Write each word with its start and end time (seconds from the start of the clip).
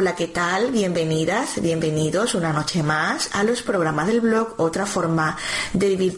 Hola, 0.00 0.14
¿qué 0.14 0.28
tal? 0.28 0.70
Bienvenidas, 0.70 1.60
bienvenidos 1.60 2.36
una 2.36 2.52
noche 2.52 2.84
más 2.84 3.30
a 3.32 3.42
los 3.42 3.62
programas 3.62 4.06
del 4.06 4.20
blog 4.20 4.54
Otra 4.58 4.86
forma 4.86 5.36
de 5.72 5.88
vivir. 5.88 6.14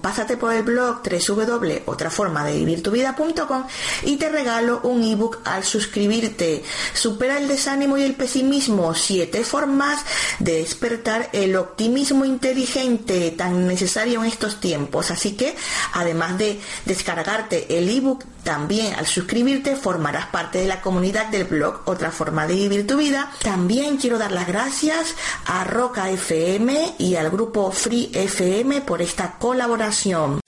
Pásate 0.00 0.36
por 0.36 0.54
el 0.54 0.62
blog 0.62 1.02
www.otraformadevivir 1.02 2.84
y 4.04 4.16
te 4.18 4.28
regalo 4.28 4.82
un 4.84 5.02
ebook 5.02 5.40
al 5.42 5.64
suscribirte. 5.64 6.62
Supera 6.94 7.38
el 7.38 7.48
desánimo 7.48 7.98
y 7.98 8.04
el 8.04 8.14
pesimismo. 8.14 8.94
Siete 8.94 9.42
formas 9.42 10.04
de 10.38 10.58
despertar 10.58 11.28
el 11.32 11.56
optimismo 11.56 12.24
inteligente 12.24 13.32
tan 13.32 13.66
necesario 13.66 14.22
en 14.22 14.26
estos 14.26 14.60
tiempos. 14.60 15.10
Así 15.10 15.32
que, 15.32 15.56
además 15.92 16.38
de 16.38 16.60
descargarte 16.84 17.76
el 17.76 17.88
ebook, 17.88 18.22
también 18.44 18.94
al 18.94 19.06
suscribirte 19.06 19.74
formarás 19.74 20.26
parte 20.26 20.58
de 20.58 20.68
la 20.68 20.80
comunidad 20.80 21.26
del 21.30 21.46
blog 21.46 21.82
Otra 21.96 22.10
forma 22.10 22.46
de 22.46 22.56
vivir 22.56 22.86
tu 22.86 22.98
vida. 22.98 23.30
También 23.42 23.96
quiero 23.96 24.18
dar 24.18 24.30
las 24.30 24.46
gracias 24.46 25.14
a 25.46 25.64
Roca 25.64 26.10
FM 26.10 26.96
y 26.98 27.14
al 27.14 27.30
grupo 27.30 27.72
Free 27.72 28.10
FM 28.12 28.82
por 28.82 29.00
esta 29.00 29.38
colaboración. 29.38 30.45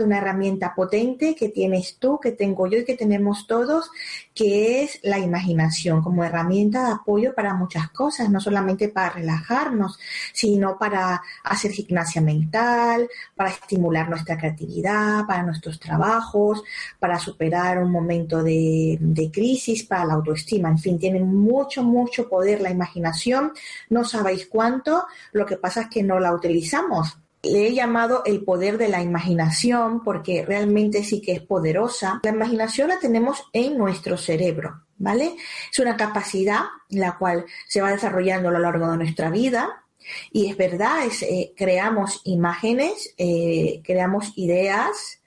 De 0.00 0.06
una 0.06 0.18
herramienta 0.18 0.74
potente 0.74 1.34
que 1.34 1.50
tienes 1.50 1.96
tú, 1.98 2.18
que 2.18 2.32
tengo 2.32 2.66
yo 2.66 2.78
y 2.78 2.84
que 2.84 2.96
tenemos 2.96 3.46
todos, 3.46 3.90
que 4.34 4.82
es 4.82 4.98
la 5.02 5.18
imaginación 5.18 6.02
como 6.02 6.24
herramienta 6.24 6.86
de 6.86 6.92
apoyo 6.92 7.34
para 7.34 7.54
muchas 7.54 7.90
cosas, 7.90 8.30
no 8.30 8.40
solamente 8.40 8.88
para 8.88 9.10
relajarnos, 9.10 9.98
sino 10.32 10.78
para 10.78 11.22
hacer 11.44 11.72
gimnasia 11.72 12.22
mental, 12.22 13.08
para 13.36 13.50
estimular 13.50 14.08
nuestra 14.08 14.38
creatividad, 14.38 15.26
para 15.26 15.42
nuestros 15.42 15.78
trabajos, 15.78 16.62
para 16.98 17.18
superar 17.18 17.82
un 17.82 17.92
momento 17.92 18.42
de, 18.42 18.96
de 19.00 19.30
crisis, 19.30 19.84
para 19.84 20.06
la 20.06 20.14
autoestima. 20.14 20.70
En 20.70 20.78
fin, 20.78 20.98
tiene 20.98 21.20
mucho, 21.20 21.82
mucho 21.82 22.28
poder 22.28 22.60
la 22.60 22.70
imaginación. 22.70 23.52
No 23.90 24.04
sabéis 24.04 24.46
cuánto, 24.46 25.04
lo 25.32 25.44
que 25.44 25.56
pasa 25.56 25.82
es 25.82 25.88
que 25.88 26.02
no 26.02 26.18
la 26.18 26.32
utilizamos 26.32 27.19
le 27.42 27.66
he 27.66 27.74
llamado 27.74 28.22
el 28.24 28.44
poder 28.44 28.78
de 28.78 28.88
la 28.88 29.02
imaginación 29.02 30.02
porque 30.04 30.44
realmente 30.44 31.04
sí 31.04 31.20
que 31.20 31.32
es 31.32 31.40
poderosa. 31.40 32.20
La 32.22 32.30
imaginación 32.30 32.88
la 32.88 32.98
tenemos 32.98 33.44
en 33.52 33.78
nuestro 33.78 34.16
cerebro, 34.16 34.82
¿vale? 34.98 35.36
Es 35.70 35.78
una 35.78 35.96
capacidad 35.96 36.60
la 36.90 37.16
cual 37.16 37.46
se 37.66 37.80
va 37.80 37.90
desarrollando 37.90 38.48
a 38.48 38.52
lo 38.52 38.58
largo 38.58 38.90
de 38.90 38.96
nuestra 38.98 39.30
vida. 39.30 39.84
Y 40.32 40.50
es 40.50 40.56
verdad, 40.56 41.04
es, 41.06 41.22
eh, 41.22 41.52
creamos 41.56 42.22
imágenes, 42.24 43.14
eh, 43.16 43.80
creamos 43.84 44.32
ideas, 44.36 45.20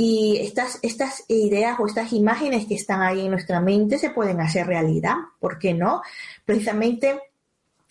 y 0.00 0.38
estas, 0.42 0.78
estas 0.82 1.24
ideas 1.26 1.76
o 1.80 1.86
estas 1.88 2.12
imágenes 2.12 2.66
que 2.66 2.76
están 2.76 3.02
ahí 3.02 3.24
en 3.24 3.32
nuestra 3.32 3.60
mente 3.60 3.98
se 3.98 4.10
pueden 4.10 4.40
hacer 4.40 4.64
realidad. 4.64 5.16
¿Por 5.40 5.58
qué 5.58 5.74
no? 5.74 6.02
Precisamente 6.44 7.20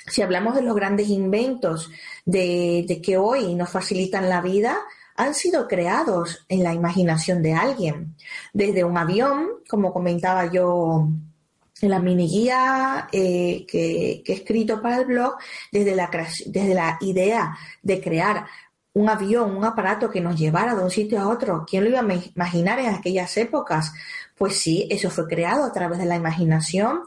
si 0.07 0.21
hablamos 0.21 0.55
de 0.55 0.61
los 0.61 0.75
grandes 0.75 1.09
inventos 1.09 1.91
de, 2.25 3.01
que 3.03 3.17
hoy 3.17 3.53
nos 3.55 3.69
facilitan 3.69 4.29
la 4.29 4.41
vida, 4.41 4.77
han 5.15 5.33
sido 5.33 5.67
creados 5.67 6.45
en 6.47 6.63
la 6.63 6.73
imaginación 6.73 7.41
de 7.43 7.53
alguien. 7.53 8.15
Desde 8.53 8.83
un 8.83 8.97
avión, 8.97 9.49
como 9.67 9.91
comentaba 9.91 10.51
yo 10.51 11.09
en 11.81 11.89
la 11.89 11.99
mini 11.99 12.27
guía 12.27 13.07
eh, 13.11 13.65
que, 13.67 14.23
he 14.25 14.33
escrito 14.33 14.81
para 14.81 14.97
el 14.99 15.05
blog, 15.05 15.35
desde 15.71 15.95
la, 15.95 16.09
desde 16.45 16.73
la 16.73 16.97
idea 17.01 17.57
de 17.81 18.01
crear 18.01 18.45
un 18.93 19.09
avión, 19.09 19.55
un 19.55 19.63
aparato 19.63 20.09
que 20.09 20.21
nos 20.21 20.39
llevara 20.39 20.73
de 20.73 20.83
un 20.83 20.89
sitio 20.89 21.19
a 21.19 21.27
otro. 21.27 21.65
¿Quién 21.69 21.83
lo 21.83 21.89
iba 21.89 21.99
a 21.99 22.29
imaginar 22.35 22.79
en 22.79 22.87
aquellas 22.95 23.35
épocas? 23.37 23.93
Pues 24.35 24.57
sí, 24.57 24.87
eso 24.89 25.09
fue 25.09 25.27
creado 25.27 25.63
a 25.63 25.71
través 25.71 25.99
de 25.99 26.05
la 26.05 26.15
imaginación 26.15 27.03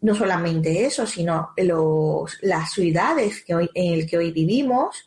no 0.00 0.14
solamente 0.14 0.84
eso, 0.84 1.06
sino 1.06 1.50
los, 1.56 2.38
las 2.42 2.72
ciudades 2.72 3.42
que 3.44 3.54
hoy, 3.54 3.70
en 3.74 3.94
el 3.94 4.06
que 4.08 4.18
hoy 4.18 4.32
vivimos, 4.32 5.06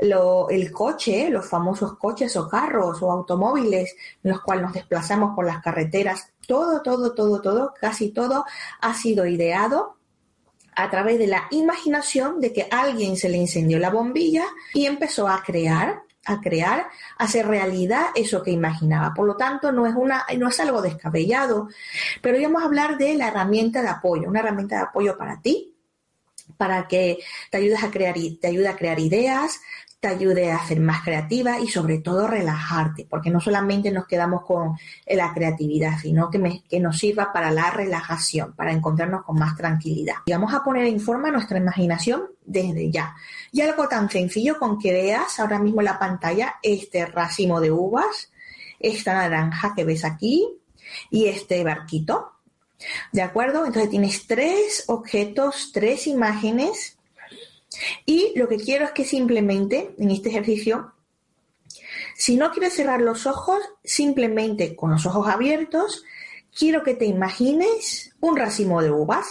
lo, 0.00 0.48
el 0.48 0.72
coche, 0.72 1.28
los 1.30 1.48
famosos 1.48 1.98
coches 1.98 2.34
o 2.36 2.48
carros 2.48 3.02
o 3.02 3.10
automóviles 3.10 3.94
en 4.22 4.30
los 4.30 4.40
cuales 4.40 4.64
nos 4.64 4.72
desplazamos 4.72 5.34
por 5.34 5.46
las 5.46 5.62
carreteras, 5.62 6.32
todo, 6.46 6.82
todo, 6.82 7.14
todo, 7.14 7.40
todo, 7.40 7.74
casi 7.78 8.10
todo 8.10 8.44
ha 8.80 8.94
sido 8.94 9.26
ideado 9.26 9.96
a 10.74 10.88
través 10.88 11.18
de 11.18 11.26
la 11.26 11.46
imaginación 11.50 12.40
de 12.40 12.52
que 12.52 12.66
alguien 12.70 13.16
se 13.16 13.28
le 13.28 13.38
encendió 13.38 13.78
la 13.78 13.90
bombilla 13.90 14.44
y 14.72 14.86
empezó 14.86 15.28
a 15.28 15.42
crear 15.42 16.02
a 16.30 16.40
crear, 16.40 16.88
a 17.18 17.24
hacer 17.24 17.46
realidad 17.46 18.06
eso 18.14 18.42
que 18.42 18.50
imaginaba. 18.50 19.12
Por 19.14 19.26
lo 19.26 19.36
tanto, 19.36 19.72
no 19.72 19.86
es, 19.86 19.94
una, 19.94 20.24
no 20.38 20.48
es 20.48 20.60
algo 20.60 20.82
descabellado, 20.82 21.68
pero 22.20 22.36
hoy 22.36 22.44
vamos 22.44 22.62
a 22.62 22.66
hablar 22.66 22.98
de 22.98 23.14
la 23.14 23.28
herramienta 23.28 23.82
de 23.82 23.88
apoyo, 23.88 24.28
una 24.28 24.40
herramienta 24.40 24.76
de 24.76 24.82
apoyo 24.82 25.16
para 25.16 25.40
ti, 25.40 25.74
para 26.56 26.88
que 26.88 27.18
te 27.50 27.58
ayudes 27.58 27.82
a 27.82 27.90
crear, 27.90 28.14
te 28.40 28.48
ayude 28.48 28.68
a 28.68 28.76
crear 28.76 28.98
ideas, 28.98 29.60
te 30.00 30.08
ayude 30.08 30.50
a 30.50 30.66
ser 30.66 30.80
más 30.80 31.02
creativa 31.02 31.60
y 31.60 31.68
sobre 31.68 31.98
todo 31.98 32.26
relajarte, 32.26 33.06
porque 33.08 33.28
no 33.28 33.38
solamente 33.38 33.90
nos 33.90 34.06
quedamos 34.06 34.46
con 34.46 34.78
la 35.06 35.34
creatividad, 35.34 35.98
sino 36.00 36.30
que, 36.30 36.62
que 36.68 36.80
nos 36.80 36.96
sirva 36.98 37.32
para 37.34 37.50
la 37.50 37.70
relajación, 37.70 38.54
para 38.54 38.72
encontrarnos 38.72 39.24
con 39.24 39.38
más 39.38 39.56
tranquilidad. 39.58 40.14
Y 40.24 40.32
vamos 40.32 40.54
a 40.54 40.64
poner 40.64 40.86
en 40.86 41.00
forma 41.00 41.30
nuestra 41.30 41.58
imaginación 41.58 42.22
desde 42.46 42.90
ya. 42.90 43.14
Y 43.52 43.60
algo 43.60 43.88
tan 43.88 44.08
sencillo 44.08 44.58
con 44.58 44.78
que 44.78 44.90
veas 44.90 45.38
ahora 45.38 45.58
mismo 45.58 45.82
en 45.82 45.86
la 45.86 45.98
pantalla 45.98 46.54
este 46.62 47.04
racimo 47.04 47.60
de 47.60 47.70
uvas, 47.70 48.32
esta 48.78 49.12
naranja 49.12 49.74
que 49.76 49.84
ves 49.84 50.06
aquí 50.06 50.48
y 51.10 51.26
este 51.26 51.62
barquito. 51.62 52.32
¿De 53.12 53.20
acuerdo? 53.20 53.66
Entonces 53.66 53.90
tienes 53.90 54.26
tres 54.26 54.84
objetos, 54.86 55.72
tres 55.74 56.06
imágenes 56.06 56.96
y 58.04 58.32
lo 58.36 58.48
que 58.48 58.56
quiero 58.56 58.84
es 58.84 58.92
que 58.92 59.04
simplemente 59.04 59.94
en 59.98 60.10
este 60.10 60.28
ejercicio, 60.28 60.92
si 62.16 62.36
no 62.36 62.50
quieres 62.50 62.74
cerrar 62.74 63.00
los 63.00 63.26
ojos, 63.26 63.60
simplemente 63.84 64.74
con 64.74 64.90
los 64.90 65.06
ojos 65.06 65.28
abiertos, 65.28 66.04
quiero 66.56 66.82
que 66.82 66.94
te 66.94 67.06
imagines 67.06 68.14
un 68.20 68.36
racimo 68.36 68.82
de 68.82 68.90
uvas. 68.90 69.26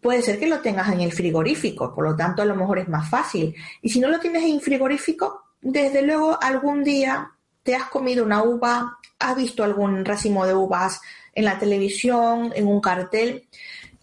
Puede 0.00 0.22
ser 0.22 0.38
que 0.38 0.46
lo 0.46 0.60
tengas 0.60 0.92
en 0.92 1.00
el 1.00 1.12
frigorífico, 1.12 1.94
por 1.94 2.04
lo 2.04 2.16
tanto 2.16 2.42
a 2.42 2.44
lo 2.44 2.54
mejor 2.54 2.78
es 2.78 2.88
más 2.88 3.08
fácil. 3.10 3.54
Y 3.82 3.90
si 3.90 4.00
no 4.00 4.08
lo 4.08 4.20
tienes 4.20 4.44
en 4.44 4.54
el 4.54 4.60
frigorífico, 4.60 5.42
desde 5.60 6.02
luego 6.02 6.38
algún 6.40 6.84
día 6.84 7.32
te 7.62 7.74
has 7.74 7.88
comido 7.88 8.24
una 8.24 8.42
uva, 8.42 8.98
has 9.18 9.36
visto 9.36 9.64
algún 9.64 10.04
racimo 10.04 10.46
de 10.46 10.54
uvas 10.54 11.00
en 11.34 11.44
la 11.44 11.58
televisión, 11.58 12.52
en 12.54 12.66
un 12.66 12.80
cartel 12.80 13.48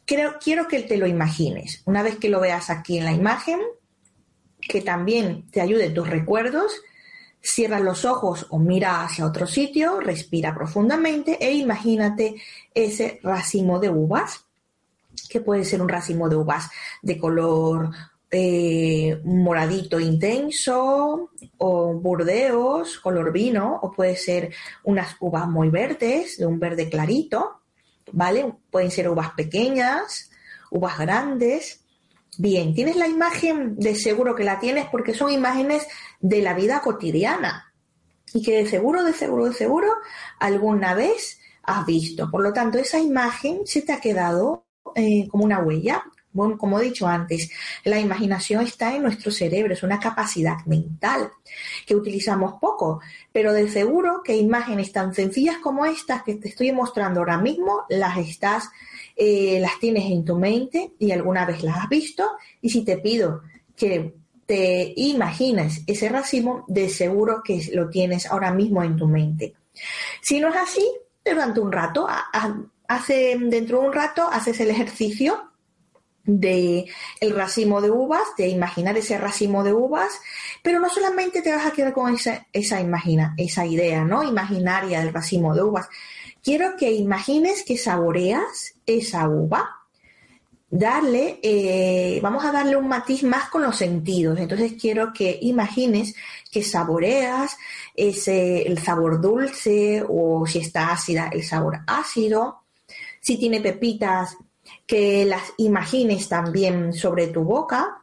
quiero 0.05 0.67
que 0.67 0.81
te 0.83 0.97
lo 0.97 1.07
imagines. 1.07 1.81
Una 1.85 2.03
vez 2.03 2.17
que 2.17 2.29
lo 2.29 2.39
veas 2.39 2.69
aquí 2.69 2.97
en 2.97 3.05
la 3.05 3.13
imagen, 3.13 3.59
que 4.61 4.81
también 4.81 5.45
te 5.51 5.61
ayude 5.61 5.89
tus 5.89 6.09
recuerdos, 6.09 6.81
cierra 7.41 7.79
los 7.79 8.05
ojos 8.05 8.47
o 8.49 8.59
mira 8.59 9.03
hacia 9.03 9.25
otro 9.25 9.45
sitio, 9.45 9.99
respira 9.99 10.55
profundamente 10.55 11.37
e 11.39 11.53
imagínate 11.53 12.35
ese 12.73 13.19
racimo 13.23 13.79
de 13.79 13.89
uvas, 13.89 14.45
que 15.29 15.41
puede 15.41 15.63
ser 15.63 15.81
un 15.81 15.89
racimo 15.89 16.27
de 16.27 16.35
uvas 16.35 16.69
de 17.01 17.17
color 17.17 17.89
eh, 18.31 19.21
moradito 19.23 19.99
intenso 19.99 21.29
o 21.57 21.93
burdeos, 21.93 22.99
color 22.99 23.31
vino, 23.31 23.79
o 23.81 23.91
puede 23.91 24.15
ser 24.15 24.53
unas 24.83 25.15
uvas 25.19 25.47
muy 25.47 25.69
verdes, 25.69 26.37
de 26.37 26.45
un 26.45 26.59
verde 26.59 26.89
clarito 26.89 27.61
¿vale? 28.11 28.53
Pueden 28.71 28.91
ser 28.91 29.09
uvas 29.09 29.31
pequeñas, 29.31 30.29
uvas 30.71 30.97
grandes. 30.97 31.81
Bien, 32.37 32.73
tienes 32.73 32.95
la 32.95 33.07
imagen, 33.07 33.77
de 33.77 33.95
seguro 33.95 34.35
que 34.35 34.43
la 34.43 34.59
tienes 34.59 34.87
porque 34.89 35.13
son 35.13 35.31
imágenes 35.31 35.87
de 36.19 36.41
la 36.41 36.53
vida 36.53 36.81
cotidiana 36.81 37.73
y 38.33 38.41
que 38.41 38.57
de 38.57 38.67
seguro, 38.67 39.03
de 39.03 39.13
seguro, 39.13 39.45
de 39.45 39.53
seguro 39.53 39.87
alguna 40.39 40.93
vez 40.93 41.39
has 41.63 41.85
visto. 41.85 42.29
Por 42.29 42.43
lo 42.43 42.51
tanto, 42.51 42.77
esa 42.77 42.99
imagen 42.99 43.61
se 43.65 43.81
te 43.81 43.93
ha 43.93 44.01
quedado 44.01 44.65
eh, 44.95 45.27
como 45.29 45.45
una 45.45 45.59
huella 45.59 46.03
bueno, 46.35 46.57
como 46.57 46.79
he 46.79 46.83
dicho 46.83 47.07
antes, 47.07 47.49
la 47.83 47.99
imaginación 47.99 48.63
está 48.63 48.95
en 48.95 49.01
nuestro 49.01 49.31
cerebro, 49.31 49.73
es 49.73 49.81
una 49.81 49.99
capacidad 49.99 50.57
mental 50.65 51.31
que 51.87 51.95
utilizamos 51.95 52.59
poco, 52.59 52.99
pero 53.31 53.53
de 53.53 53.69
seguro 53.69 54.21
que 54.23 54.35
imágenes 54.35 54.91
tan 54.91 55.15
sencillas 55.15 55.57
como 55.57 55.85
estas 55.85 56.21
que 56.23 56.35
te 56.35 56.49
estoy 56.49 56.71
mostrando 56.71 57.21
ahora 57.21 57.37
mismo 57.37 57.85
las 57.89 58.17
estás 58.17 58.69
eh, 59.15 59.59
las 59.61 59.79
tienes 59.79 60.11
en 60.11 60.25
tu 60.25 60.37
mente 60.37 60.91
y 60.99 61.11
alguna 61.11 61.45
vez 61.45 61.63
las 61.63 61.77
has 61.77 61.89
visto. 61.89 62.31
Y 62.61 62.69
si 62.69 62.83
te 62.83 62.97
pido 62.97 63.43
que 63.75 64.13
te 64.45 64.93
imagines 64.95 65.81
ese 65.87 66.09
racimo, 66.09 66.65
de 66.67 66.89
seguro 66.89 67.41
que 67.43 67.61
lo 67.73 67.89
tienes 67.89 68.25
ahora 68.27 68.53
mismo 68.53 68.83
en 68.83 68.95
tu 68.95 69.07
mente. 69.07 69.55
Si 70.21 70.39
no 70.39 70.49
es 70.49 70.55
así, 70.55 70.85
durante 71.23 71.59
un 71.59 71.71
rato, 71.71 72.07
hace, 72.87 73.37
dentro 73.39 73.81
de 73.81 73.87
un 73.87 73.93
rato 73.93 74.27
haces 74.31 74.59
el 74.59 74.69
ejercicio 74.69 75.51
de 76.25 76.85
el 77.19 77.35
racimo 77.35 77.81
de 77.81 77.91
uvas, 77.91 78.23
de 78.37 78.47
imaginar 78.47 78.97
ese 78.97 79.17
racimo 79.17 79.63
de 79.63 79.73
uvas, 79.73 80.19
pero 80.61 80.79
no 80.79 80.89
solamente 80.89 81.41
te 81.41 81.53
vas 81.53 81.65
a 81.65 81.71
quedar 81.71 81.93
con 81.93 82.13
esa, 82.13 82.47
esa, 82.51 82.81
imagina, 82.81 83.33
esa 83.37 83.65
idea, 83.65 84.03
¿no? 84.03 84.23
Imaginaria 84.23 84.99
del 84.99 85.13
racimo 85.13 85.53
de 85.53 85.63
uvas. 85.63 85.87
Quiero 86.43 86.75
que 86.77 86.91
imagines 86.91 87.63
que 87.63 87.77
saboreas 87.77 88.75
esa 88.85 89.27
uva, 89.27 89.85
darle, 90.69 91.39
eh, 91.41 92.19
vamos 92.21 92.43
a 92.43 92.51
darle 92.51 92.75
un 92.75 92.87
matiz 92.87 93.23
más 93.23 93.49
con 93.49 93.63
los 93.63 93.77
sentidos. 93.77 94.39
Entonces 94.39 94.73
quiero 94.79 95.13
que 95.13 95.39
imagines 95.41 96.15
que 96.51 96.63
saboreas 96.63 97.57
ese, 97.95 98.63
el 98.63 98.79
sabor 98.79 99.21
dulce 99.21 100.03
o 100.07 100.45
si 100.45 100.59
está 100.59 100.91
ácida, 100.91 101.29
el 101.31 101.43
sabor 101.43 101.79
ácido. 101.87 102.63
Si 103.21 103.37
tiene 103.37 103.61
pepitas, 103.61 104.37
que 104.85 105.25
las 105.25 105.53
imagines 105.57 106.29
también 106.29 106.93
sobre 106.93 107.27
tu 107.27 107.43
boca, 107.43 108.01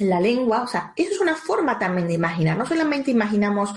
la 0.00 0.20
lengua, 0.20 0.62
o 0.62 0.66
sea, 0.66 0.92
eso 0.96 1.12
es 1.12 1.20
una 1.20 1.36
forma 1.36 1.78
también 1.78 2.08
de 2.08 2.14
imaginar. 2.14 2.56
No 2.56 2.66
solamente 2.66 3.10
imaginamos 3.10 3.74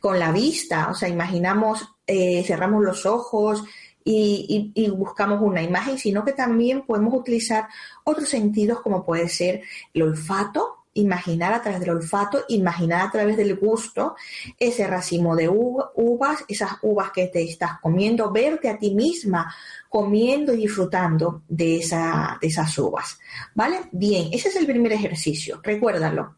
con 0.00 0.18
la 0.18 0.32
vista, 0.32 0.88
o 0.90 0.94
sea, 0.94 1.08
imaginamos, 1.08 1.86
eh, 2.06 2.42
cerramos 2.44 2.82
los 2.82 3.04
ojos 3.06 3.62
y, 4.04 4.72
y, 4.74 4.88
buscamos 4.90 5.40
una 5.42 5.62
imagen, 5.62 5.98
sino 5.98 6.24
que 6.24 6.32
también 6.32 6.86
podemos 6.86 7.12
utilizar 7.12 7.68
otros 8.04 8.28
sentidos 8.28 8.80
como 8.80 9.04
puede 9.04 9.28
ser 9.28 9.62
el 9.92 10.02
olfato, 10.02 10.85
imaginar 10.96 11.52
a 11.52 11.62
través 11.62 11.80
del 11.80 11.90
olfato, 11.90 12.44
imaginar 12.48 13.06
a 13.06 13.10
través 13.10 13.36
del 13.36 13.56
gusto 13.56 14.16
ese 14.58 14.86
racimo 14.86 15.36
de 15.36 15.48
uvas, 15.48 16.44
esas 16.48 16.72
uvas 16.82 17.10
que 17.12 17.26
te 17.28 17.42
estás 17.42 17.80
comiendo, 17.80 18.30
verte 18.30 18.68
a 18.68 18.78
ti 18.78 18.94
misma 18.94 19.54
comiendo 19.88 20.52
y 20.52 20.58
disfrutando 20.58 21.42
de, 21.48 21.78
esa, 21.78 22.38
de 22.40 22.48
esas 22.48 22.76
uvas. 22.78 23.18
¿Vale? 23.54 23.82
Bien, 23.92 24.28
ese 24.32 24.48
es 24.48 24.56
el 24.56 24.66
primer 24.66 24.92
ejercicio, 24.92 25.60
recuérdalo. 25.62 26.36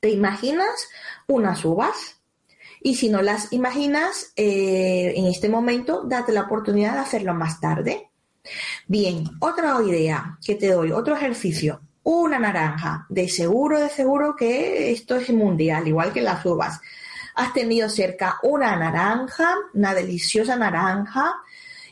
Te 0.00 0.10
imaginas 0.10 0.88
unas 1.26 1.64
uvas 1.64 2.20
y 2.80 2.94
si 2.94 3.08
no 3.08 3.22
las 3.22 3.52
imaginas 3.52 4.32
eh, 4.36 5.12
en 5.16 5.26
este 5.26 5.48
momento, 5.48 6.04
date 6.04 6.32
la 6.32 6.42
oportunidad 6.42 6.94
de 6.94 7.00
hacerlo 7.00 7.34
más 7.34 7.60
tarde. 7.60 8.10
Bien, 8.86 9.24
otra 9.40 9.76
idea 9.84 10.38
que 10.44 10.54
te 10.54 10.68
doy, 10.68 10.92
otro 10.92 11.16
ejercicio 11.16 11.82
una 12.08 12.38
naranja. 12.38 13.06
De 13.10 13.28
seguro, 13.28 13.78
de 13.78 13.90
seguro 13.90 14.34
que 14.34 14.90
esto 14.90 15.16
es 15.16 15.28
mundial, 15.30 15.86
igual 15.86 16.12
que 16.12 16.22
las 16.22 16.44
uvas. 16.46 16.80
Has 17.34 17.52
tenido 17.52 17.88
cerca 17.90 18.38
una 18.42 18.74
naranja, 18.76 19.54
una 19.74 19.92
deliciosa 19.92 20.56
naranja, 20.56 21.34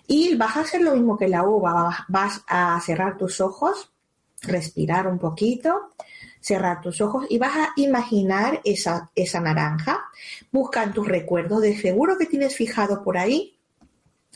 y 0.06 0.34
vas 0.36 0.56
a 0.56 0.60
hacer 0.60 0.80
lo 0.80 0.94
mismo 0.94 1.18
que 1.18 1.28
la 1.28 1.42
uva. 1.44 2.06
Vas 2.08 2.42
a 2.46 2.80
cerrar 2.80 3.18
tus 3.18 3.42
ojos, 3.42 3.92
respirar 4.40 5.06
un 5.06 5.18
poquito, 5.18 5.92
cerrar 6.40 6.80
tus 6.80 7.00
ojos 7.02 7.26
y 7.28 7.38
vas 7.38 7.54
a 7.54 7.72
imaginar 7.76 8.62
esa, 8.64 9.10
esa 9.14 9.40
naranja. 9.40 10.02
Busca 10.50 10.82
en 10.82 10.94
tus 10.94 11.06
recuerdos, 11.06 11.60
de 11.60 11.76
seguro 11.76 12.16
que 12.16 12.26
tienes 12.26 12.56
fijado 12.56 13.04
por 13.04 13.18
ahí 13.18 13.56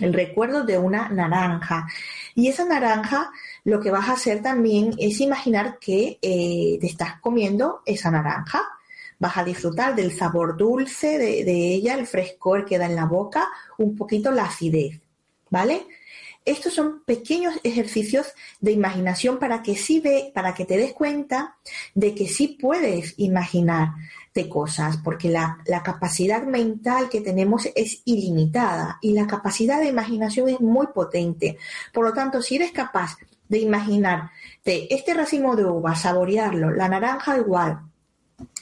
el 0.00 0.12
recuerdo 0.12 0.64
de 0.64 0.78
una 0.78 1.08
naranja. 1.08 1.86
Y 2.34 2.48
esa 2.48 2.64
naranja 2.64 3.30
lo 3.64 3.80
que 3.80 3.90
vas 3.90 4.08
a 4.08 4.12
hacer 4.12 4.42
también 4.42 4.94
es 4.98 5.20
imaginar 5.20 5.78
que 5.78 6.18
eh, 6.22 6.78
te 6.80 6.86
estás 6.86 7.20
comiendo 7.20 7.82
esa 7.84 8.10
naranja. 8.10 8.62
Vas 9.18 9.36
a 9.36 9.44
disfrutar 9.44 9.94
del 9.94 10.16
sabor 10.16 10.56
dulce 10.56 11.18
de, 11.18 11.74
ella, 11.74 11.94
el 11.94 12.06
frescor 12.06 12.64
que 12.64 12.78
da 12.78 12.86
en 12.86 12.96
la 12.96 13.04
boca, 13.04 13.48
un 13.76 13.96
poquito 13.96 14.30
la 14.30 14.44
acidez, 14.44 14.98
¿vale? 15.50 15.86
Estos 16.44 16.72
son 16.72 17.02
pequeños 17.04 17.54
ejercicios 17.62 18.32
de 18.60 18.72
imaginación 18.72 19.38
para 19.38 19.62
que 19.62 19.76
sí 19.76 20.00
ve, 20.00 20.32
para 20.34 20.54
que 20.54 20.64
te 20.64 20.78
des 20.78 20.94
cuenta 20.94 21.58
de 21.94 22.14
que 22.14 22.26
sí 22.28 22.56
puedes 22.60 23.14
imaginar 23.18 23.90
de 24.34 24.48
cosas, 24.48 24.98
porque 24.98 25.28
la, 25.28 25.58
la, 25.66 25.82
capacidad 25.82 26.44
mental 26.44 27.08
que 27.08 27.20
tenemos 27.20 27.68
es 27.74 28.02
ilimitada 28.04 28.98
y 29.00 29.12
la 29.12 29.26
capacidad 29.26 29.80
de 29.80 29.88
imaginación 29.88 30.48
es 30.48 30.60
muy 30.60 30.86
potente. 30.88 31.58
Por 31.92 32.04
lo 32.04 32.12
tanto, 32.12 32.40
si 32.40 32.56
eres 32.56 32.70
capaz 32.70 33.16
de 33.48 33.58
imaginar 33.58 34.30
de 34.64 34.86
este 34.90 35.14
racimo 35.14 35.56
de 35.56 35.64
uva, 35.64 35.96
saborearlo, 35.96 36.70
la 36.70 36.88
naranja 36.88 37.36
igual, 37.38 37.80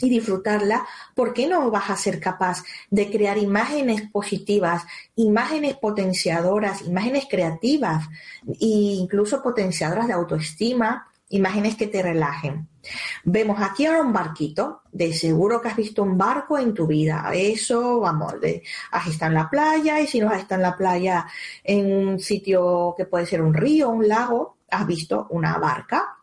y 0.00 0.08
disfrutarla, 0.08 0.86
¿por 1.14 1.32
qué 1.32 1.46
no 1.46 1.70
vas 1.70 1.90
a 1.90 1.96
ser 1.96 2.20
capaz 2.20 2.64
de 2.90 3.10
crear 3.10 3.38
imágenes 3.38 4.02
positivas, 4.10 4.84
imágenes 5.16 5.76
potenciadoras, 5.76 6.82
imágenes 6.82 7.26
creativas 7.28 8.06
e 8.46 8.66
incluso 8.66 9.42
potenciadoras 9.42 10.06
de 10.06 10.14
autoestima, 10.14 11.08
imágenes 11.30 11.76
que 11.76 11.86
te 11.86 12.02
relajen? 12.02 12.68
Vemos 13.24 13.60
aquí 13.60 13.86
ahora 13.86 14.02
un 14.02 14.12
barquito, 14.12 14.82
de 14.90 15.12
seguro 15.12 15.60
que 15.60 15.68
has 15.68 15.76
visto 15.76 16.02
un 16.02 16.16
barco 16.16 16.58
en 16.58 16.74
tu 16.74 16.86
vida, 16.86 17.30
eso, 17.34 18.00
vamos, 18.00 18.40
de, 18.40 18.62
has 18.92 19.06
estado 19.06 19.30
en 19.32 19.38
la 19.38 19.50
playa 19.50 20.00
y 20.00 20.06
si 20.06 20.20
no 20.20 20.30
has 20.30 20.40
estado 20.40 20.60
en 20.60 20.70
la 20.70 20.76
playa 20.76 21.26
en 21.62 22.08
un 22.08 22.20
sitio 22.20 22.94
que 22.96 23.04
puede 23.04 23.26
ser 23.26 23.42
un 23.42 23.54
río, 23.54 23.90
un 23.90 24.08
lago, 24.08 24.58
has 24.70 24.86
visto 24.86 25.26
una 25.30 25.58
barca, 25.58 26.18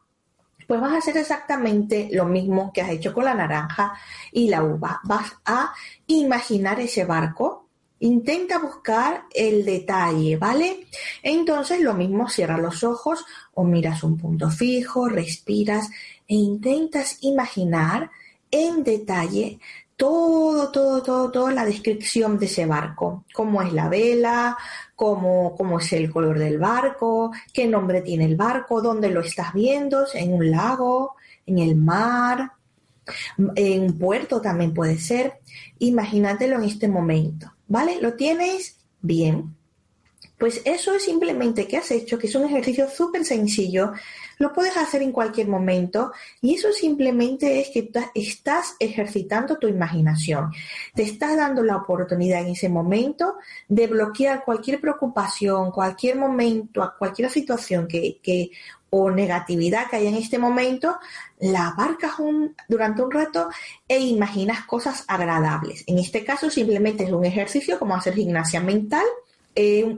pues 0.68 0.82
vas 0.82 0.94
a 0.94 0.98
hacer 0.98 1.18
exactamente 1.18 2.10
lo 2.12 2.26
mismo 2.26 2.72
que 2.74 2.82
has 2.82 2.90
hecho 2.90 3.14
con 3.14 3.26
la 3.26 3.34
naranja 3.34 3.94
y 4.32 4.50
la 4.50 4.64
uva. 4.64 5.00
Vas 5.04 5.34
a 5.46 5.74
imaginar 6.08 6.80
ese 6.80 7.06
barco, 7.06 7.68
intenta 8.00 8.58
buscar 8.60 9.26
el 9.34 9.64
detalle, 9.64 10.38
¿vale? 10.38 10.88
Entonces 11.22 11.82
lo 11.82 11.94
mismo, 11.94 12.30
cierra 12.30 12.58
los 12.58 12.84
ojos 12.84 13.26
o 13.56 13.64
miras 13.64 14.04
un 14.04 14.18
punto 14.18 14.50
fijo, 14.52 15.10
respiras 15.10 15.90
e 16.28 16.36
intentas 16.36 17.18
imaginar 17.22 18.12
en 18.52 18.84
detalle 18.84 19.60
todo, 19.98 20.72
todo, 20.72 21.02
todo, 21.02 21.32
toda 21.32 21.54
la 21.54 21.66
descripción 21.66 22.38
de 22.38 22.48
ese 22.48 22.66
barco. 22.66 23.24
Cómo 23.34 23.62
es 23.62 23.72
la 23.72 23.88
vela, 23.88 24.58
cómo, 24.96 25.56
cómo 25.56 25.80
es 25.80 25.92
el 25.94 26.12
color 26.12 26.38
del 26.38 26.60
barco, 26.60 27.32
qué 27.54 27.68
nombre 27.68 28.02
tiene 28.02 28.26
el 28.26 28.36
barco, 28.36 28.82
dónde 28.82 29.10
lo 29.10 29.22
estás 29.22 29.54
viendo, 29.54 30.06
en 30.14 30.34
un 30.34 30.52
lago, 30.52 31.16
en 31.46 31.60
el 31.60 31.76
mar, 31.76 32.52
en 33.56 33.84
un 33.84 33.98
puerto 33.98 34.42
también 34.42 34.74
puede 34.74 34.98
ser. 34.98 35.40
Imagínatelo 35.80 36.58
en 36.58 36.64
este 36.64 36.90
momento, 36.90 37.54
¿vale? 37.68 38.02
¿Lo 38.02 38.16
tienes? 38.16 38.78
Bien. 39.02 39.56
Pues 40.38 40.62
eso 40.66 40.94
es 40.94 41.04
simplemente 41.04 41.68
que 41.68 41.78
has 41.78 41.92
hecho, 41.92 42.20
que 42.20 42.28
es 42.28 42.36
un 42.36 42.46
ejercicio 42.46 42.90
súper 42.90 43.24
sencillo 43.26 43.94
lo 44.38 44.54
puedes 44.54 44.76
hacer 44.78 45.02
en 45.02 45.12
cualquier 45.12 45.48
momento 45.48 46.12
y 46.42 46.56
eso 46.56 46.72
simplemente 46.72 47.60
es 47.62 47.70
que 47.70 47.90
estás 48.14 48.76
ejercitando 48.80 49.58
tu 49.58 49.68
imaginación. 49.68 50.52
Te 50.94 51.04
estás 51.04 51.38
dando 51.38 51.64
la 51.64 51.78
oportunidad 51.78 52.42
en 52.42 52.50
ese 52.50 52.70
momento 52.70 53.36
de 53.68 53.88
bloquear 53.88 54.44
cualquier 54.44 54.82
preocupación, 54.82 55.72
cualquier 55.72 56.18
momento, 56.18 56.94
cualquier 56.98 57.30
situación 57.30 57.88
que, 57.88 58.52
o 58.90 59.12
negatividad 59.12 59.90
que 59.90 59.98
haya 59.98 60.10
en 60.10 60.16
este 60.16 60.38
momento, 60.38 60.98
la 61.40 61.68
abarcas 61.68 62.20
un, 62.20 62.56
durante 62.68 63.02
un 63.02 63.12
rato 63.12 63.50
e 63.88 64.00
imaginas 64.00 64.66
cosas 64.66 65.04
agradables. 65.08 65.84
En 65.88 66.00
este 66.00 66.24
caso 66.24 66.50
simplemente 66.50 67.04
es 67.04 67.12
un 67.12 67.26
ejercicio 67.26 67.78
como 67.80 67.96
hacer 67.96 68.14
gimnasia 68.14 68.62
mental 68.62 69.06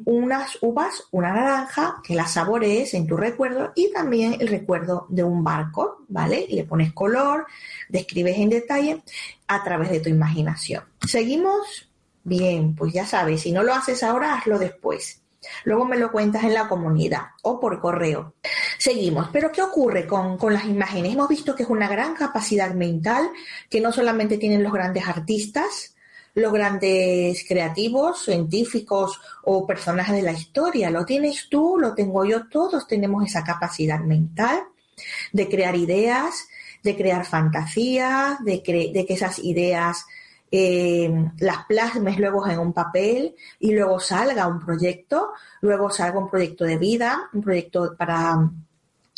unas 0.06 0.58
uvas, 0.62 1.08
una 1.12 1.34
naranja, 1.34 2.02
que 2.04 2.14
la 2.16 2.28
sabores 2.28 2.94
en 2.94 3.08
tu 3.08 3.18
recuerdo 3.18 3.72
y 3.76 3.92
también 3.92 4.38
el 4.40 4.48
recuerdo 4.48 5.08
de 5.10 5.24
un 5.24 5.44
barco, 5.44 6.06
¿vale? 6.08 6.46
Le 6.50 6.64
pones 6.64 6.94
color, 6.94 7.48
describes 7.90 8.38
en 8.38 8.50
detalle 8.50 9.02
a 9.48 9.64
través 9.64 9.90
de 9.90 10.00
tu 10.00 10.10
imaginación. 10.10 10.84
¿Seguimos? 11.08 11.90
Bien, 12.24 12.76
pues 12.76 12.94
ya 12.94 13.06
sabes, 13.06 13.42
si 13.42 13.52
no 13.52 13.64
lo 13.64 13.74
haces 13.74 14.04
ahora, 14.04 14.36
hazlo 14.36 14.60
después. 14.60 15.22
Luego 15.64 15.86
me 15.86 15.98
lo 15.98 16.12
cuentas 16.12 16.44
en 16.44 16.54
la 16.54 16.68
comunidad 16.68 17.22
o 17.44 17.60
por 17.60 17.80
correo. 17.80 18.36
Seguimos. 18.78 19.30
Pero 19.32 19.52
¿qué 19.52 19.62
ocurre 19.62 20.06
con, 20.06 20.38
con, 20.38 20.54
las 20.54 20.66
imágenes? 20.66 21.14
Hemos 21.14 21.30
visto 21.30 21.56
que 21.56 21.64
es 21.64 21.70
una 21.70 21.88
gran 21.88 22.16
capacidad 22.16 22.74
mental 22.74 23.30
que 23.70 23.82
no 23.82 23.92
solamente 23.92 24.38
tienen 24.38 24.64
los 24.64 24.74
grandes 24.74 25.08
artistas, 25.08 25.96
los 26.38 26.54
grandes 26.54 27.44
creativos, 27.48 28.24
científicos 28.24 29.20
o 29.44 29.66
personajes 29.66 30.16
de 30.16 30.22
la 30.22 30.34
historia. 30.34 30.92
Lo 30.92 31.04
tienes 31.04 31.50
tú, 31.50 31.78
lo 31.80 31.96
tengo 31.96 32.24
yo, 32.26 32.48
todos 32.48 32.88
tenemos 32.88 33.26
esa 33.26 33.44
capacidad 33.44 34.00
mental 34.00 34.62
de 35.32 35.50
crear 35.50 35.76
ideas, 35.76 36.48
de 36.84 36.96
crear 36.96 37.26
fantasías, 37.26 38.44
de, 38.46 38.62
de 38.94 39.06
que 39.08 39.14
esas 39.14 39.40
ideas 39.40 40.06
eh, 40.52 41.12
las 41.40 41.66
plasmes 41.66 42.20
luego 42.20 42.48
en 42.48 42.60
un 42.60 42.72
papel 42.72 43.36
y 43.60 43.72
luego 43.74 44.00
salga 44.00 44.46
un 44.46 44.60
proyecto, 44.60 45.32
luego 45.62 45.90
salga 45.90 46.20
un 46.20 46.30
proyecto 46.30 46.66
de 46.66 46.78
vida, 46.78 47.30
un 47.34 47.42
proyecto 47.42 47.96
para 47.98 48.48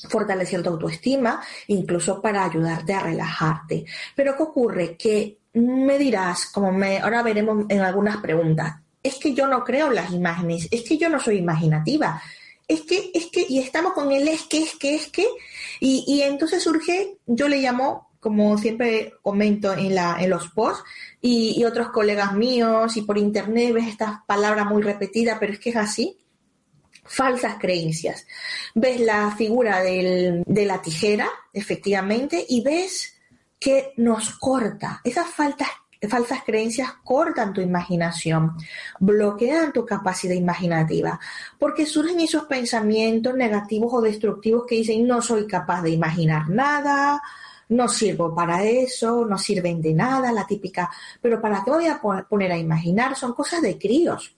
fortalecer 0.08 0.64
tu 0.64 0.70
autoestima, 0.70 1.42
incluso 1.68 2.22
para 2.22 2.46
ayudarte 2.46 2.94
a 2.94 3.02
relajarte. 3.02 3.86
Pero 4.16 4.38
¿qué 4.38 4.44
ocurre? 4.44 4.96
Que 4.96 5.39
me 5.54 5.98
dirás, 5.98 6.48
como 6.48 6.72
me, 6.72 7.00
ahora 7.00 7.24
veremos 7.24 7.66
en 7.70 7.82
algunas 7.82 8.18
preguntas, 8.18 8.76
es 9.02 9.16
que 9.16 9.34
yo 9.34 9.48
no 9.48 9.64
creo 9.64 9.88
en 9.88 9.96
las 9.96 10.12
imágenes, 10.12 10.68
es 10.72 10.84
que 10.84 10.98
yo 10.98 11.10
no 11.10 11.20
soy 11.20 11.38
imaginativa, 11.38 12.22
es 12.68 12.82
que, 12.82 13.12
es 13.14 13.28
que, 13.28 13.46
y 13.50 13.60
estamos 13.60 13.94
con 13.94 14.12
el 14.12 14.28
es 14.28 14.44
que, 14.44 14.62
es 14.62 14.76
que, 14.76 14.96
es 14.96 15.08
que, 15.08 15.28
y, 15.80 16.04
y 16.08 16.22
entonces 16.22 16.62
surge, 16.62 17.18
yo 17.26 17.48
le 17.48 17.62
llamo, 17.62 18.10
como 18.20 18.58
siempre 18.58 19.14
comento 19.22 19.74
en, 19.74 19.96
la, 19.96 20.18
en 20.20 20.30
los 20.30 20.50
posts, 20.50 20.84
y, 21.22 21.64
otros 21.64 21.90
colegas 21.90 22.34
míos, 22.34 22.96
y 22.98 23.02
por 23.02 23.18
internet 23.18 23.74
ves 23.74 23.88
estas 23.88 24.20
palabras 24.28 24.68
muy 24.68 24.84
repetidas, 24.84 25.38
pero 25.40 25.54
es 25.54 25.60
que 25.60 25.72
es 25.72 25.76
así, 25.78 26.18
falsas 27.04 27.56
creencias. 27.60 28.28
Ves 28.76 29.00
la 29.00 29.32
figura 29.36 29.82
de 29.82 30.44
la 30.66 30.82
tijera, 30.82 31.28
efectivamente, 31.54 32.46
y 32.48 32.62
ves 32.62 33.19
que 33.60 33.94
nos 33.98 34.32
corta. 34.32 35.02
Esas 35.04 35.28
faltas, 35.28 35.68
falsas 36.08 36.44
creencias 36.46 36.94
cortan 37.04 37.54
tu 37.54 37.62
imaginación, 37.62 38.56
bloquean 39.00 39.74
tu 39.74 39.86
capacidad 39.86 40.34
imaginativa, 40.34 41.20
porque 41.58 41.86
surgen 41.86 42.20
esos 42.22 42.46
pensamientos 42.46 43.36
negativos 43.36 43.94
o 43.94 44.02
destructivos 44.02 44.64
que 44.66 44.76
dicen 44.76 45.06
no 45.06 45.22
soy 45.22 45.46
capaz 45.46 45.82
de 45.82 45.90
imaginar 45.90 46.50
nada, 46.50 47.22
no 47.70 47.88
sirvo 47.88 48.34
para 48.34 48.64
eso, 48.64 49.26
no 49.26 49.38
sirven 49.38 49.82
de 49.82 49.94
nada, 49.94 50.32
la 50.32 50.48
típica, 50.48 50.90
pero 51.22 51.42
¿para 51.42 51.64
qué 51.64 51.70
voy 51.70 51.86
a 51.86 52.02
poner 52.02 52.52
a 52.52 52.58
imaginar? 52.58 53.16
Son 53.16 53.34
cosas 53.34 53.62
de 53.62 53.78
críos. 53.78 54.36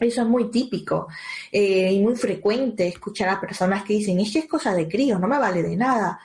Eso 0.00 0.22
es 0.22 0.28
muy 0.28 0.48
típico 0.48 1.08
eh, 1.50 1.92
y 1.92 2.00
muy 2.00 2.14
frecuente 2.14 2.86
escuchar 2.86 3.30
a 3.30 3.40
personas 3.40 3.82
que 3.82 3.94
dicen, 3.94 4.20
es 4.20 4.32
que 4.32 4.38
es 4.40 4.46
cosa 4.46 4.72
de 4.72 4.88
críos, 4.88 5.18
no 5.18 5.26
me 5.26 5.38
vale 5.38 5.60
de 5.60 5.76
nada 5.76 6.20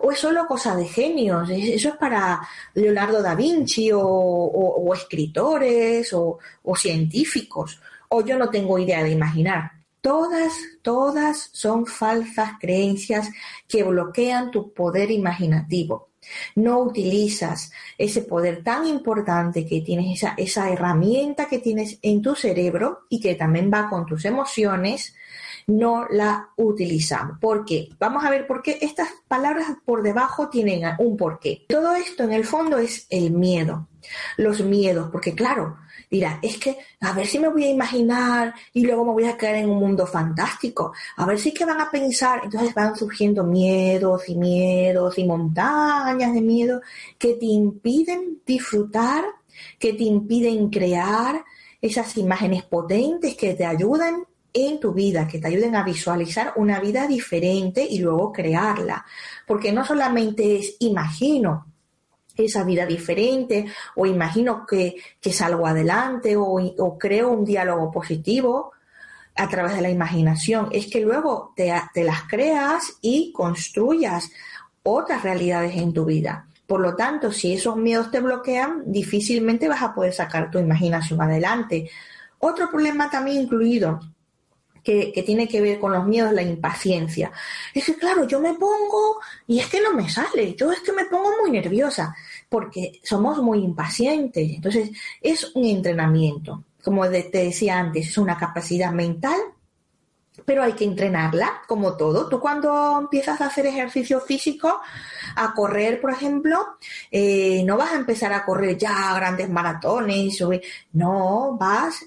o 0.00 0.12
es 0.12 0.18
solo 0.18 0.46
cosa 0.46 0.76
de 0.76 0.86
genios, 0.86 1.48
eso 1.50 1.88
es 1.90 1.96
para 1.96 2.40
Leonardo 2.74 3.22
da 3.22 3.34
Vinci 3.34 3.90
o, 3.92 4.92
escritores 4.94 6.12
o, 6.12 6.38
o 6.62 6.76
científicos, 6.76 7.80
o 8.08 8.24
yo 8.24 8.38
no 8.38 8.50
tengo 8.50 8.78
idea 8.78 9.02
de 9.02 9.10
imaginar. 9.10 9.72
Todas, 10.00 10.52
todas 10.82 11.50
son 11.52 11.84
falsas 11.86 12.52
creencias 12.60 13.28
que 13.66 13.82
bloquean 13.82 14.52
tu 14.52 14.72
poder 14.72 15.10
imaginativo. 15.10 16.10
No 16.54 16.80
utilizas 16.80 17.72
ese 17.98 18.22
poder 18.22 18.62
tan 18.62 18.86
importante 18.86 19.66
que 19.66 19.80
tienes, 19.80 20.18
esa, 20.18 20.34
esa 20.36 20.70
herramienta 20.70 21.46
que 21.46 21.58
tienes 21.58 21.98
en 22.02 22.22
tu 22.22 22.34
cerebro 22.34 23.00
y 23.08 23.20
que 23.20 23.34
también 23.34 23.70
va 23.72 23.88
con 23.88 24.06
tus 24.06 24.24
emociones 24.24 25.14
no 25.66 26.06
la 26.08 26.50
utilizamos. 26.56 27.38
¿Por 27.38 27.64
qué? 27.64 27.88
Vamos 27.98 28.24
a 28.24 28.30
ver 28.30 28.46
por 28.46 28.62
qué 28.62 28.78
estas 28.80 29.08
palabras 29.26 29.66
por 29.84 30.02
debajo 30.02 30.48
tienen 30.48 30.82
un 30.98 31.16
porqué. 31.16 31.64
Todo 31.68 31.94
esto 31.94 32.24
en 32.24 32.32
el 32.32 32.44
fondo 32.44 32.78
es 32.78 33.06
el 33.10 33.32
miedo, 33.32 33.88
los 34.36 34.60
miedos, 34.60 35.10
porque 35.10 35.34
claro, 35.34 35.76
dirá, 36.10 36.38
es 36.42 36.58
que 36.58 36.78
a 37.00 37.12
ver 37.12 37.26
si 37.26 37.38
me 37.38 37.48
voy 37.48 37.64
a 37.64 37.70
imaginar 37.70 38.54
y 38.72 38.86
luego 38.86 39.04
me 39.04 39.12
voy 39.12 39.24
a 39.24 39.36
caer 39.36 39.56
en 39.56 39.70
un 39.70 39.78
mundo 39.78 40.06
fantástico, 40.06 40.92
a 41.16 41.26
ver 41.26 41.38
si 41.38 41.52
que 41.52 41.64
van 41.64 41.80
a 41.80 41.90
pensar, 41.90 42.42
entonces 42.44 42.72
van 42.72 42.94
surgiendo 42.94 43.42
miedos 43.42 44.28
y 44.28 44.36
miedos 44.36 45.18
y 45.18 45.24
montañas 45.24 46.32
de 46.32 46.40
miedo 46.40 46.80
que 47.18 47.34
te 47.34 47.46
impiden 47.46 48.40
disfrutar, 48.46 49.24
que 49.78 49.94
te 49.94 50.04
impiden 50.04 50.70
crear 50.70 51.44
esas 51.80 52.16
imágenes 52.16 52.62
potentes 52.62 53.36
que 53.36 53.54
te 53.54 53.64
ayudan 53.64 54.24
en 54.56 54.80
tu 54.80 54.92
vida, 54.92 55.28
que 55.28 55.38
te 55.38 55.48
ayuden 55.48 55.76
a 55.76 55.82
visualizar 55.82 56.54
una 56.56 56.80
vida 56.80 57.06
diferente 57.06 57.86
y 57.88 57.98
luego 57.98 58.32
crearla. 58.32 59.04
Porque 59.46 59.70
no 59.70 59.84
solamente 59.84 60.56
es 60.56 60.76
imagino 60.80 61.66
esa 62.36 62.64
vida 62.64 62.86
diferente 62.86 63.66
o 63.94 64.06
imagino 64.06 64.66
que, 64.66 64.96
salgo 65.30 65.66
adelante 65.66 66.36
o, 66.36 66.96
creo 66.98 67.30
un 67.30 67.44
diálogo 67.44 67.90
positivo 67.90 68.72
a 69.34 69.48
través 69.48 69.76
de 69.76 69.82
la 69.82 69.90
imaginación, 69.90 70.68
es 70.72 70.86
que 70.86 71.00
luego 71.00 71.52
te, 71.54 71.70
te 71.92 72.04
las 72.04 72.22
creas 72.22 72.94
y 73.02 73.32
construyas 73.32 74.30
otras 74.82 75.22
realidades 75.22 75.76
en 75.76 75.92
tu 75.92 76.06
vida. 76.06 76.46
Por 76.66 76.80
lo 76.80 76.96
tanto, 76.96 77.30
si 77.30 77.52
esos 77.52 77.76
miedos 77.76 78.10
te 78.10 78.20
bloquean, 78.20 78.82
difícilmente 78.86 79.68
vas 79.68 79.82
a 79.82 79.94
poder 79.94 80.14
sacar 80.14 80.50
tu 80.50 80.58
imaginación 80.58 81.20
adelante. 81.20 81.90
Otro 82.38 82.70
problema 82.70 83.10
también 83.10 83.42
incluido 83.42 84.00
que, 84.86 85.24
tiene 85.26 85.48
que 85.48 85.60
ver 85.60 85.80
con 85.80 85.92
los 85.92 86.06
miedos, 86.06 86.32
la 86.32 86.42
impaciencia. 86.42 87.32
Es 87.74 87.84
que, 87.84 87.96
claro, 87.96 88.26
yo 88.28 88.38
me 88.40 88.54
pongo 88.54 89.20
y 89.48 89.58
es 89.58 89.66
que 89.66 89.80
no 89.80 89.92
me 89.92 90.08
sale, 90.08 90.54
yo 90.54 90.70
es 90.70 90.80
que 90.80 90.92
me 90.92 91.06
pongo 91.06 91.30
muy 91.40 91.50
nerviosa, 91.50 92.14
porque 92.48 93.00
somos 93.02 93.38
muy 93.38 93.58
impacientes. 93.64 94.48
Entonces, 94.48 94.90
es 95.20 95.54
un 95.56 95.64
entrenamiento. 95.64 96.62
Como 96.84 97.08
te 97.10 97.28
decía 97.32 97.80
antes, 97.80 98.06
es 98.06 98.18
una 98.18 98.38
capacidad 98.38 98.92
mental 98.92 99.40
pero 100.46 100.62
hay 100.62 100.72
que 100.72 100.84
entrenarla, 100.84 101.62
como 101.66 101.96
todo. 101.96 102.28
Tú 102.28 102.40
cuando 102.40 102.98
empiezas 102.98 103.40
a 103.40 103.46
hacer 103.46 103.66
ejercicio 103.66 104.20
físico, 104.20 104.80
a 105.34 105.52
correr, 105.52 106.00
por 106.00 106.12
ejemplo, 106.12 106.78
eh, 107.10 107.62
no 107.66 107.76
vas 107.76 107.92
a 107.92 107.96
empezar 107.96 108.32
a 108.32 108.44
correr 108.44 108.78
ya 108.78 109.12
grandes 109.14 109.50
maratones, 109.50 110.40
no, 110.92 111.56
vas, 111.58 112.06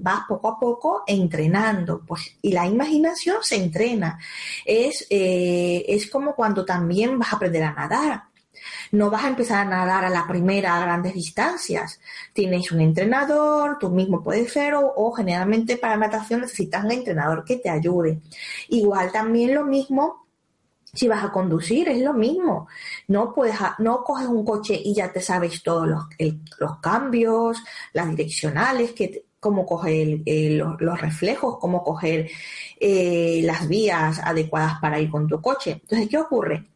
vas 0.00 0.20
poco 0.28 0.48
a 0.48 0.58
poco 0.58 1.02
entrenando, 1.06 2.02
pues, 2.06 2.36
y 2.40 2.52
la 2.52 2.66
imaginación 2.66 3.38
se 3.42 3.56
entrena. 3.56 4.18
Es, 4.64 5.06
eh, 5.10 5.84
es 5.88 6.08
como 6.08 6.34
cuando 6.34 6.64
también 6.64 7.18
vas 7.18 7.32
a 7.32 7.36
aprender 7.36 7.64
a 7.64 7.72
nadar. 7.72 8.29
No 8.92 9.10
vas 9.10 9.24
a 9.24 9.28
empezar 9.28 9.66
a 9.66 9.70
nadar 9.70 10.04
a 10.04 10.10
la 10.10 10.26
primera 10.26 10.76
a 10.76 10.80
grandes 10.80 11.14
distancias. 11.14 12.00
Tienes 12.32 12.72
un 12.72 12.80
entrenador, 12.80 13.78
tú 13.78 13.90
mismo 13.90 14.22
puedes 14.22 14.52
ser 14.52 14.74
o, 14.74 15.12
generalmente 15.12 15.76
para 15.76 15.96
natación 15.96 16.40
necesitas 16.42 16.84
un 16.84 16.92
entrenador 16.92 17.44
que 17.44 17.56
te 17.56 17.70
ayude. 17.70 18.20
Igual 18.68 19.12
también 19.12 19.54
lo 19.54 19.64
mismo 19.64 20.26
si 20.92 21.06
vas 21.06 21.24
a 21.24 21.30
conducir, 21.30 21.88
es 21.88 22.02
lo 22.02 22.12
mismo. 22.12 22.66
No 23.06 23.32
puedes, 23.32 23.56
no 23.78 24.02
coges 24.02 24.26
un 24.26 24.44
coche 24.44 24.80
y 24.82 24.92
ya 24.94 25.12
te 25.12 25.20
sabes 25.20 25.62
todos 25.62 25.86
los, 25.86 26.04
los 26.58 26.78
cambios, 26.80 27.62
las 27.92 28.08
direccionales, 28.10 28.92
que, 28.92 29.24
cómo 29.40 29.64
coger 29.66 30.20
los, 30.26 31.00
reflejos, 31.00 31.58
cómo 31.58 31.82
coger 31.82 32.30
eh, 32.78 33.40
las 33.44 33.66
vías 33.66 34.20
adecuadas 34.22 34.78
para 34.80 35.00
ir 35.00 35.10
con 35.10 35.26
tu 35.26 35.40
coche. 35.40 35.80
Entonces, 35.82 36.08
¿qué 36.08 36.18
ocurre? 36.18 36.66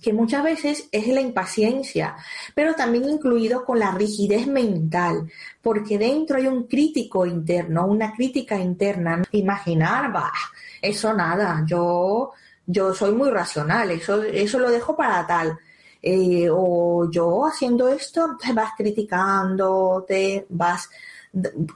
Que 0.00 0.12
muchas 0.12 0.42
veces 0.42 0.88
es 0.90 1.06
la 1.08 1.20
impaciencia, 1.20 2.16
pero 2.54 2.74
también 2.74 3.08
incluido 3.08 3.64
con 3.64 3.78
la 3.78 3.92
rigidez 3.92 4.46
mental, 4.46 5.30
porque 5.62 5.98
dentro 5.98 6.36
hay 6.36 6.46
un 6.46 6.64
crítico 6.64 7.26
interno, 7.26 7.86
una 7.86 8.12
crítica 8.12 8.56
interna. 8.56 9.22
Imaginar, 9.32 10.14
va, 10.14 10.32
eso 10.80 11.12
nada, 11.12 11.64
yo, 11.66 12.32
yo 12.66 12.94
soy 12.94 13.12
muy 13.12 13.30
racional, 13.30 13.90
eso, 13.90 14.22
eso 14.22 14.58
lo 14.58 14.70
dejo 14.70 14.96
para 14.96 15.26
tal. 15.26 15.58
Eh, 16.02 16.48
o 16.50 17.10
yo 17.10 17.44
haciendo 17.44 17.88
esto, 17.88 18.36
te 18.42 18.54
vas 18.54 18.72
criticando, 18.76 20.04
te 20.08 20.46
vas 20.48 20.88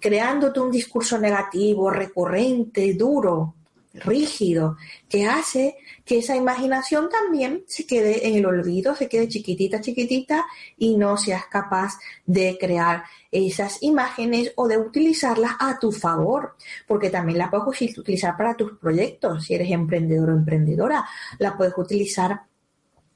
creándote 0.01 0.61
un 0.61 0.71
discurso 0.71 1.19
negativo, 1.19 1.91
recurrente, 1.91 2.95
duro, 2.95 3.55
rígido, 3.95 4.77
que 5.09 5.27
hace 5.27 5.77
que 6.05 6.19
esa 6.19 6.37
imaginación 6.37 7.09
también 7.09 7.65
se 7.67 7.87
quede 7.87 8.27
en 8.27 8.35
el 8.35 8.47
olvido, 8.47 8.95
se 8.95 9.09
quede 9.09 9.29
chiquitita, 9.29 9.81
chiquitita 9.81 10.45
y 10.77 10.97
no 10.97 11.17
seas 11.17 11.47
capaz 11.47 11.95
de 12.27 12.59
crear 12.61 13.05
esas 13.31 13.83
imágenes 13.83 14.53
o 14.57 14.69
de 14.69 14.79
utilizarlas 14.79 15.53
a 15.61 15.79
tu 15.79 15.93
favor, 15.93 16.57
porque 16.87 17.11
también 17.11 17.39
la 17.39 17.51
puedes 17.51 17.99
utilizar 17.99 18.37
para 18.37 18.57
tus 18.57 18.77
proyectos, 18.79 19.45
si 19.45 19.55
eres 19.55 19.71
emprendedor 19.71 20.31
o 20.31 20.37
emprendedora, 20.37 21.05
la 21.39 21.57
puedes 21.57 21.75
utilizar 21.77 22.43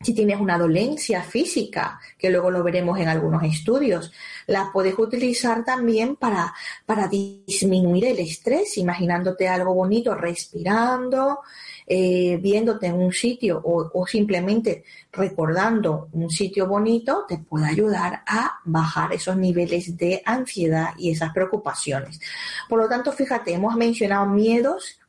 si 0.00 0.14
tienes 0.14 0.40
una 0.40 0.56
dolencia 0.56 1.22
física, 1.22 1.98
que 2.16 2.30
luego 2.30 2.52
lo 2.52 2.62
veremos 2.62 3.00
en 3.00 3.08
algunos 3.08 3.42
estudios, 3.42 4.12
la 4.46 4.70
puedes 4.72 4.96
utilizar 4.96 5.64
también 5.64 6.14
para, 6.14 6.54
para 6.86 7.08
disminuir 7.08 8.04
el 8.04 8.20
estrés, 8.20 8.78
imaginándote 8.78 9.48
algo 9.48 9.74
bonito, 9.74 10.14
respirando, 10.14 11.40
eh, 11.84 12.38
viéndote 12.40 12.86
en 12.86 12.94
un 12.94 13.12
sitio 13.12 13.60
o, 13.64 13.90
o, 13.92 14.06
simplemente 14.06 14.84
recordando 15.10 16.08
un 16.12 16.30
sitio 16.30 16.68
bonito, 16.68 17.24
te 17.26 17.38
puede 17.38 17.66
ayudar 17.66 18.22
a 18.26 18.60
bajar 18.64 19.12
esos 19.12 19.36
niveles 19.36 19.96
de 19.96 20.22
ansiedad 20.24 20.90
y 20.96 21.10
esas 21.10 21.32
preocupaciones. 21.32 22.20
Por 22.68 22.78
lo 22.78 22.88
tanto, 22.88 23.10
fíjate, 23.10 23.52
hemos 23.52 23.74
mencionado 23.74 24.26
miedos 24.26 25.00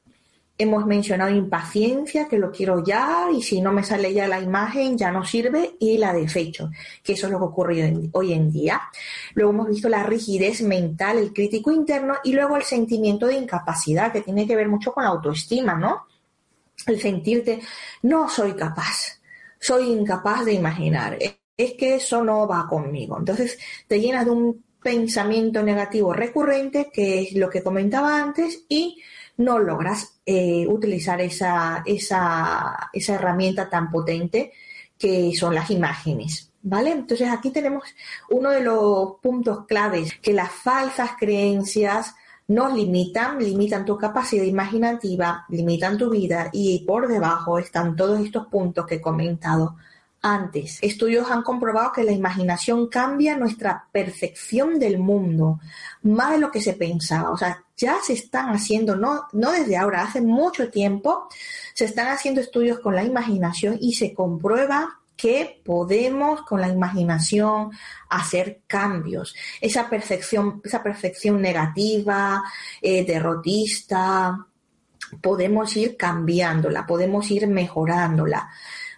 hemos 0.60 0.86
mencionado 0.86 1.32
impaciencia, 1.32 2.28
que 2.28 2.38
lo 2.38 2.52
quiero 2.52 2.84
ya, 2.84 3.30
y 3.34 3.42
si 3.42 3.62
no 3.62 3.72
me 3.72 3.82
sale 3.82 4.14
ya 4.14 4.28
la 4.28 4.42
imagen, 4.42 4.98
ya 4.98 5.10
no 5.10 5.24
sirve, 5.24 5.78
y 5.80 5.98
la 5.98 6.14
desecho, 6.14 6.70
que 7.02 7.14
eso 7.14 7.28
es 7.28 7.32
lo 7.32 7.40
que 7.40 7.46
ocurre 7.46 7.94
hoy 8.12 8.34
en 8.34 8.52
día. 8.52 8.82
Luego 9.36 9.52
hemos 9.52 9.70
visto 9.70 9.88
la 9.88 10.04
rigidez 10.04 10.62
mental, 10.62 11.18
el 11.18 11.32
crítico 11.32 11.72
interno, 11.72 12.16
y 12.26 12.34
luego 12.34 12.58
el 12.58 12.64
sentimiento 12.64 13.26
de 13.26 13.36
incapacidad, 13.36 14.12
que 14.12 14.20
tiene 14.20 14.46
que 14.46 14.58
ver 14.58 14.68
mucho 14.68 14.92
con 14.92 15.06
la 15.06 15.12
autoestima, 15.12 15.76
¿no? 15.76 16.08
El 16.86 17.00
sentirte, 17.00 17.62
no 18.02 18.30
soy 18.30 18.54
capaz, 18.54 19.22
soy 19.62 19.90
incapaz 19.90 20.44
de 20.44 20.54
imaginar, 20.54 21.18
es 21.20 21.74
que 21.74 21.96
eso 21.96 22.22
no 22.22 22.46
va 22.46 22.68
conmigo. 22.68 23.18
Entonces 23.18 23.58
te 23.88 24.02
llenas 24.02 24.26
de 24.26 24.32
un 24.32 24.66
pensamiento 24.84 25.64
negativo 25.64 26.12
recurrente, 26.12 26.90
que 26.92 27.22
es 27.22 27.34
lo 27.34 27.50
que 27.50 27.64
comentaba 27.64 28.22
antes, 28.22 28.66
y 28.68 29.02
no 29.40 29.58
logras 29.58 30.20
eh, 30.26 30.68
utilizar 30.68 31.22
esa, 31.22 31.82
esa, 31.86 32.90
esa 32.94 33.16
herramienta 33.16 33.70
tan 33.70 33.90
potente 33.90 34.52
que 34.98 35.34
son 35.36 35.56
las 35.56 35.72
imágenes. 35.72 36.52
¿Vale? 36.62 36.92
Entonces 36.92 37.30
aquí 37.30 37.52
tenemos 37.52 37.84
uno 38.30 38.50
de 38.50 38.60
los 38.60 39.14
puntos 39.22 39.66
claves, 39.66 40.20
que 40.22 40.34
las 40.34 40.52
falsas 40.52 41.12
creencias 41.18 42.16
nos 42.50 42.74
limitan, 42.74 43.40
limitan 43.40 43.86
tu 43.86 43.98
capacidad 43.98 44.44
imaginativa, 44.44 45.46
limitan 45.48 45.98
tu 45.98 46.10
vida 46.10 46.50
y 46.52 46.84
por 46.86 47.08
debajo 47.08 47.60
están 47.60 47.96
todos 47.96 48.20
estos 48.20 48.48
puntos 48.48 48.86
que 48.86 48.96
he 48.96 49.02
comentado 49.02 49.78
antes. 50.22 50.80
Estudios 50.82 51.32
han 51.32 51.44
comprobado 51.44 51.94
que 51.94 52.04
la 52.04 52.12
imaginación 52.12 52.88
cambia 52.88 53.38
nuestra 53.38 53.86
percepción 53.90 54.80
del 54.80 54.98
mundo, 54.98 55.62
más 56.02 56.32
de 56.32 56.40
lo 56.40 56.52
que 56.52 56.60
se 56.60 56.74
pensaba. 56.74 57.32
O 57.32 57.38
sea, 57.38 57.64
ya 57.80 57.98
se 58.04 58.14
están 58.14 58.50
haciendo, 58.50 58.96
no, 58.96 59.28
no 59.32 59.52
desde 59.52 59.78
ahora, 59.78 60.04
hace 60.04 60.22
mucho 60.22 60.70
tiempo, 60.70 61.30
se 61.74 61.86
están 61.86 62.10
haciendo 62.10 62.42
estudios 62.42 62.80
con 62.80 62.94
la 62.94 63.04
imaginación 63.04 63.78
y 63.80 63.94
se 63.94 64.14
comprueba 64.14 65.00
que 65.16 65.62
podemos 65.66 66.42
con 66.44 66.62
la 66.62 66.68
imaginación 66.68 67.72
hacer 68.10 68.62
cambios. 68.68 69.36
Esa 69.60 69.90
percepción, 69.90 70.62
esa 70.64 70.84
percepción 70.84 71.42
negativa, 71.42 72.44
eh, 72.82 73.06
derrotista, 73.06 74.46
podemos 75.22 75.76
ir 75.76 75.98
cambiándola, 75.98 76.86
podemos 76.86 77.30
ir 77.32 77.48
mejorándola. 77.48 78.50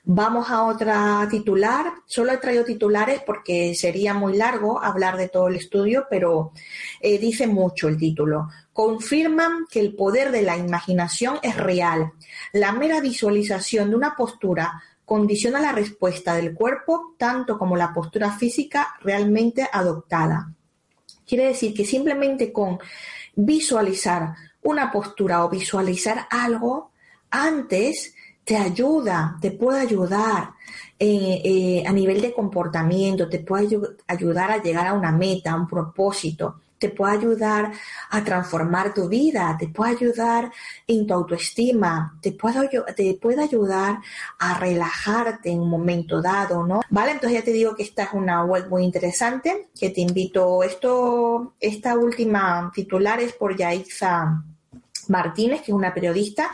Vamos 0.03 0.49
a 0.49 0.63
otra 0.63 1.27
titular. 1.29 1.93
Solo 2.07 2.31
he 2.31 2.37
traído 2.37 2.65
titulares 2.65 3.21
porque 3.23 3.75
sería 3.75 4.15
muy 4.15 4.35
largo 4.35 4.81
hablar 4.81 5.15
de 5.15 5.29
todo 5.29 5.47
el 5.47 5.55
estudio, 5.55 6.07
pero 6.09 6.51
eh, 6.99 7.19
dice 7.19 7.45
mucho 7.45 7.87
el 7.87 7.97
título. 7.97 8.49
Confirman 8.73 9.65
que 9.69 9.79
el 9.79 9.95
poder 9.95 10.31
de 10.31 10.43
la 10.43 10.57
imaginación 10.57 11.39
es 11.41 11.57
real. 11.57 12.13
La 12.53 12.71
mera 12.71 13.01
visualización 13.01 13.89
de 13.89 13.95
una 13.95 14.15
postura 14.15 14.81
condiciona 15.05 15.59
la 15.59 15.73
respuesta 15.73 16.35
del 16.35 16.53
cuerpo 16.53 17.15
tanto 17.17 17.57
como 17.57 17.75
la 17.75 17.93
postura 17.93 18.31
física 18.31 18.95
realmente 19.01 19.67
adoptada. 19.71 20.53
Quiere 21.27 21.47
decir 21.47 21.73
que 21.73 21.85
simplemente 21.85 22.53
con 22.53 22.79
visualizar 23.35 24.35
una 24.63 24.91
postura 24.91 25.43
o 25.43 25.49
visualizar 25.49 26.27
algo 26.29 26.91
antes 27.29 28.13
te 28.43 28.57
ayuda, 28.57 29.37
te 29.41 29.51
puede 29.51 29.81
ayudar 29.81 30.51
eh, 30.97 31.41
eh, 31.43 31.83
a 31.85 31.91
nivel 31.91 32.21
de 32.21 32.33
comportamiento, 32.33 33.29
te 33.29 33.39
puede 33.39 33.77
ayudar 34.07 34.51
a 34.51 34.61
llegar 34.61 34.87
a 34.87 34.93
una 34.93 35.11
meta, 35.11 35.51
a 35.51 35.55
un 35.55 35.67
propósito, 35.67 36.61
te 36.81 36.89
puede 36.89 37.13
ayudar 37.13 37.71
a 38.09 38.23
transformar 38.23 38.91
tu 38.91 39.07
vida, 39.07 39.55
te 39.59 39.67
puede 39.67 39.91
ayudar 39.91 40.51
en 40.87 41.05
tu 41.05 41.13
autoestima, 41.13 42.17
te 42.23 42.31
puede, 42.31 42.67
te 42.95 43.13
puede 43.21 43.43
ayudar 43.43 43.99
a 44.39 44.57
relajarte 44.57 45.51
en 45.51 45.59
un 45.59 45.69
momento 45.69 46.23
dado, 46.23 46.65
¿no? 46.65 46.81
Vale, 46.89 47.11
entonces 47.11 47.37
ya 47.37 47.45
te 47.45 47.53
digo 47.53 47.75
que 47.75 47.83
esta 47.83 48.05
es 48.05 48.13
una 48.13 48.43
web 48.45 48.67
muy 48.67 48.83
interesante, 48.83 49.69
que 49.79 49.91
te 49.91 50.01
invito, 50.01 50.63
esto, 50.63 51.53
esta 51.59 51.95
última 51.95 52.71
titular 52.73 53.19
es 53.19 53.33
por 53.33 53.55
Yaiza 53.55 54.43
Martínez, 55.07 55.61
que 55.61 55.71
es 55.71 55.77
una 55.77 55.93
periodista 55.93 56.49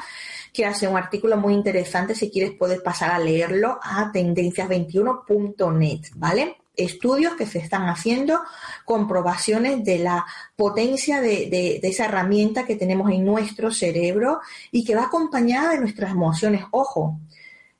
que 0.51 0.65
hace 0.65 0.89
un 0.89 0.97
artículo 0.97 1.37
muy 1.37 1.53
interesante. 1.53 2.15
Si 2.15 2.29
quieres, 2.29 2.51
puedes 2.59 2.81
pasar 2.81 3.11
a 3.11 3.19
leerlo 3.19 3.79
a 3.81 4.11
tendencias21.net, 4.11 6.01
¿vale? 6.15 6.57
Estudios 6.77 7.33
que 7.33 7.45
se 7.45 7.59
están 7.59 7.89
haciendo, 7.89 8.39
comprobaciones 8.85 9.83
de 9.83 9.99
la 9.99 10.25
potencia 10.55 11.19
de, 11.19 11.79
esa 11.83 12.05
herramienta 12.05 12.65
que 12.65 12.75
tenemos 12.75 13.11
en 13.11 13.25
nuestro 13.25 13.71
cerebro 13.71 14.39
y 14.71 14.85
que 14.85 14.95
va 14.95 15.05
acompañada 15.05 15.71
de 15.71 15.79
nuestras 15.79 16.11
emociones. 16.11 16.63
Ojo, 16.71 17.19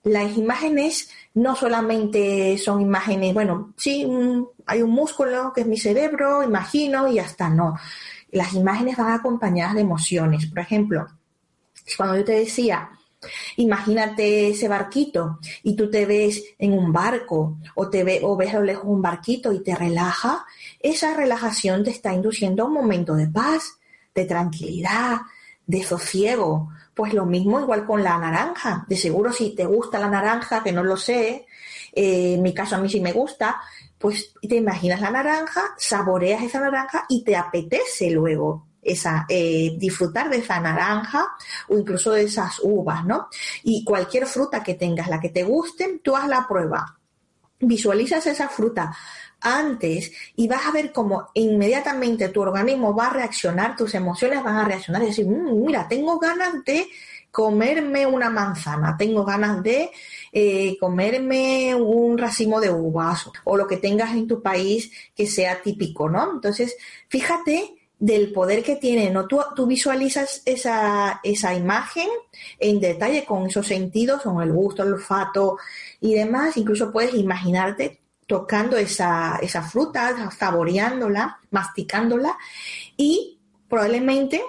las 0.03 0.35
imágenes 0.35 1.09
no 1.35 1.55
solamente 1.55 2.57
son 2.57 2.81
imágenes, 2.81 3.33
bueno, 3.33 3.73
sí, 3.77 4.07
hay 4.65 4.81
un 4.81 4.91
músculo 4.91 5.53
que 5.53 5.61
es 5.61 5.67
mi 5.67 5.77
cerebro, 5.77 6.43
imagino 6.43 7.07
y 7.07 7.19
hasta 7.19 7.49
no. 7.49 7.75
Las 8.31 8.53
imágenes 8.53 8.97
van 8.97 9.11
acompañadas 9.11 9.75
de 9.75 9.81
emociones. 9.81 10.47
Por 10.47 10.59
ejemplo, 10.59 11.07
cuando 11.95 12.17
yo 12.17 12.25
te 12.25 12.33
decía, 12.33 12.89
imagínate 13.57 14.49
ese 14.49 14.67
barquito 14.67 15.39
y 15.63 15.75
tú 15.75 15.89
te 15.89 16.05
ves 16.05 16.43
en 16.57 16.73
un 16.73 16.91
barco 16.91 17.57
o, 17.75 17.89
te 17.89 18.03
ve, 18.03 18.21
o 18.23 18.35
ves 18.35 18.53
a 18.53 18.59
lo 18.59 18.65
lejos 18.65 18.85
un 18.85 19.01
barquito 19.01 19.51
y 19.53 19.63
te 19.63 19.75
relaja, 19.75 20.45
esa 20.79 21.13
relajación 21.13 21.83
te 21.83 21.91
está 21.91 22.13
induciendo 22.13 22.63
a 22.63 22.67
un 22.67 22.73
momento 22.73 23.15
de 23.15 23.27
paz, 23.27 23.77
de 24.13 24.25
tranquilidad, 24.25 25.21
de 25.65 25.83
sosiego. 25.83 26.69
Pues 26.93 27.13
lo 27.13 27.25
mismo 27.25 27.59
igual 27.59 27.85
con 27.85 28.03
la 28.03 28.17
naranja. 28.17 28.85
De 28.87 28.97
seguro 28.97 29.31
si 29.31 29.53
te 29.53 29.65
gusta 29.65 29.99
la 29.99 30.09
naranja, 30.09 30.63
que 30.63 30.71
no 30.71 30.83
lo 30.83 30.97
sé, 30.97 31.45
eh, 31.93 32.33
en 32.33 32.41
mi 32.41 32.53
caso 32.53 32.75
a 32.75 32.79
mí 32.79 32.89
sí 32.89 32.99
me 32.99 33.11
gusta, 33.11 33.61
pues 33.97 34.33
te 34.47 34.55
imaginas 34.55 35.01
la 35.01 35.11
naranja, 35.11 35.61
saboreas 35.77 36.43
esa 36.43 36.59
naranja 36.59 37.05
y 37.09 37.23
te 37.23 37.35
apetece 37.35 38.09
luego 38.11 38.65
esa, 38.87 39.25
eh, 39.29 39.75
disfrutar 39.77 40.29
de 40.29 40.37
esa 40.37 40.59
naranja 40.59 41.27
o 41.67 41.77
incluso 41.77 42.11
de 42.11 42.23
esas 42.23 42.59
uvas, 42.63 43.05
¿no? 43.05 43.27
Y 43.63 43.83
cualquier 43.83 44.25
fruta 44.25 44.63
que 44.63 44.75
tengas, 44.75 45.09
la 45.09 45.19
que 45.19 45.29
te 45.29 45.43
guste, 45.43 45.99
tú 46.03 46.15
haz 46.15 46.27
la 46.27 46.47
prueba. 46.47 46.97
Visualizas 47.59 48.25
esa 48.27 48.47
fruta 48.49 48.95
antes 49.41 50.11
y 50.35 50.47
vas 50.47 50.65
a 50.65 50.71
ver 50.71 50.91
cómo 50.91 51.29
inmediatamente 51.33 52.29
tu 52.29 52.41
organismo 52.41 52.95
va 52.95 53.07
a 53.07 53.13
reaccionar, 53.13 53.75
tus 53.75 53.93
emociones 53.93 54.43
van 54.43 54.57
a 54.57 54.65
reaccionar 54.65 55.03
y 55.03 55.07
decir, 55.07 55.27
mm, 55.27 55.65
mira, 55.65 55.87
tengo 55.87 56.17
ganas 56.17 56.63
de 56.65 56.87
comerme 57.31 58.07
una 58.07 58.29
manzana, 58.29 58.95
tengo 58.97 59.23
ganas 59.23 59.61
de 59.61 59.91
eh, 60.31 60.77
comerme 60.79 61.75
un 61.75 62.17
racimo 62.17 62.59
de 62.59 62.71
uvas 62.71 63.29
o 63.43 63.57
lo 63.57 63.67
que 63.67 63.77
tengas 63.77 64.13
en 64.13 64.27
tu 64.27 64.41
país 64.41 64.91
que 65.15 65.27
sea 65.27 65.61
típico, 65.61 66.09
¿no? 66.09 66.31
Entonces, 66.31 66.75
fíjate 67.09 67.76
del 67.99 68.31
poder 68.31 68.63
que 68.63 68.75
tiene, 68.75 69.09
¿no? 69.09 69.27
Tú, 69.27 69.39
tú 69.55 69.65
visualizas 69.65 70.41
esa, 70.45 71.19
esa 71.23 71.53
imagen 71.53 72.07
en 72.59 72.79
detalle 72.79 73.25
con 73.25 73.47
esos 73.47 73.65
sentidos, 73.65 74.21
con 74.21 74.41
el 74.41 74.51
gusto, 74.51 74.83
el 74.83 74.93
olfato 74.93 75.57
y 75.99 76.13
demás, 76.13 76.57
incluso 76.57 76.91
puedes 76.91 77.15
imaginarte 77.15 78.01
tocando 78.27 78.77
esa, 78.77 79.39
esa 79.41 79.63
fruta, 79.63 80.29
saboreándola, 80.31 81.39
masticándola 81.49 82.37
y 82.95 83.39
probablemente 83.67 84.43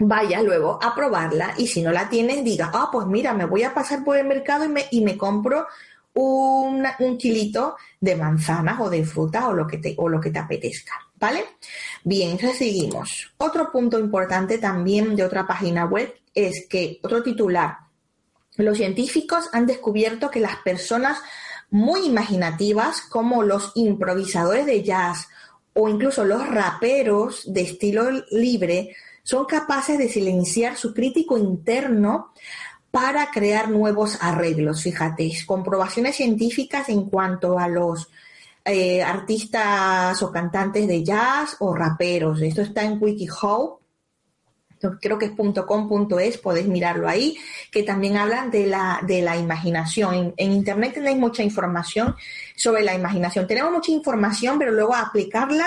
vaya 0.00 0.42
luego 0.42 0.78
a 0.82 0.94
probarla 0.94 1.54
y 1.56 1.66
si 1.68 1.80
no 1.82 1.90
la 1.90 2.08
tienes 2.08 2.44
diga, 2.44 2.70
ah, 2.74 2.88
pues 2.92 3.06
mira, 3.06 3.32
me 3.34 3.46
voy 3.46 3.62
a 3.62 3.72
pasar 3.72 4.04
por 4.04 4.16
el 4.16 4.26
mercado 4.26 4.64
y 4.64 4.68
me, 4.68 4.86
y 4.90 5.00
me 5.00 5.16
compro 5.16 5.66
un, 6.14 6.84
un 6.98 7.18
kilito 7.18 7.76
de 8.00 8.16
manzanas 8.16 8.80
o 8.80 8.90
de 8.90 9.04
fruta 9.04 9.48
o 9.48 9.54
lo 9.54 9.66
que 9.66 9.78
te, 9.78 9.94
o 9.96 10.08
lo 10.08 10.20
que 10.20 10.30
te 10.30 10.38
apetezca. 10.38 11.07
¿Vale? 11.18 11.44
Bien, 12.04 12.38
seguimos. 12.38 13.32
Otro 13.38 13.72
punto 13.72 13.98
importante 13.98 14.58
también 14.58 15.16
de 15.16 15.24
otra 15.24 15.46
página 15.46 15.84
web 15.84 16.14
es 16.34 16.66
que, 16.68 17.00
otro 17.02 17.22
titular, 17.22 17.78
los 18.56 18.76
científicos 18.76 19.48
han 19.52 19.66
descubierto 19.66 20.30
que 20.30 20.40
las 20.40 20.56
personas 20.56 21.18
muy 21.70 22.06
imaginativas, 22.06 23.02
como 23.02 23.42
los 23.42 23.72
improvisadores 23.74 24.66
de 24.66 24.82
jazz 24.82 25.28
o 25.74 25.88
incluso 25.88 26.24
los 26.24 26.46
raperos 26.46 27.52
de 27.52 27.62
estilo 27.62 28.10
libre, 28.30 28.94
son 29.22 29.44
capaces 29.44 29.98
de 29.98 30.08
silenciar 30.08 30.76
su 30.76 30.94
crítico 30.94 31.36
interno 31.36 32.32
para 32.90 33.30
crear 33.30 33.70
nuevos 33.70 34.18
arreglos. 34.20 34.82
Fíjate, 34.82 35.30
comprobaciones 35.46 36.16
científicas 36.16 36.88
en 36.88 37.10
cuanto 37.10 37.58
a 37.58 37.68
los 37.68 38.08
eh, 38.68 39.02
artistas 39.02 40.22
o 40.22 40.30
cantantes 40.30 40.86
de 40.86 41.02
jazz 41.02 41.56
o 41.60 41.74
raperos. 41.74 42.40
Esto 42.42 42.62
está 42.62 42.84
en 42.84 43.02
WikiHow, 43.02 43.80
creo 45.00 45.18
que 45.18 45.26
es 45.26 45.32
.com.es, 45.32 46.38
podéis 46.38 46.66
mirarlo 46.66 47.08
ahí, 47.08 47.36
que 47.70 47.82
también 47.82 48.16
hablan 48.16 48.50
de 48.50 48.66
la, 48.66 49.00
de 49.02 49.22
la 49.22 49.36
imaginación. 49.36 50.34
En, 50.36 50.52
Internet 50.52 50.94
tenéis 50.94 51.18
mucha 51.18 51.42
información 51.42 52.14
sobre 52.56 52.82
la 52.82 52.94
imaginación. 52.94 53.46
Tenemos 53.46 53.72
mucha 53.72 53.92
información, 53.92 54.58
pero 54.58 54.72
luego 54.72 54.94
aplicarla, 54.94 55.66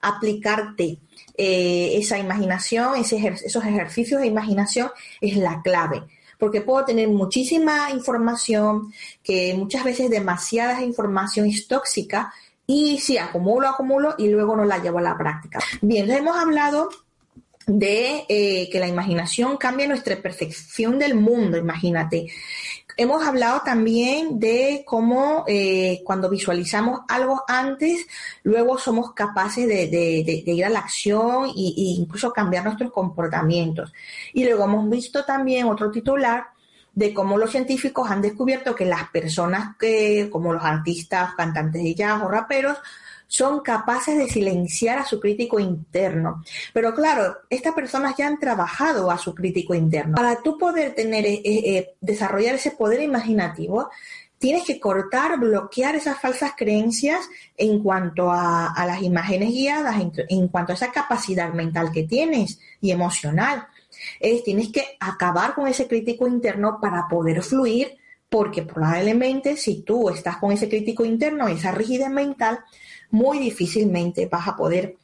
aplicarte 0.00 0.98
eh, 1.36 1.92
esa 1.96 2.18
imaginación, 2.18 2.96
esos 2.96 3.64
ejercicios 3.64 4.20
de 4.20 4.26
imaginación 4.26 4.90
es 5.20 5.36
la 5.36 5.60
clave. 5.62 6.02
Porque 6.38 6.60
puedo 6.60 6.84
tener 6.84 7.08
muchísima 7.08 7.90
información, 7.90 8.92
que 9.22 9.54
muchas 9.54 9.84
veces 9.84 10.10
demasiada 10.10 10.82
información 10.82 11.46
es 11.46 11.66
tóxica, 11.66 12.32
y 12.66 12.98
si 12.98 13.16
acumulo, 13.16 13.68
acumulo 13.68 14.14
y 14.18 14.28
luego 14.28 14.56
no 14.56 14.64
la 14.64 14.78
llevo 14.78 14.98
a 14.98 15.02
la 15.02 15.16
práctica. 15.16 15.60
Bien, 15.80 16.10
hemos 16.10 16.36
hablado 16.36 16.88
de 17.66 18.24
eh, 18.28 18.68
que 18.70 18.80
la 18.80 18.88
imaginación 18.88 19.56
cambia 19.56 19.88
nuestra 19.88 20.16
percepción 20.16 20.98
del 20.98 21.14
mundo, 21.14 21.56
imagínate. 21.56 22.26
Hemos 22.98 23.26
hablado 23.26 23.60
también 23.62 24.40
de 24.40 24.82
cómo 24.86 25.44
eh, 25.46 26.00
cuando 26.02 26.30
visualizamos 26.30 27.00
algo 27.08 27.44
antes, 27.46 28.06
luego 28.42 28.78
somos 28.78 29.12
capaces 29.12 29.68
de, 29.68 30.42
ir 30.46 30.64
a 30.64 30.70
la 30.70 30.78
acción 30.78 31.50
e 31.50 31.52
incluso 31.54 32.32
cambiar 32.32 32.64
nuestros 32.64 32.90
comportamientos. 32.90 33.92
Y 34.32 34.44
luego 34.44 34.64
hemos 34.64 34.88
visto 34.88 35.24
también 35.26 35.66
otro 35.66 35.90
titular 35.90 36.46
de 36.94 37.12
cómo 37.12 37.36
los 37.36 37.50
científicos 37.50 38.10
han 38.10 38.22
descubierto 38.22 38.74
que 38.74 38.86
las 38.86 39.10
personas 39.10 39.76
que, 39.78 40.30
como 40.32 40.54
los 40.54 40.64
artistas, 40.64 41.34
cantantes 41.34 41.82
de 41.82 41.94
jazz 41.94 42.22
o 42.22 42.28
raperos, 42.28 42.78
son 43.26 43.60
capaces 43.60 44.16
de 44.16 44.28
silenciar 44.28 44.98
a 44.98 45.04
su 45.04 45.18
crítico 45.20 45.58
interno. 45.58 46.44
Pero 46.72 46.94
claro, 46.94 47.38
estas 47.50 47.74
personas 47.74 48.14
ya 48.16 48.26
han 48.26 48.38
trabajado 48.38 49.10
a 49.10 49.18
su 49.18 49.34
crítico 49.34 49.74
interno. 49.74 50.14
Para 50.14 50.42
tú 50.42 50.58
poder 50.58 50.94
tener, 50.94 51.26
eh, 51.26 51.40
eh, 51.44 51.94
desarrollar 52.00 52.54
ese 52.54 52.70
poder 52.70 53.02
imaginativo, 53.02 53.90
tienes 54.38 54.64
que 54.64 54.78
cortar, 54.78 55.38
bloquear 55.38 55.96
esas 55.96 56.20
falsas 56.20 56.52
creencias 56.56 57.28
en 57.56 57.82
cuanto 57.82 58.30
a, 58.30 58.72
las 58.86 59.02
imágenes 59.02 59.50
guiadas, 59.50 59.96
en, 60.28 60.48
cuanto 60.48 60.72
a 60.72 60.74
esa 60.74 60.92
capacidad 60.92 61.52
mental 61.52 61.90
que 61.92 62.04
tienes 62.04 62.60
y 62.80 62.90
emocional. 62.90 63.66
Es, 64.20 64.44
tienes 64.44 64.70
que 64.70 64.84
acabar 65.00 65.54
con 65.54 65.66
ese 65.66 65.88
crítico 65.88 66.28
interno 66.28 66.78
para 66.80 67.08
poder 67.08 67.42
fluir, 67.42 67.96
porque 68.28 68.62
probablemente 68.62 69.56
si 69.56 69.82
tú 69.82 70.10
estás 70.10 70.36
con 70.36 70.52
ese 70.52 70.68
crítico 70.68 71.04
interno, 71.04 71.48
esa 71.48 71.70
rigidez 71.70 72.10
mental, 72.10 72.58
muy 73.10 73.38
difícilmente 73.38 74.26
vas 74.26 74.48
a 74.48 74.56
poder 74.56 74.96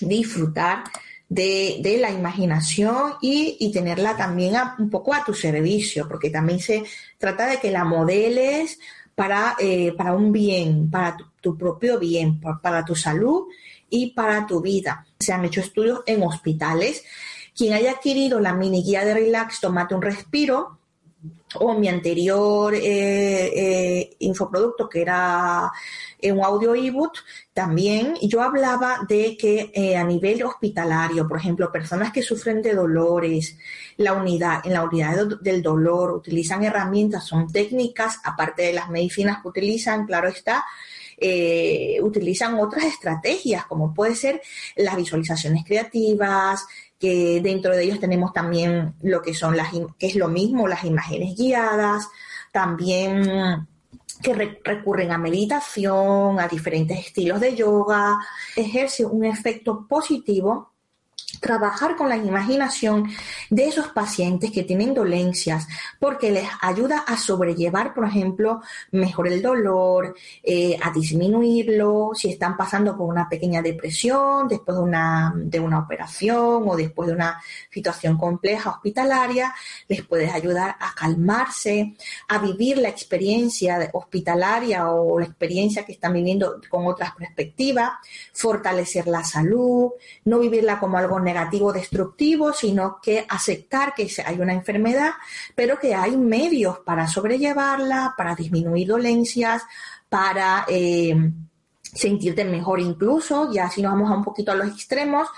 disfrutar 0.00 0.84
de, 1.28 1.98
la 2.00 2.10
imaginación 2.10 3.14
y, 3.22 3.70
tenerla 3.72 4.16
también 4.16 4.54
un 4.78 4.90
poco 4.90 5.14
a 5.14 5.24
tu 5.24 5.32
servicio, 5.32 6.08
porque 6.08 6.28
también 6.28 6.58
se 6.58 6.82
trata 7.18 7.46
de 7.46 7.58
que 7.58 7.70
la 7.70 7.84
modeles 7.84 8.78
para, 9.14 9.54
eh, 9.60 9.92
para 9.96 10.14
un 10.14 10.32
bien, 10.32 10.90
para 10.90 11.16
tu, 11.40 11.56
propio 11.56 11.98
bien, 11.98 12.40
para 12.40 12.84
tu 12.84 12.96
salud 12.96 13.44
y 13.88 14.10
para 14.10 14.46
tu 14.46 14.60
vida. 14.60 15.06
Se 15.20 15.32
han 15.32 15.44
hecho 15.44 15.60
estudios 15.60 16.00
en 16.06 16.22
hospitales. 16.22 17.04
Quien 17.56 17.74
haya 17.74 17.92
adquirido 17.92 18.40
la 18.40 18.54
mini 18.54 18.82
guía 18.82 19.04
de 19.04 19.14
relax, 19.14 19.60
tomate 19.60 19.94
un 19.94 20.02
respiro, 20.02 20.79
o 21.54 21.74
mi 21.74 21.88
anterior 21.88 22.74
eh, 22.74 22.80
eh, 23.54 24.16
infoproducto 24.20 24.88
que 24.88 25.02
era 25.02 25.70
eh, 26.18 26.30
un 26.30 26.44
audio 26.44 26.74
ebook, 26.74 27.14
también 27.52 28.14
yo 28.22 28.40
hablaba 28.42 29.00
de 29.08 29.36
que 29.36 29.96
a 29.96 30.04
nivel 30.04 30.42
hospitalario, 30.44 31.26
por 31.26 31.38
ejemplo, 31.38 31.72
personas 31.72 32.12
que 32.12 32.22
sufren 32.22 32.62
de 32.62 32.74
dolores, 32.74 33.58
la 33.96 34.12
unidad, 34.12 34.64
en 34.64 34.74
la 34.74 34.84
unidad 34.84 35.26
del 35.40 35.62
dolor 35.62 36.12
utilizan 36.12 36.62
herramientas, 36.62 37.24
son 37.24 37.50
técnicas, 37.50 38.18
aparte 38.24 38.62
de 38.62 38.72
las 38.72 38.88
medicinas 38.88 39.42
que 39.42 39.48
utilizan, 39.48 40.06
claro 40.06 40.28
está, 40.28 40.64
utilizan 42.02 42.54
otras 42.54 42.84
estrategias, 42.84 43.66
como 43.66 43.92
puede 43.92 44.14
ser 44.14 44.40
las 44.76 44.96
visualizaciones 44.96 45.64
creativas, 45.66 46.64
que 47.00 47.40
dentro 47.42 47.74
de 47.74 47.82
ellos 47.82 47.98
tenemos 47.98 48.32
también 48.32 48.94
lo 49.00 49.22
que 49.22 49.32
son 49.34 49.56
las, 49.56 49.70
que 49.98 50.06
es 50.06 50.14
lo 50.14 50.28
mismo, 50.28 50.68
las 50.68 50.84
imágenes 50.84 51.34
guiadas, 51.34 52.06
también 52.52 53.66
que 54.22 54.34
recurren 54.62 55.10
a 55.10 55.18
meditación, 55.18 56.38
a 56.38 56.46
diferentes 56.46 56.98
estilos 56.98 57.40
de 57.40 57.56
yoga, 57.56 58.18
ejerce 58.54 59.06
un 59.06 59.24
efecto 59.24 59.86
positivo 59.88 60.69
trabajar 61.40 61.96
con 61.96 62.08
la 62.08 62.16
imaginación 62.16 63.10
de 63.48 63.64
esos 63.64 63.88
pacientes 63.88 64.52
que 64.52 64.62
tienen 64.62 64.94
dolencias, 64.94 65.66
porque 65.98 66.30
les 66.30 66.46
ayuda 66.60 66.98
a 67.06 67.16
sobrellevar, 67.16 67.94
por 67.94 68.04
ejemplo, 68.06 68.60
mejor 68.92 69.26
el 69.26 69.42
dolor, 69.42 70.14
eh, 70.42 70.76
a 70.82 70.90
disminuirlo, 70.90 72.10
si 72.14 72.30
están 72.30 72.56
pasando 72.56 72.96
por 72.96 73.08
una 73.08 73.28
pequeña 73.28 73.62
depresión 73.62 74.46
después 74.48 74.76
de 74.76 74.82
una, 74.82 75.32
de 75.34 75.58
una 75.58 75.78
operación 75.78 76.64
o 76.68 76.76
después 76.76 77.08
de 77.08 77.14
una 77.14 77.40
situación 77.70 78.18
compleja 78.18 78.70
hospitalaria, 78.70 79.54
les 79.88 80.04
puedes 80.04 80.32
ayudar 80.32 80.76
a 80.78 80.94
calmarse, 80.94 81.94
a 82.28 82.38
vivir 82.38 82.78
la 82.78 82.88
experiencia 82.88 83.90
hospitalaria 83.94 84.90
o 84.90 85.18
la 85.18 85.26
experiencia 85.26 85.84
que 85.86 85.92
están 85.92 86.12
viviendo 86.12 86.60
con 86.68 86.86
otras 86.86 87.14
perspectivas, 87.14 87.92
fortalecer 88.32 89.06
la 89.06 89.24
salud, 89.24 89.92
no 90.24 90.38
vivirla 90.38 90.78
como 90.78 90.98
algo 90.98 91.18
negativo 91.18 91.29
destructivo, 91.72 92.52
sino 92.52 92.98
que 93.02 93.26
aceptar 93.28 93.94
que 93.94 94.10
hay 94.24 94.40
una 94.40 94.54
enfermedad, 94.54 95.12
pero 95.54 95.78
que 95.78 95.94
hay 95.94 96.16
medios 96.16 96.78
para 96.80 97.06
sobrellevarla, 97.06 98.14
para 98.16 98.34
disminuir 98.34 98.88
dolencias, 98.88 99.62
para 100.08 100.64
eh, 100.68 101.14
sentirte 101.94 102.44
mejor 102.44 102.80
incluso, 102.80 103.52
ya 103.52 103.68
si 103.68 103.82
nos 103.82 103.92
vamos 103.92 104.10
a 104.10 104.14
un 104.14 104.24
poquito 104.24 104.52
a 104.52 104.54
los 104.54 104.68
extremos, 104.68 105.28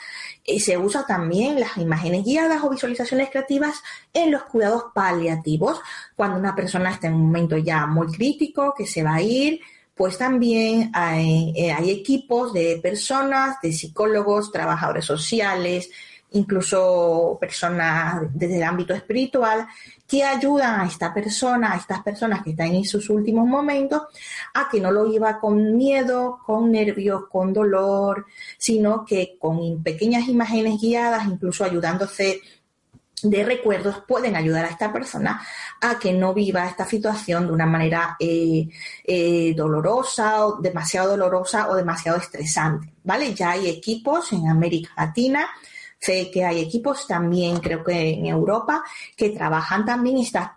eh, 0.44 0.60
se 0.60 0.76
usa 0.76 1.06
también 1.06 1.60
las 1.60 1.76
imágenes 1.76 2.24
guiadas 2.24 2.62
o 2.62 2.70
visualizaciones 2.70 3.30
creativas 3.30 3.82
en 4.12 4.30
los 4.30 4.42
cuidados 4.44 4.86
paliativos, 4.94 5.80
cuando 6.16 6.38
una 6.38 6.54
persona 6.54 6.90
está 6.90 7.06
en 7.06 7.14
un 7.14 7.26
momento 7.26 7.56
ya 7.56 7.86
muy 7.86 8.08
crítico, 8.08 8.74
que 8.76 8.86
se 8.86 9.02
va 9.02 9.14
a 9.14 9.22
ir, 9.22 9.60
pues 9.94 10.16
también 10.16 10.90
eh, 10.94 11.72
hay, 11.72 11.90
equipos 11.90 12.52
de 12.52 12.80
personas, 12.82 13.56
de 13.62 13.72
psicólogos, 13.72 14.50
trabajadores 14.50 15.04
sociales, 15.04 15.90
incluso 16.32 17.36
personas 17.38 18.22
desde 18.32 18.56
el 18.56 18.62
ámbito 18.62 18.94
espiritual, 18.94 19.66
que 20.08 20.24
ayudan 20.24 20.80
a 20.80 20.86
esta 20.86 21.12
persona, 21.12 21.72
a 21.72 21.76
estas 21.76 22.02
personas 22.02 22.42
que 22.42 22.50
están 22.50 22.74
en 22.74 22.84
sus 22.84 23.10
últimos 23.10 23.46
momentos, 23.46 24.02
a 24.54 24.68
que 24.70 24.80
no 24.80 24.90
lo 24.90 25.06
lleva 25.06 25.38
con 25.38 25.76
miedo, 25.76 26.40
con 26.44 26.72
nervios, 26.72 27.24
con 27.30 27.52
dolor, 27.52 28.26
sino 28.56 29.04
que 29.04 29.36
con 29.38 29.82
pequeñas 29.82 30.26
imágenes 30.26 30.80
guiadas, 30.80 31.26
incluso 31.26 31.64
ayudándose 31.64 32.40
de 33.22 33.44
recuerdos 33.44 34.02
pueden 34.06 34.36
ayudar 34.36 34.64
a 34.64 34.68
esta 34.68 34.92
persona 34.92 35.40
a 35.80 35.98
que 35.98 36.12
no 36.12 36.34
viva 36.34 36.66
esta 36.66 36.84
situación 36.84 37.46
de 37.46 37.52
una 37.52 37.66
manera 37.66 38.16
eh, 38.18 38.68
eh, 39.04 39.54
dolorosa 39.56 40.46
o 40.46 40.60
demasiado 40.60 41.10
dolorosa 41.10 41.68
o 41.70 41.76
demasiado 41.76 42.18
estresante, 42.18 42.92
¿vale? 43.04 43.34
Ya 43.34 43.52
hay 43.52 43.68
equipos 43.68 44.32
en 44.32 44.48
América 44.48 44.90
Latina, 44.96 45.46
sé 45.98 46.30
que 46.32 46.44
hay 46.44 46.60
equipos 46.60 47.06
también, 47.06 47.58
creo 47.60 47.84
que 47.84 48.10
en 48.10 48.26
Europa, 48.26 48.82
que 49.16 49.30
trabajan 49.30 49.86
también 49.86 50.16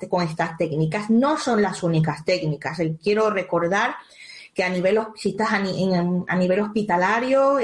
con 0.10 0.24
estas 0.24 0.58
técnicas. 0.58 1.10
No 1.10 1.38
son 1.38 1.62
las 1.62 1.84
únicas 1.84 2.26
técnicas. 2.26 2.80
Quiero 3.02 3.30
recordar 3.30 3.96
que 4.56 4.64
a 4.64 4.70
nivel, 4.70 5.00
si 5.16 5.30
estás 5.30 5.50
a 5.52 6.36
nivel 6.36 6.60
hospitalario, 6.62 7.60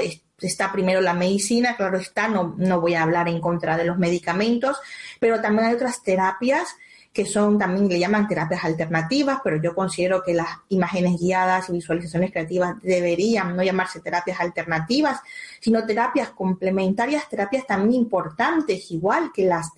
está 0.46 0.72
primero 0.72 1.00
la 1.00 1.14
medicina, 1.14 1.76
claro 1.76 1.98
está, 1.98 2.28
no, 2.28 2.54
no 2.56 2.80
voy 2.80 2.94
a 2.94 3.02
hablar 3.02 3.28
en 3.28 3.40
contra 3.40 3.76
de 3.76 3.84
los 3.84 3.98
medicamentos, 3.98 4.78
pero 5.20 5.40
también 5.40 5.68
hay 5.68 5.74
otras 5.74 6.02
terapias 6.02 6.76
que 7.12 7.26
son 7.26 7.58
también 7.58 7.88
le 7.88 7.98
llaman 7.98 8.26
terapias 8.26 8.64
alternativas, 8.64 9.40
pero 9.44 9.60
yo 9.60 9.74
considero 9.74 10.22
que 10.22 10.32
las 10.32 10.48
imágenes 10.70 11.20
guiadas 11.20 11.68
y 11.68 11.72
visualizaciones 11.72 12.32
creativas 12.32 12.80
deberían 12.80 13.54
no 13.54 13.62
llamarse 13.62 14.00
terapias 14.00 14.40
alternativas, 14.40 15.20
sino 15.60 15.84
terapias 15.84 16.30
complementarias, 16.30 17.28
terapias 17.28 17.66
también 17.66 18.00
importantes, 18.00 18.90
igual 18.90 19.30
que 19.32 19.44
las 19.44 19.70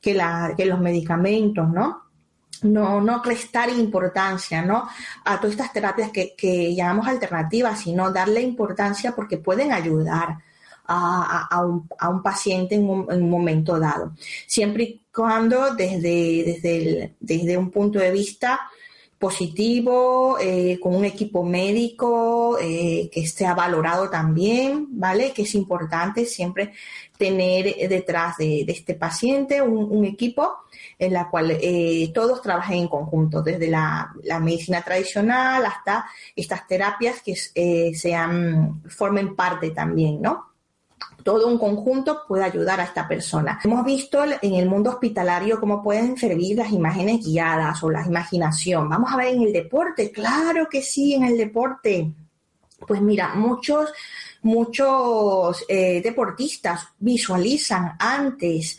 que, 0.00 0.12
la, 0.12 0.52
que 0.54 0.66
los 0.66 0.78
medicamentos, 0.78 1.66
¿no? 1.70 2.03
No, 2.62 3.00
no 3.00 3.22
restar 3.22 3.70
importancia 3.70 4.62
¿no? 4.62 4.88
a 5.24 5.36
todas 5.40 5.52
estas 5.52 5.72
terapias 5.72 6.10
que, 6.10 6.74
llamamos 6.74 7.06
alternativas, 7.08 7.80
sino 7.80 8.10
darle 8.12 8.40
importancia 8.40 9.12
porque 9.14 9.38
pueden 9.38 9.72
ayudar 9.72 10.38
a, 10.86 11.64
un, 11.64 12.22
paciente 12.22 12.74
en 12.74 12.88
un, 12.88 13.30
momento 13.30 13.78
dado. 13.78 14.12
Siempre 14.46 14.82
y 14.84 15.02
cuando 15.12 15.74
desde, 15.74 16.60
desde, 16.62 17.14
desde 17.20 17.56
un 17.56 17.70
punto 17.70 17.98
de 17.98 18.10
vista 18.10 18.60
positivo, 19.24 20.36
eh, 20.38 20.78
con 20.78 20.94
un 20.94 21.06
equipo 21.06 21.42
médico 21.42 22.58
eh, 22.60 23.08
que 23.10 23.20
esté 23.20 23.50
valorado 23.54 24.10
también, 24.10 24.86
¿vale? 24.90 25.32
Que 25.32 25.44
es 25.44 25.54
importante 25.54 26.26
siempre 26.26 26.74
tener 27.16 27.74
detrás 27.88 28.36
de, 28.36 28.66
este 28.68 28.92
paciente 28.92 29.62
un, 29.62 30.04
equipo 30.04 30.58
en 30.98 31.14
la 31.14 31.30
cual 31.30 31.56
eh, 31.58 32.10
todos 32.12 32.42
trabajen 32.42 32.80
en 32.80 32.88
conjunto, 32.88 33.40
desde 33.40 33.68
la, 33.68 34.12
medicina 34.42 34.82
tradicional 34.82 35.64
hasta 35.64 36.04
estas 36.36 36.66
terapias 36.66 37.22
que 37.22 37.94
sean, 37.94 38.82
formen 38.90 39.34
parte 39.34 39.70
también, 39.70 40.20
¿no? 40.20 40.53
Todo 41.24 41.48
un 41.48 41.58
conjunto 41.58 42.22
puede 42.28 42.44
ayudar 42.44 42.80
a 42.80 42.84
esta 42.84 43.08
persona. 43.08 43.58
Hemos 43.64 43.84
visto 43.84 44.22
en 44.22 44.54
el 44.54 44.68
mundo 44.68 44.90
hospitalario 44.90 45.58
cómo 45.58 45.82
pueden 45.82 46.16
servir 46.16 46.58
las 46.58 46.70
imágenes 46.70 47.24
guiadas 47.24 47.82
o 47.82 47.90
la 47.90 48.06
imaginación. 48.06 48.88
Vamos 48.88 49.12
a 49.12 49.16
ver 49.16 49.34
en 49.34 49.42
el 49.42 49.52
deporte, 49.52 50.12
claro 50.12 50.68
que 50.70 50.82
sí, 50.82 51.14
en 51.14 51.24
el 51.24 51.36
deporte. 51.36 52.12
Pues 52.86 53.00
mira, 53.00 53.34
muchos 53.34 53.90
muchos 54.42 55.64
eh, 55.68 56.02
deportistas 56.02 56.88
visualizan 56.98 57.96
antes 57.98 58.78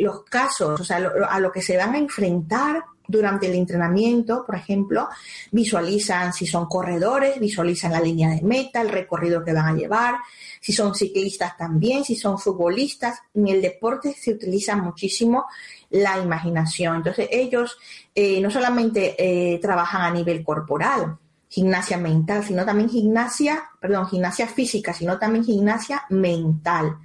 los 0.00 0.24
casos, 0.24 0.80
o 0.80 0.84
sea, 0.84 0.96
a 0.96 1.38
lo 1.38 1.52
que 1.52 1.62
se 1.62 1.76
van 1.76 1.94
a 1.94 1.98
enfrentar 1.98 2.82
durante 3.08 3.46
el 3.46 3.54
entrenamiento, 3.54 4.44
por 4.44 4.54
ejemplo, 4.54 5.08
visualizan 5.50 6.34
si 6.34 6.46
son 6.46 6.66
corredores, 6.66 7.40
visualizan 7.40 7.92
la 7.92 8.00
línea 8.00 8.28
de 8.28 8.42
meta, 8.42 8.82
el 8.82 8.90
recorrido 8.90 9.42
que 9.42 9.54
van 9.54 9.74
a 9.74 9.76
llevar, 9.76 10.16
si 10.60 10.74
son 10.74 10.94
ciclistas 10.94 11.56
también, 11.56 12.04
si 12.04 12.14
son 12.14 12.38
futbolistas. 12.38 13.20
En 13.34 13.48
el 13.48 13.62
deporte 13.62 14.12
se 14.12 14.32
utiliza 14.32 14.76
muchísimo 14.76 15.46
la 15.88 16.18
imaginación. 16.18 16.96
Entonces 16.96 17.28
ellos 17.32 17.78
eh, 18.14 18.40
no 18.42 18.50
solamente 18.50 19.16
eh, 19.18 19.58
trabajan 19.58 20.02
a 20.02 20.10
nivel 20.10 20.44
corporal, 20.44 21.16
gimnasia 21.48 21.96
mental, 21.96 22.44
sino 22.44 22.66
también 22.66 22.90
gimnasia, 22.90 23.70
perdón, 23.80 24.06
gimnasia 24.06 24.46
física, 24.46 24.92
sino 24.92 25.18
también 25.18 25.46
gimnasia 25.46 26.04
mental 26.10 26.98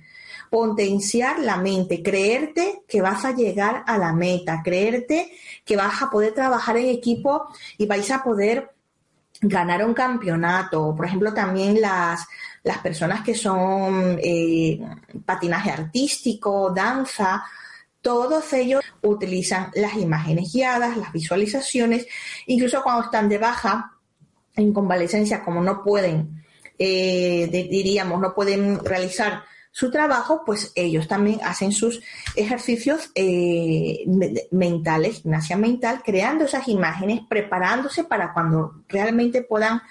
potenciar 0.54 1.40
la 1.40 1.58
mente, 1.58 2.04
creerte 2.04 2.84
que 2.88 3.02
vas 3.02 3.26
a 3.26 3.32
llegar 3.32 3.84
a 3.88 3.98
la 3.98 4.14
meta, 4.14 4.62
creerte 4.64 5.32
que 5.66 5.76
vas 5.76 6.00
a 6.00 6.12
poder 6.12 6.36
trabajar 6.36 6.78
en 6.78 6.90
equipo 6.90 7.48
y 7.76 7.88
vais 7.88 8.12
a 8.12 8.24
poder 8.24 8.70
ganar 9.42 9.84
un 9.84 9.96
campeonato. 9.96 10.94
Por 10.96 11.08
ejemplo, 11.08 11.34
también 11.34 11.82
las, 11.82 12.28
las 12.62 12.78
personas 12.78 13.24
que 13.24 13.34
son 13.34 14.20
eh, 14.24 14.80
patinaje 15.26 15.72
artístico, 15.72 16.70
danza, 16.70 17.44
todos 18.00 18.54
ellos 18.54 18.84
utilizan 19.02 19.72
las 19.74 19.96
imágenes 19.96 20.54
guiadas, 20.54 20.98
las 20.98 21.12
visualizaciones, 21.12 22.06
incluso 22.46 22.84
cuando 22.84 23.06
están 23.06 23.28
de 23.28 23.40
baja, 23.40 23.94
en 24.56 24.72
convalecencia, 24.72 25.44
como 25.44 25.64
no 25.64 25.84
pueden, 25.84 26.46
eh, 26.78 27.50
diríamos, 27.52 28.22
no 28.22 28.36
pueden 28.36 28.86
realizar 28.86 29.46
su 29.74 29.90
trabajo, 29.90 30.44
pues 30.46 30.72
ellos 30.76 31.08
también 31.08 31.40
hacen 31.44 31.72
sus 31.72 32.00
ejercicios 32.36 33.10
eh, 33.16 34.06
mentales, 34.52 35.24
gimnasia 35.24 35.58
mental, 35.58 36.04
creando 36.06 36.46
esas 36.46 36.68
imágenes, 36.68 37.22
preparándose 37.28 38.04
para 38.04 38.34
cuando 38.34 38.84
realmente 38.88 39.42
puedan 39.42 39.82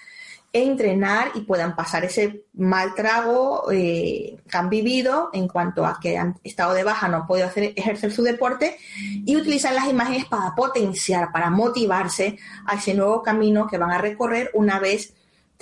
entrenar 0.53 1.33
y 1.35 1.41
puedan 1.41 1.75
pasar 1.75 2.05
ese 2.05 2.45
mal 2.53 2.95
trago 2.95 3.73
eh, 3.73 4.37
que 4.49 4.57
han 4.57 4.71
vivido 4.71 5.31
en 5.33 5.49
cuanto 5.49 5.85
a 5.85 5.99
que 6.01 6.17
han 6.17 6.39
estado 6.45 6.75
de 6.75 6.85
baja, 6.85 7.09
no 7.09 7.17
han 7.17 7.27
podido 7.27 7.49
hacer, 7.49 7.73
ejercer 7.75 8.13
su 8.13 8.23
deporte 8.23 8.77
y 9.25 9.35
utilizan 9.35 9.75
las 9.75 9.89
imágenes 9.89 10.27
para 10.27 10.55
potenciar, 10.55 11.33
para 11.33 11.51
motivarse 11.51 12.39
a 12.67 12.77
ese 12.77 12.95
nuevo 12.95 13.21
camino 13.21 13.67
que 13.67 13.79
van 13.79 13.91
a 13.91 13.99
recorrer 13.99 14.51
una 14.55 14.79
vez 14.79 15.13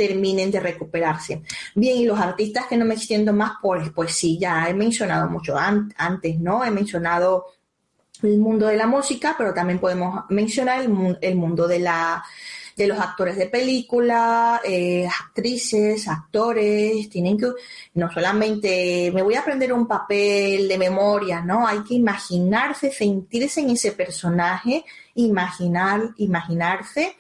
terminen 0.01 0.51
de 0.51 0.61
recuperarse. 0.61 1.43
Bien, 1.75 1.99
y 1.99 2.07
los 2.07 2.19
artistas 2.19 2.65
que 2.67 2.79
no 2.79 2.87
me 2.87 2.95
extiendo 2.95 3.35
más, 3.35 3.53
pues, 3.61 3.91
pues 3.91 4.15
sí, 4.15 4.39
ya 4.39 4.67
he 4.67 4.73
mencionado 4.73 5.29
mucho 5.29 5.55
antes, 5.59 6.41
¿no? 6.41 6.65
He 6.65 6.71
mencionado 6.71 7.49
el 8.23 8.39
mundo 8.39 8.69
de 8.69 8.79
la 8.79 8.87
música, 8.87 9.35
pero 9.37 9.53
también 9.53 9.79
podemos 9.79 10.25
mencionar 10.31 10.81
el, 10.81 11.37
mundo 11.37 11.69
de 11.69 11.81
la 11.81 12.25
de 12.79 12.87
los 12.87 12.99
actores 12.99 13.37
de 13.37 13.51
película, 13.51 14.63
eh, 14.65 15.07
actrices, 15.07 16.09
actores, 16.09 17.11
tienen 17.11 17.37
que, 17.37 17.53
no 17.93 18.11
solamente 18.11 19.11
me 19.13 19.21
voy 19.21 19.35
a 19.35 19.41
aprender 19.41 19.71
un 19.71 19.87
papel 19.87 20.67
de 20.67 20.79
memoria, 20.79 21.43
¿no? 21.43 21.67
Hay 21.67 21.81
que 21.81 21.93
imaginarse, 21.93 22.91
sentirse 22.91 23.61
en 23.61 23.69
ese 23.69 23.93
personaje, 23.93 24.83
imaginar, 25.15 26.15
imaginarse 26.17 27.17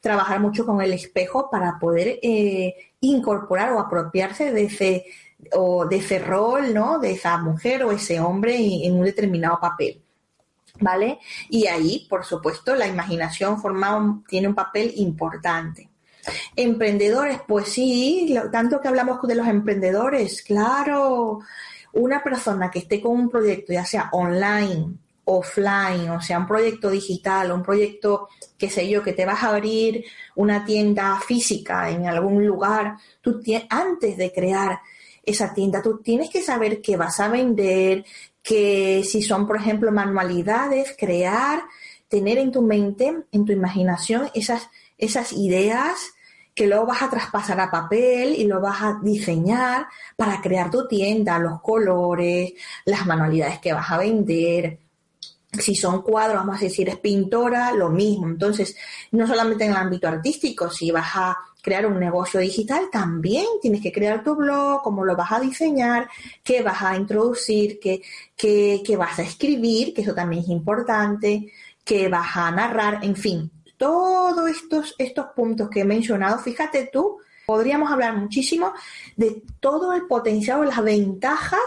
trabajar 0.00 0.40
mucho 0.40 0.64
con 0.64 0.80
el 0.80 0.92
espejo 0.92 1.50
para 1.50 1.78
poder 1.78 2.18
eh, 2.22 2.74
incorporar 3.00 3.72
o 3.72 3.80
apropiarse 3.80 4.52
de 4.52 4.64
ese, 4.64 5.04
o 5.52 5.86
de 5.86 5.96
ese 5.96 6.18
rol, 6.18 6.74
¿no? 6.74 6.98
De 6.98 7.12
esa 7.12 7.36
mujer 7.38 7.84
o 7.84 7.92
ese 7.92 8.20
hombre 8.20 8.56
en, 8.56 8.94
un 8.94 9.04
determinado 9.04 9.58
papel. 9.60 10.00
¿Vale? 10.80 11.18
Y 11.48 11.66
ahí, 11.66 12.06
por 12.08 12.24
supuesto, 12.24 12.76
la 12.76 12.86
imaginación 12.86 13.60
forma 13.60 14.22
tiene 14.28 14.46
un 14.46 14.54
papel 14.54 14.92
importante. 14.96 15.88
Emprendedores, 16.54 17.40
pues 17.48 17.68
sí, 17.68 18.38
tanto 18.52 18.80
que 18.80 18.86
hablamos 18.86 19.20
de 19.22 19.34
los 19.34 19.48
emprendedores, 19.48 20.42
claro, 20.42 21.40
una 21.94 22.22
persona 22.22 22.70
que 22.70 22.80
esté 22.80 23.00
con 23.00 23.12
un 23.12 23.28
proyecto, 23.28 23.72
ya 23.72 23.84
sea 23.84 24.08
online 24.12 24.98
offline, 25.30 26.08
o 26.08 26.22
sea, 26.22 26.38
un 26.38 26.46
proyecto 26.46 26.88
digital, 26.88 27.52
un 27.52 27.62
proyecto, 27.62 28.28
qué 28.56 28.70
sé 28.70 28.88
yo, 28.88 29.02
que 29.02 29.12
te 29.12 29.26
vas 29.26 29.42
a 29.44 29.50
abrir 29.50 30.04
una 30.36 30.64
tienda 30.64 31.20
física 31.20 31.90
en 31.90 32.06
algún 32.06 32.46
lugar, 32.46 32.96
tú 33.20 33.42
antes 33.68 34.16
de 34.16 34.32
crear 34.32 34.80
esa 35.22 35.52
tienda, 35.52 35.82
tú 35.82 35.98
tienes 35.98 36.30
que 36.30 36.40
saber 36.40 36.80
qué 36.80 36.96
vas 36.96 37.20
a 37.20 37.28
vender, 37.28 38.06
que 38.42 39.02
si 39.04 39.20
son, 39.20 39.46
por 39.46 39.56
ejemplo, 39.58 39.92
manualidades, 39.92 40.94
crear, 40.98 41.62
tener 42.08 42.38
en 42.38 42.50
tu 42.50 42.62
mente, 42.62 43.14
en 43.30 43.44
tu 43.44 43.52
imaginación, 43.52 44.30
esas, 44.32 44.70
esas 44.96 45.34
ideas 45.34 46.14
que 46.54 46.66
luego 46.66 46.86
vas 46.86 47.02
a 47.02 47.10
traspasar 47.10 47.60
a 47.60 47.70
papel 47.70 48.34
y 48.34 48.44
lo 48.44 48.62
vas 48.62 48.80
a 48.80 48.98
diseñar 49.02 49.86
para 50.16 50.40
crear 50.40 50.70
tu 50.70 50.88
tienda, 50.88 51.38
los 51.38 51.60
colores, 51.60 52.54
las 52.86 53.04
manualidades 53.04 53.58
que 53.58 53.74
vas 53.74 53.90
a 53.90 53.98
vender, 53.98 54.87
si 55.52 55.74
son 55.74 56.02
cuadros, 56.02 56.36
vamos 56.36 56.58
a 56.58 56.64
decir, 56.64 56.88
es 56.88 56.98
pintora, 56.98 57.72
lo 57.72 57.88
mismo. 57.88 58.26
Entonces, 58.26 58.76
no 59.12 59.26
solamente 59.26 59.64
en 59.64 59.70
el 59.70 59.76
ámbito 59.76 60.08
artístico, 60.08 60.70
si 60.70 60.90
vas 60.90 61.10
a 61.14 61.38
crear 61.62 61.86
un 61.86 61.98
negocio 61.98 62.40
digital, 62.40 62.88
también 62.90 63.46
tienes 63.60 63.82
que 63.82 63.92
crear 63.92 64.22
tu 64.22 64.34
blog, 64.36 64.82
cómo 64.82 65.04
lo 65.04 65.16
vas 65.16 65.32
a 65.32 65.40
diseñar, 65.40 66.08
qué 66.42 66.62
vas 66.62 66.82
a 66.82 66.96
introducir, 66.96 67.78
qué, 67.80 68.02
qué, 68.36 68.96
vas 68.96 69.18
a 69.18 69.22
escribir, 69.22 69.94
que 69.94 70.02
eso 70.02 70.14
también 70.14 70.42
es 70.42 70.48
importante, 70.48 71.52
qué 71.84 72.08
vas 72.08 72.36
a 72.36 72.50
narrar, 72.50 73.04
en 73.04 73.16
fin, 73.16 73.50
todos 73.76 74.48
estos, 74.50 74.94
estos 74.98 75.26
puntos 75.34 75.68
que 75.70 75.80
he 75.80 75.84
mencionado, 75.84 76.38
fíjate 76.38 76.88
tú, 76.92 77.18
podríamos 77.48 77.90
hablar 77.90 78.14
muchísimo 78.14 78.74
de 79.16 79.42
todo 79.58 79.94
el 79.94 80.02
potencial 80.02 80.66
las 80.66 80.84
ventajas 80.84 81.58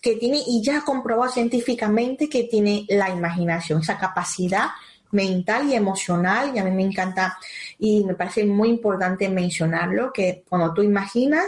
que 0.00 0.14
tiene 0.14 0.38
y 0.46 0.62
ya 0.62 0.82
comprobado 0.82 1.32
científicamente 1.32 2.28
que 2.28 2.44
tiene 2.44 2.86
la 2.88 3.10
imaginación, 3.10 3.80
esa 3.80 3.98
capacidad 3.98 4.68
mental 5.10 5.68
y 5.68 5.74
emocional, 5.74 6.52
y 6.54 6.60
a 6.60 6.64
mí 6.64 6.70
me 6.70 6.84
encanta 6.84 7.36
y 7.80 8.04
me 8.04 8.14
parece 8.14 8.44
muy 8.44 8.68
importante 8.68 9.28
mencionarlo, 9.28 10.12
que 10.12 10.44
cuando 10.48 10.72
tú 10.72 10.82
imaginas, 10.82 11.46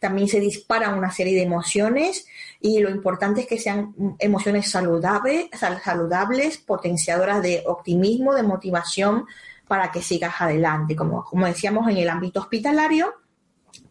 también 0.00 0.28
se 0.28 0.40
dispara 0.40 0.94
una 0.94 1.12
serie 1.12 1.34
de 1.34 1.42
emociones 1.42 2.26
y 2.62 2.80
lo 2.80 2.88
importante 2.88 3.42
es 3.42 3.46
que 3.46 3.58
sean 3.58 3.94
emociones 4.18 4.70
saludables, 4.70 5.50
saludables 5.84 6.56
potenciadoras 6.56 7.42
de 7.42 7.64
optimismo, 7.66 8.32
de 8.32 8.44
motivación 8.44 9.26
para 9.68 9.92
que 9.92 10.00
sigas 10.00 10.40
adelante. 10.40 10.96
Como, 10.96 11.22
como 11.22 11.44
decíamos 11.44 11.86
en 11.90 11.98
el 11.98 12.08
ámbito 12.08 12.40
hospitalario, 12.40 13.12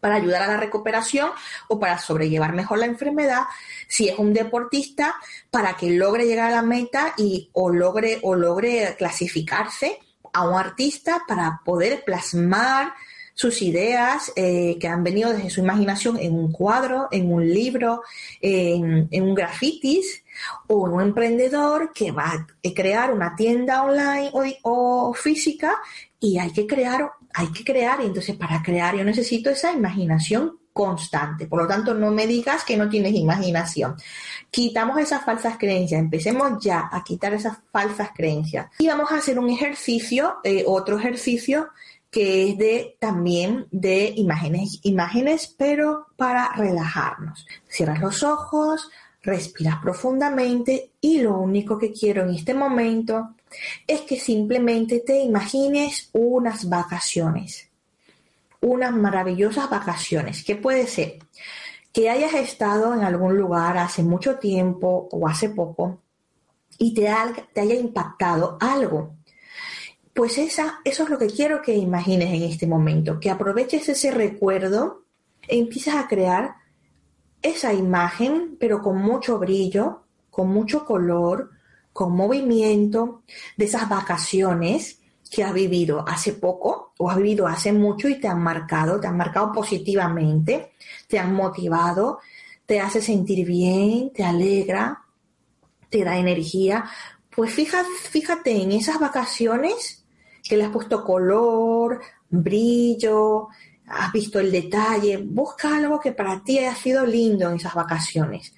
para 0.00 0.16
ayudar 0.16 0.42
a 0.42 0.48
la 0.48 0.56
recuperación 0.56 1.30
o 1.68 1.78
para 1.78 1.98
sobrellevar 1.98 2.52
mejor 2.52 2.78
la 2.78 2.86
enfermedad, 2.86 3.42
si 3.88 4.08
es 4.08 4.18
un 4.18 4.32
deportista, 4.32 5.14
para 5.50 5.76
que 5.76 5.90
logre 5.90 6.26
llegar 6.26 6.52
a 6.52 6.56
la 6.56 6.62
meta 6.62 7.14
y 7.16 7.50
o 7.52 7.70
logre 7.70 8.18
o 8.22 8.34
logre 8.34 8.94
clasificarse 8.98 9.98
a 10.32 10.48
un 10.48 10.54
artista 10.54 11.22
para 11.26 11.60
poder 11.64 12.04
plasmar 12.04 12.92
sus 13.36 13.60
ideas 13.60 14.32
eh, 14.34 14.78
que 14.80 14.88
han 14.88 15.04
venido 15.04 15.30
desde 15.30 15.50
su 15.50 15.60
imaginación 15.60 16.16
en 16.18 16.34
un 16.34 16.50
cuadro, 16.50 17.08
en 17.10 17.30
un 17.30 17.46
libro, 17.46 18.02
en, 18.40 19.08
un 19.12 19.34
grafitis, 19.34 20.24
o 20.68 20.76
un 20.76 21.02
emprendedor 21.02 21.92
que 21.92 22.12
va 22.12 22.32
a 22.32 22.46
crear 22.74 23.12
una 23.12 23.36
tienda 23.36 23.82
online 23.82 24.30
o, 24.32 25.10
o 25.10 25.14
física 25.14 25.76
y 26.18 26.38
hay 26.38 26.50
que 26.50 26.66
crear 26.66 27.10
hay 27.38 27.48
que 27.48 27.64
crear 27.64 28.00
y 28.00 28.06
entonces 28.06 28.34
para 28.34 28.62
crear 28.62 28.96
yo 28.96 29.04
necesito 29.04 29.50
esa 29.50 29.70
imaginación 29.70 30.58
constante. 30.72 31.46
Por 31.46 31.62
lo 31.62 31.68
tanto, 31.68 31.94
no 31.94 32.10
me 32.10 32.26
digas 32.26 32.64
que 32.64 32.76
no 32.76 32.88
tienes 32.88 33.14
imaginación. 33.14 33.94
Quitamos 34.50 34.98
esas 34.98 35.24
falsas 35.24 35.56
creencias, 35.58 36.00
empecemos 36.00 36.62
ya 36.64 36.88
a 36.90 37.04
quitar 37.04 37.34
esas 37.34 37.58
falsas 37.70 38.10
creencias. 38.14 38.68
Y 38.78 38.86
vamos 38.86 39.10
a 39.12 39.16
hacer 39.16 39.38
un 39.38 39.50
ejercicio, 39.50 40.36
eh, 40.44 40.64
otro 40.66 40.98
ejercicio 40.98 41.68
que 42.10 42.48
es 42.48 42.58
de 42.58 42.96
también 42.98 43.66
de 43.70 44.12
imágenes, 44.16 44.80
imágenes, 44.82 45.54
pero 45.58 46.06
para 46.16 46.52
relajarnos. 46.54 47.46
Cierras 47.68 48.00
los 48.00 48.22
ojos, 48.22 48.90
respiras 49.22 49.76
profundamente 49.82 50.92
y 51.02 51.20
lo 51.20 51.38
único 51.38 51.76
que 51.78 51.92
quiero 51.92 52.22
en 52.22 52.30
este 52.30 52.54
momento 52.54 53.35
es 53.86 54.02
que 54.02 54.18
simplemente 54.18 55.00
te 55.00 55.20
imagines 55.20 56.10
unas 56.12 56.68
vacaciones, 56.68 57.68
unas 58.60 58.92
maravillosas 58.92 59.70
vacaciones, 59.70 60.44
que 60.44 60.56
puede 60.56 60.86
ser 60.86 61.18
que 61.96 62.10
hayas 62.10 62.34
estado 62.34 62.92
en 62.92 63.04
algún 63.04 63.38
lugar 63.38 63.78
hace 63.78 64.02
mucho 64.02 64.36
tiempo 64.36 65.08
o 65.10 65.26
hace 65.26 65.48
poco 65.48 66.02
y 66.78 66.92
te, 66.92 67.08
haya 67.08 67.74
impactado 67.74 68.58
algo. 68.60 69.14
Pues 70.12 70.36
eso 70.36 70.62
es 70.84 70.98
lo 71.08 71.18
que 71.18 71.28
quiero 71.28 71.62
que 71.62 71.74
imagines 71.74 72.28
en 72.34 72.42
este 72.42 72.66
momento, 72.66 73.18
que 73.18 73.30
aproveches 73.30 73.88
ese 73.88 74.10
recuerdo 74.10 75.04
e 75.48 75.58
empieces 75.58 75.94
a 75.94 76.06
crear 76.06 76.56
esa 77.40 77.72
imagen, 77.72 78.56
pero 78.60 78.82
con 78.82 78.98
mucho 78.98 79.38
brillo, 79.38 80.02
con 80.30 80.48
mucho 80.48 80.84
color, 80.84 81.52
con 81.96 82.14
movimiento, 82.14 83.22
de 83.56 83.64
esas 83.64 83.88
vacaciones 83.88 85.00
que 85.30 85.42
has 85.42 85.54
vivido 85.54 86.04
hace 86.06 86.34
poco 86.34 86.92
o 86.98 87.10
has 87.10 87.16
vivido 87.16 87.48
hace 87.48 87.72
mucho 87.72 88.06
y 88.08 88.20
te 88.20 88.28
han 88.28 88.42
marcado, 88.42 89.00
te 89.00 89.06
han 89.06 89.16
marcado 89.16 89.50
positivamente, 89.50 90.72
te 91.08 91.18
han 91.18 91.34
motivado, 91.34 92.18
te 92.66 92.80
hace 92.80 93.00
sentir 93.00 93.46
bien, 93.46 94.12
te 94.12 94.24
alegra, 94.24 95.02
te 95.88 96.04
da 96.04 96.18
energía. 96.18 96.84
Pues 97.34 97.52
fíjate, 97.54 97.88
fíjate 98.10 98.62
en 98.62 98.72
esas 98.72 99.00
vacaciones 99.00 100.04
que 100.46 100.58
le 100.58 100.64
has 100.64 100.70
puesto 100.70 101.02
color, 101.02 102.00
brillo, 102.28 103.48
has 103.86 104.12
visto 104.12 104.38
el 104.38 104.52
detalle, 104.52 105.16
busca 105.16 105.76
algo 105.76 105.98
que 105.98 106.12
para 106.12 106.44
ti 106.44 106.58
haya 106.58 106.74
sido 106.74 107.06
lindo 107.06 107.48
en 107.48 107.56
esas 107.56 107.74
vacaciones. 107.74 108.54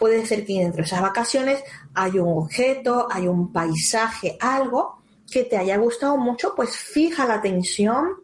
Puede 0.00 0.24
ser 0.24 0.46
que 0.46 0.54
dentro 0.54 0.78
de 0.78 0.86
esas 0.86 1.02
vacaciones 1.02 1.62
hay 1.92 2.18
un 2.18 2.38
objeto, 2.38 3.06
hay 3.10 3.28
un 3.28 3.52
paisaje, 3.52 4.38
algo 4.40 5.02
que 5.30 5.44
te 5.44 5.58
haya 5.58 5.76
gustado 5.76 6.16
mucho, 6.16 6.54
pues 6.56 6.74
fija 6.74 7.26
la 7.26 7.34
atención 7.34 8.14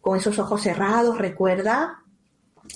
con 0.00 0.18
esos 0.18 0.36
ojos 0.40 0.62
cerrados, 0.62 1.16
recuerda, 1.16 2.02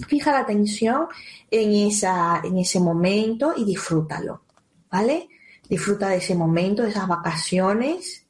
fija 0.06 0.30
la 0.30 0.38
atención 0.38 1.08
en, 1.50 1.88
esa, 1.88 2.40
en 2.44 2.56
ese 2.58 2.78
momento 2.78 3.52
y 3.56 3.64
disfrútalo, 3.64 4.42
¿vale? 4.90 5.28
Disfruta 5.68 6.10
de 6.10 6.18
ese 6.18 6.36
momento, 6.36 6.84
de 6.84 6.90
esas 6.90 7.08
vacaciones, 7.08 8.28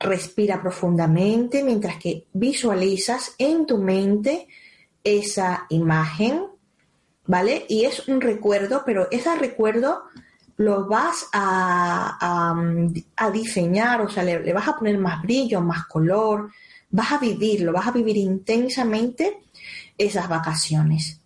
respira 0.00 0.60
profundamente 0.62 1.62
mientras 1.62 1.98
que 1.98 2.26
visualizas 2.32 3.34
en 3.36 3.66
tu 3.66 3.76
mente 3.76 4.48
esa 5.04 5.66
imagen, 5.68 6.46
¿vale? 7.28 7.66
Y 7.68 7.84
es 7.84 8.08
un 8.08 8.20
recuerdo, 8.20 8.82
pero 8.84 9.06
ese 9.12 9.36
recuerdo 9.36 10.02
lo 10.56 10.86
vas 10.86 11.28
a, 11.32 12.56
a, 13.16 13.30
diseñar, 13.30 14.00
o 14.00 14.08
sea, 14.08 14.24
le, 14.24 14.52
vas 14.52 14.66
a 14.66 14.76
poner 14.76 14.98
más 14.98 15.22
brillo, 15.22 15.60
más 15.60 15.86
color, 15.86 16.50
vas 16.90 17.12
a 17.12 17.18
vivirlo, 17.18 17.72
vas 17.72 17.86
a 17.86 17.92
vivir 17.92 18.16
intensamente 18.16 19.42
esas 19.96 20.28
vacaciones. 20.28 21.20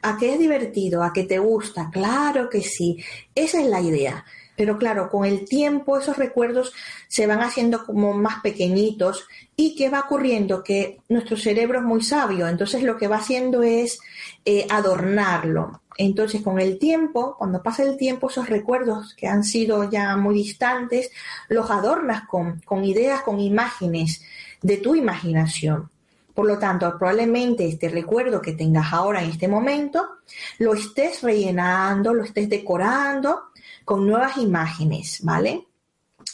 ¿A 0.00 0.16
qué 0.16 0.34
es 0.34 0.38
divertido? 0.38 1.02
¿A 1.02 1.12
qué 1.12 1.24
te 1.24 1.38
gusta? 1.38 1.90
Claro 1.90 2.48
que 2.48 2.62
sí. 2.62 3.02
Esa 3.34 3.60
es 3.60 3.66
la 3.66 3.80
idea. 3.80 4.24
Pero 4.56 4.78
claro, 4.78 5.10
con 5.10 5.24
el 5.24 5.44
tiempo 5.46 5.98
esos 5.98 6.16
recuerdos 6.16 6.72
se 7.08 7.26
van 7.26 7.40
haciendo 7.40 7.84
como 7.84 8.14
más 8.14 8.40
pequeñitos 8.40 9.26
y 9.54 9.76
¿qué 9.76 9.90
va 9.90 10.00
ocurriendo? 10.00 10.64
Que 10.64 11.00
nuestro 11.08 11.36
cerebro 11.36 11.78
es 11.78 11.84
muy 11.84 12.02
sabio, 12.02 12.48
entonces 12.48 12.82
lo 12.82 12.96
que 12.96 13.08
va 13.08 13.16
haciendo 13.16 13.62
es 13.62 13.98
eh, 14.44 14.66
adornarlo. 14.70 15.82
Entonces 15.98 16.42
con 16.42 16.60
el 16.60 16.78
tiempo, 16.78 17.36
cuando 17.38 17.62
pasa 17.62 17.82
el 17.82 17.96
tiempo, 17.96 18.28
esos 18.28 18.48
recuerdos 18.48 19.14
que 19.14 19.28
han 19.28 19.44
sido 19.44 19.88
ya 19.90 20.16
muy 20.16 20.34
distantes, 20.34 21.10
los 21.48 21.70
adornas 21.70 22.26
con, 22.28 22.60
con 22.60 22.84
ideas, 22.84 23.22
con 23.22 23.40
imágenes 23.40 24.22
de 24.62 24.76
tu 24.78 24.94
imaginación. 24.94 25.90
Por 26.34 26.46
lo 26.46 26.58
tanto, 26.58 26.98
probablemente 26.98 27.66
este 27.66 27.88
recuerdo 27.88 28.42
que 28.42 28.52
tengas 28.52 28.92
ahora 28.92 29.22
en 29.22 29.30
este 29.30 29.48
momento, 29.48 30.06
lo 30.58 30.74
estés 30.74 31.22
rellenando, 31.22 32.12
lo 32.12 32.24
estés 32.24 32.50
decorando 32.50 33.44
con 33.86 34.04
nuevas 34.04 34.36
imágenes, 34.36 35.20
¿vale? 35.22 35.64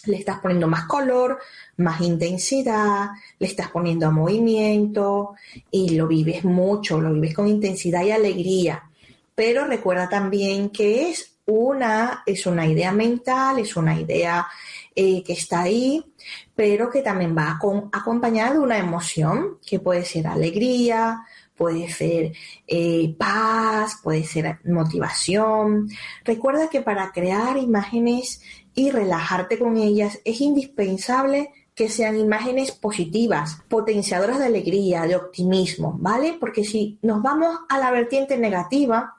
Le 0.06 0.16
estás 0.16 0.40
poniendo 0.40 0.66
más 0.66 0.86
color, 0.86 1.38
más 1.76 2.00
intensidad, 2.00 3.10
le 3.38 3.46
estás 3.46 3.68
poniendo 3.70 4.10
movimiento 4.10 5.34
y 5.70 5.90
lo 5.90 6.08
vives 6.08 6.44
mucho, 6.44 6.98
lo 6.98 7.12
vives 7.12 7.34
con 7.34 7.46
intensidad 7.46 8.02
y 8.04 8.10
alegría. 8.10 8.82
Pero 9.34 9.66
recuerda 9.66 10.08
también 10.08 10.70
que 10.70 11.10
es 11.10 11.36
una, 11.44 12.22
es 12.24 12.46
una 12.46 12.66
idea 12.66 12.90
mental, 12.90 13.58
es 13.58 13.76
una 13.76 14.00
idea 14.00 14.46
eh, 14.94 15.22
que 15.22 15.34
está 15.34 15.62
ahí, 15.62 16.02
pero 16.56 16.90
que 16.90 17.02
también 17.02 17.36
va 17.36 17.58
acompañada 17.92 18.54
de 18.54 18.60
una 18.60 18.78
emoción, 18.78 19.58
que 19.66 19.78
puede 19.78 20.06
ser 20.06 20.26
alegría, 20.26 21.22
puede 21.56 21.90
ser 21.90 22.32
eh, 22.66 23.14
paz, 23.18 23.98
puede 24.02 24.24
ser 24.24 24.58
motivación. 24.64 25.88
Recuerda 26.24 26.68
que 26.68 26.80
para 26.80 27.12
crear 27.12 27.56
imágenes 27.56 28.42
y 28.74 28.90
relajarte 28.90 29.58
con 29.58 29.76
ellas 29.76 30.20
es 30.24 30.40
indispensable 30.40 31.50
que 31.74 31.88
sean 31.88 32.18
imágenes 32.18 32.72
positivas, 32.72 33.62
potenciadoras 33.68 34.38
de 34.38 34.46
alegría, 34.46 35.02
de 35.02 35.16
optimismo, 35.16 35.96
¿vale? 35.98 36.36
Porque 36.38 36.64
si 36.64 36.98
nos 37.02 37.22
vamos 37.22 37.60
a 37.68 37.78
la 37.78 37.90
vertiente 37.90 38.36
negativa 38.36 39.16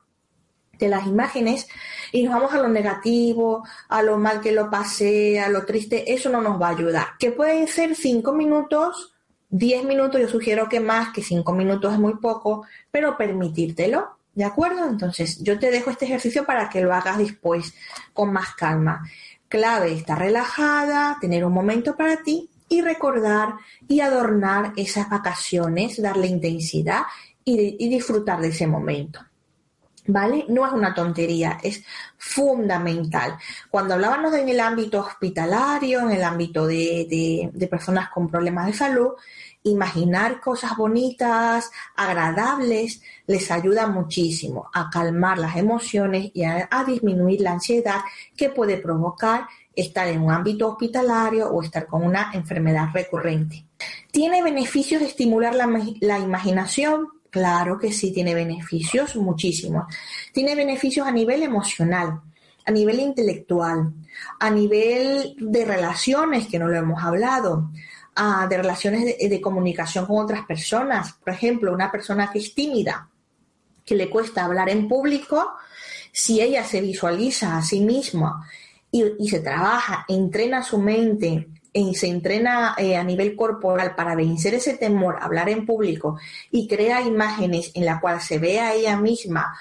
de 0.78 0.88
las 0.88 1.08
imágenes 1.08 1.67
y 2.12 2.24
nos 2.24 2.34
vamos 2.34 2.54
a 2.54 2.62
lo 2.62 2.67
negativo, 2.67 3.63
a 3.89 4.04
lo 4.04 4.17
mal 4.17 4.41
que 4.41 4.52
lo 4.52 4.69
pasé, 4.69 5.39
a 5.39 5.50
lo 5.50 5.65
triste, 5.65 6.13
eso 6.13 6.30
no 6.30 6.41
nos 6.41 6.62
va 6.62 6.67
a 6.67 6.72
ayudar. 6.72 7.08
Que 7.19 7.32
pueden 7.32 7.67
ser 7.67 7.96
cinco 7.96 8.34
minutos 8.34 9.12
10 9.54 9.86
minutos, 9.86 10.20
yo 10.20 10.28
sugiero 10.28 10.68
que 10.68 10.80
más, 10.80 11.13
que 11.13 11.22
5 11.22 11.54
minutos 11.54 11.94
es 11.94 12.00
muy 12.00 12.16
poco, 12.16 12.66
pero 12.89 13.16
permitírtelo, 13.16 14.18
¿de 14.34 14.46
acuerdo? 14.46 14.88
Entonces, 14.88 15.44
yo 15.44 15.60
te 15.60 15.70
dejo 15.70 15.92
este 15.92 16.06
ejercicio 16.06 16.44
para 16.44 16.70
que 16.70 16.82
lo 16.82 16.92
hagas 16.92 17.20
después 17.20 17.76
con 18.13 18.34
más 18.34 18.56
calma. 18.56 19.08
Clave, 19.48 19.94
estar 19.94 20.18
relajada, 20.18 21.20
tener 21.22 21.46
un 21.46 21.54
momento 21.54 21.96
para 21.96 22.24
ti 22.24 22.50
y 22.68 22.82
recordar 22.82 23.54
y 23.88 24.00
adornar 24.00 24.74
esas 24.76 25.08
vacaciones, 25.08 26.02
darle 26.02 26.26
intensidad 26.26 27.04
y, 27.46 27.78
y 27.78 27.89
disfrutar 27.89 28.42
de 28.42 28.48
ese 28.48 28.66
momento. 28.66 29.20
¿Vale? 30.06 30.46
No 30.50 30.66
es 30.68 30.74
una 30.74 30.94
tontería, 30.94 31.60
es 31.63 31.84
fundamental. 32.18 33.38
Cuando 33.70 33.94
hablábamos 33.94 34.34
en 34.36 34.50
el 34.50 34.60
ámbito 34.60 35.00
hospitalario, 35.00 36.02
en 36.02 36.12
el 36.12 36.24
ámbito 36.24 36.68
de, 36.68 37.50
de, 37.54 37.68
personas 37.68 38.10
con 38.10 38.28
problemas 38.28 38.68
de 38.68 38.74
salud, 38.74 39.13
imaginar 39.63 40.42
cosas 40.42 40.76
bonitas, 40.76 41.72
agradables, 41.96 43.02
les 43.28 43.50
ayuda 43.50 43.88
muchísimo 43.88 44.70
a 44.74 44.89
calmar 44.89 45.38
las 45.38 45.56
emociones 45.56 46.32
y 46.34 46.44
a, 46.44 46.68
disminuir 46.86 47.39
la 47.39 47.54
ansiedad 47.54 48.02
que 48.36 48.50
puede 48.50 48.78
provocar 48.78 49.48
estar 49.74 50.08
en 50.08 50.22
un 50.22 50.32
ámbito 50.32 50.68
hospitalario 50.68 51.50
o 51.50 51.63
estar 51.63 51.88
con 51.88 52.04
una 52.04 52.32
enfermedad 52.34 52.89
recurrente. 52.94 53.66
Tiene 54.12 54.44
beneficios 54.44 55.02
estimular 55.02 55.56
la, 55.56 55.68
la 56.02 56.20
imaginación, 56.20 57.08
Claro 57.34 57.80
que 57.80 57.91
sí, 57.91 58.13
tiene 58.13 58.36
beneficios, 58.36 59.15
muchísimos. 59.15 59.86
Tiene 60.32 60.54
beneficios 60.54 61.08
a 61.08 61.12
nivel 61.12 61.41
emocional, 61.41 62.22
a 62.63 62.72
nivel 62.72 63.00
intelectual, 63.00 63.91
a 64.39 64.50
nivel 64.52 65.36
de 65.39 65.65
relaciones, 65.65 66.46
que 66.46 66.60
no 66.60 66.67
lo 66.67 66.78
hemos 66.78 67.04
hablado, 67.04 67.72
de 68.48 68.56
relaciones 68.56 69.17
de, 69.17 69.41
comunicación 69.41 70.06
con 70.06 70.24
otras 70.24 70.46
personas. 70.46 71.13
Por 71.13 71.34
ejemplo, 71.34 71.74
una 71.74 71.91
persona 71.91 72.30
que 72.32 72.38
es 72.38 72.54
tímida, 72.54 73.10
que 73.84 73.96
le 73.96 74.12
cuesta 74.12 74.46
hablar 74.46 74.69
en 74.69 74.88
público, 74.88 75.54
si 76.12 76.39
ella 76.39 76.63
se 76.63 76.82
visualiza 76.82 77.58
a 77.58 77.63
sí 77.63 77.80
misma 77.80 78.48
y, 78.91 79.06
y 79.17 79.28
se 79.28 79.39
trabaja, 79.39 80.06
entrena 80.08 80.62
su 80.62 80.78
mente 80.78 81.50
y 81.74 81.96
se 81.96 82.08
entrena 82.08 82.76
eh, 82.78 82.96
a 82.96 83.04
nivel 83.04 83.36
corporal 83.36 83.96
para 83.96 84.16
vencer 84.16 84.54
ese 84.54 84.78
temor 84.78 85.18
hablar 85.20 85.50
en 85.50 85.66
público 85.66 86.20
y 86.52 86.68
crea 86.68 87.02
imágenes 87.02 87.72
en 87.74 87.86
la 87.86 88.00
cual 88.00 88.22
se 88.22 88.38
ve 88.38 88.60
a 88.60 88.74
ella 88.74 88.96
misma 88.96 89.54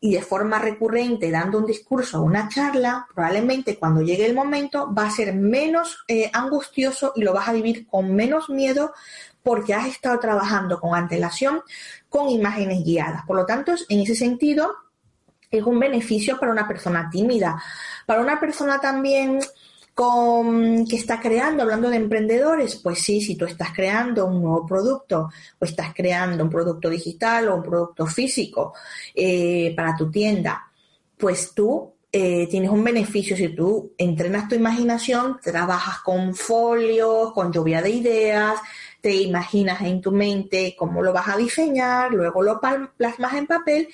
y 0.00 0.14
de 0.14 0.22
forma 0.22 0.58
recurrente 0.58 1.30
dando 1.30 1.58
un 1.58 1.66
discurso 1.66 2.20
o 2.20 2.24
una 2.24 2.48
charla, 2.48 3.06
probablemente 3.14 3.78
cuando 3.78 4.00
llegue 4.00 4.26
el 4.26 4.34
momento 4.34 4.92
va 4.92 5.06
a 5.06 5.10
ser 5.10 5.34
menos 5.34 6.04
eh, 6.08 6.30
angustioso 6.32 7.12
y 7.14 7.22
lo 7.22 7.34
vas 7.34 7.48
a 7.48 7.52
vivir 7.52 7.86
con 7.86 8.14
menos 8.14 8.48
miedo 8.48 8.92
porque 9.42 9.74
has 9.74 9.86
estado 9.86 10.18
trabajando 10.18 10.80
con 10.80 10.94
antelación 10.94 11.62
con 12.08 12.30
imágenes 12.30 12.82
guiadas. 12.84 13.24
Por 13.26 13.36
lo 13.36 13.46
tanto, 13.46 13.72
en 13.88 14.00
ese 14.00 14.14
sentido, 14.14 14.74
es 15.50 15.62
un 15.64 15.78
beneficio 15.78 16.38
para 16.38 16.52
una 16.52 16.66
persona 16.66 17.08
tímida. 17.10 17.62
Para 18.06 18.22
una 18.22 18.40
persona 18.40 18.80
también 18.80 19.40
que 20.88 20.96
está 20.96 21.20
creando, 21.20 21.62
hablando 21.62 21.90
de 21.90 21.96
emprendedores, 21.96 22.76
pues 22.76 23.00
sí, 23.00 23.20
si 23.20 23.36
tú 23.36 23.44
estás 23.44 23.72
creando 23.74 24.26
un 24.26 24.40
nuevo 24.40 24.66
producto 24.66 25.28
o 25.58 25.64
estás 25.64 25.92
creando 25.94 26.44
un 26.44 26.50
producto 26.50 26.88
digital 26.88 27.48
o 27.48 27.56
un 27.56 27.62
producto 27.62 28.06
físico 28.06 28.72
eh, 29.14 29.72
para 29.76 29.96
tu 29.96 30.10
tienda, 30.10 30.70
pues 31.18 31.52
tú 31.54 31.92
eh, 32.12 32.46
tienes 32.48 32.70
un 32.70 32.82
beneficio 32.82 33.36
si 33.36 33.48
tú 33.50 33.92
entrenas 33.98 34.48
tu 34.48 34.54
imaginación, 34.54 35.38
trabajas 35.42 36.00
con 36.00 36.34
folios, 36.34 37.32
con 37.32 37.52
lluvia 37.52 37.82
de 37.82 37.90
ideas, 37.90 38.58
te 39.00 39.14
imaginas 39.14 39.80
en 39.82 40.00
tu 40.00 40.12
mente 40.12 40.74
cómo 40.78 41.02
lo 41.02 41.12
vas 41.12 41.28
a 41.28 41.36
diseñar, 41.36 42.12
luego 42.12 42.42
lo 42.42 42.60
plasmas 42.96 43.34
en 43.34 43.46
papel 43.46 43.88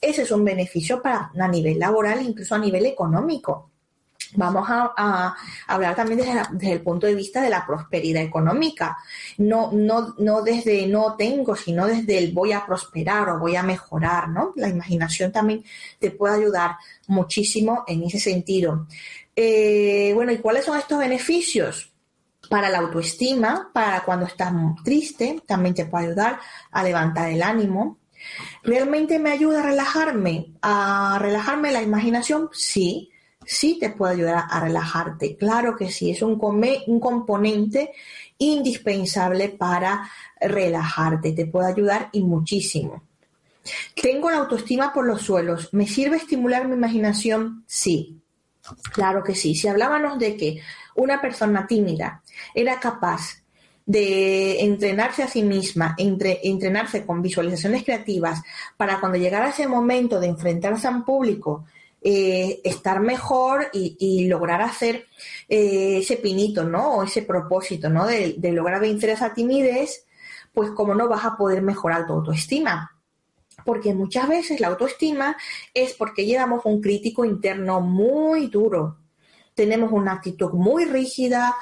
ese 0.00 0.22
es 0.22 0.30
un 0.30 0.44
beneficio 0.44 1.02
para 1.02 1.30
a 1.38 1.48
nivel 1.48 1.78
laboral, 1.78 2.22
incluso 2.22 2.54
a 2.54 2.58
nivel 2.58 2.86
económico. 2.86 3.70
Vamos 4.36 4.66
a, 4.68 5.34
hablar 5.66 5.96
también 5.96 6.20
desde, 6.20 6.72
el 6.72 6.82
punto 6.82 7.06
de 7.06 7.14
vista 7.14 7.40
de 7.40 7.48
la 7.48 7.66
prosperidad 7.66 8.22
económica. 8.22 8.98
No, 9.38 9.72
no, 9.72 10.14
no 10.18 10.42
desde 10.42 10.86
no 10.86 11.16
tengo, 11.16 11.56
sino 11.56 11.86
desde 11.86 12.18
el 12.18 12.32
voy 12.32 12.52
a 12.52 12.66
prosperar 12.66 13.30
o 13.30 13.38
voy 13.38 13.56
a 13.56 13.62
mejorar, 13.62 14.28
¿no? 14.28 14.52
La 14.56 14.68
imaginación 14.68 15.32
también 15.32 15.64
te 15.98 16.10
puede 16.10 16.36
ayudar 16.36 16.76
muchísimo 17.08 17.84
en 17.86 18.04
ese 18.04 18.20
sentido. 18.20 18.86
Eh, 19.34 20.12
bueno, 20.14 20.32
¿y 20.32 20.38
cuáles 20.38 20.66
son 20.66 20.78
estos 20.78 20.98
beneficios? 20.98 21.92
Para 22.50 22.68
la 22.68 22.78
autoestima, 22.78 23.70
para 23.72 24.04
cuando 24.04 24.26
estás 24.26 24.52
triste, 24.84 25.42
también 25.46 25.74
te 25.74 25.86
puede 25.86 26.06
ayudar 26.06 26.38
a 26.70 26.84
levantar 26.84 27.30
el 27.30 27.42
ánimo. 27.42 27.98
¿Realmente 28.62 29.18
me 29.18 29.30
ayuda 29.32 29.60
a 29.60 29.66
relajarme? 29.66 30.52
¿A 30.62 31.18
relajarme 31.20 31.72
la 31.72 31.82
imaginación? 31.82 32.50
Sí 32.52 33.10
sí 33.46 33.78
te 33.78 33.90
puede 33.90 34.14
ayudar 34.14 34.44
a 34.50 34.60
relajarte. 34.60 35.36
Claro 35.36 35.76
que 35.76 35.90
sí, 35.90 36.10
es 36.10 36.22
un, 36.22 36.38
un 36.86 37.00
componente 37.00 37.92
indispensable 38.38 39.48
para 39.50 40.10
relajarte, 40.40 41.32
te 41.32 41.46
puede 41.46 41.68
ayudar 41.68 42.10
y 42.12 42.22
muchísimo. 42.22 43.02
¿Tengo 44.00 44.30
la 44.30 44.38
autoestima 44.38 44.92
por 44.92 45.06
los 45.06 45.22
suelos? 45.22 45.72
¿Me 45.72 45.86
sirve 45.86 46.18
estimular 46.18 46.68
mi 46.68 46.74
imaginación? 46.74 47.64
Sí, 47.66 48.20
claro 48.92 49.22
que 49.24 49.34
sí. 49.34 49.54
Si 49.54 49.68
hablábamos 49.68 50.18
de 50.18 50.36
que 50.36 50.60
una 50.94 51.20
persona 51.20 51.66
tímida 51.66 52.22
era 52.54 52.78
capaz 52.78 53.42
de 53.84 54.60
entrenarse 54.62 55.22
a 55.22 55.28
sí 55.28 55.42
misma, 55.42 55.94
entre, 55.96 56.40
entrenarse 56.42 57.06
con 57.06 57.22
visualizaciones 57.22 57.84
creativas 57.84 58.42
para 58.76 58.98
cuando 58.98 59.16
llegara 59.16 59.50
ese 59.50 59.68
momento 59.68 60.18
de 60.18 60.26
enfrentarse 60.26 60.88
a 60.88 60.90
un 60.90 61.04
público 61.04 61.64
eh, 62.08 62.60
estar 62.62 63.00
mejor 63.00 63.68
y, 63.72 64.28
lograr 64.28 64.62
hacer 64.62 65.08
eh, 65.48 65.98
ese 65.98 66.16
pinito, 66.16 66.62
¿no? 66.62 66.98
O 66.98 67.02
ese 67.02 67.22
propósito, 67.22 67.90
¿no? 67.90 68.06
De, 68.06 68.36
lograr 68.52 68.80
vencer 68.80 69.10
esa 69.10 69.34
timidez, 69.34 70.06
pues 70.54 70.70
como 70.70 70.94
no 70.94 71.08
vas 71.08 71.24
a 71.24 71.36
poder 71.36 71.62
mejorar 71.62 72.06
tu 72.06 72.12
autoestima. 72.12 72.92
Porque 73.64 73.92
muchas 73.92 74.28
veces 74.28 74.60
la 74.60 74.68
autoestima 74.68 75.36
es 75.74 75.94
porque 75.94 76.24
llevamos 76.24 76.64
un 76.64 76.80
crítico 76.80 77.24
interno 77.24 77.80
muy 77.80 78.46
duro. 78.46 78.98
Tenemos 79.54 79.90
una 79.90 80.12
actitud 80.12 80.52
muy 80.52 80.84
rígida, 80.84 81.56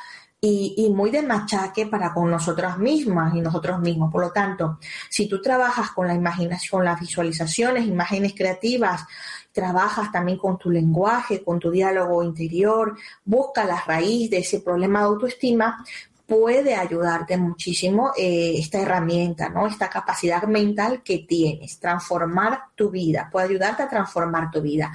y, 0.46 0.90
muy 0.90 1.10
de 1.10 1.22
machaque 1.22 1.86
para 1.86 2.12
con 2.12 2.30
nosotras 2.30 2.78
mismas 2.78 3.34
y 3.34 3.40
nosotros 3.40 3.80
mismos. 3.80 4.12
Por 4.12 4.22
lo 4.22 4.30
tanto, 4.30 4.78
si 5.08 5.26
tú 5.26 5.40
trabajas 5.40 5.90
con 5.92 6.06
la 6.06 6.14
imaginación, 6.14 6.84
las 6.84 7.00
visualizaciones, 7.00 7.86
imágenes 7.86 8.34
creativas 8.36 9.04
trabajas 9.52 10.10
también 10.10 10.36
con 10.36 10.58
tu 10.58 10.68
lenguaje, 10.68 11.42
con 11.42 11.60
tu 11.60 11.70
diálogo 11.70 12.24
interior, 12.24 12.96
busca 13.24 13.64
la 13.64 13.80
raíz 13.86 14.28
de 14.28 14.38
ese 14.38 14.60
problema 14.60 14.98
de 14.98 15.04
autoestima, 15.06 15.84
puede 16.26 16.74
ayudarte 16.74 17.36
muchísimo 17.36 18.10
eh, 18.16 18.54
esta 18.58 18.80
herramienta, 18.80 19.48
¿no? 19.48 19.68
Esta 19.68 19.88
capacidad 19.88 20.42
mental 20.42 21.02
que 21.04 21.20
tienes, 21.20 21.78
transformar 21.78 22.64
tu 22.74 22.90
vida, 22.90 23.28
puede 23.30 23.46
ayudarte 23.46 23.84
a 23.84 23.88
transformar 23.88 24.50
tu 24.50 24.60
vida. 24.60 24.92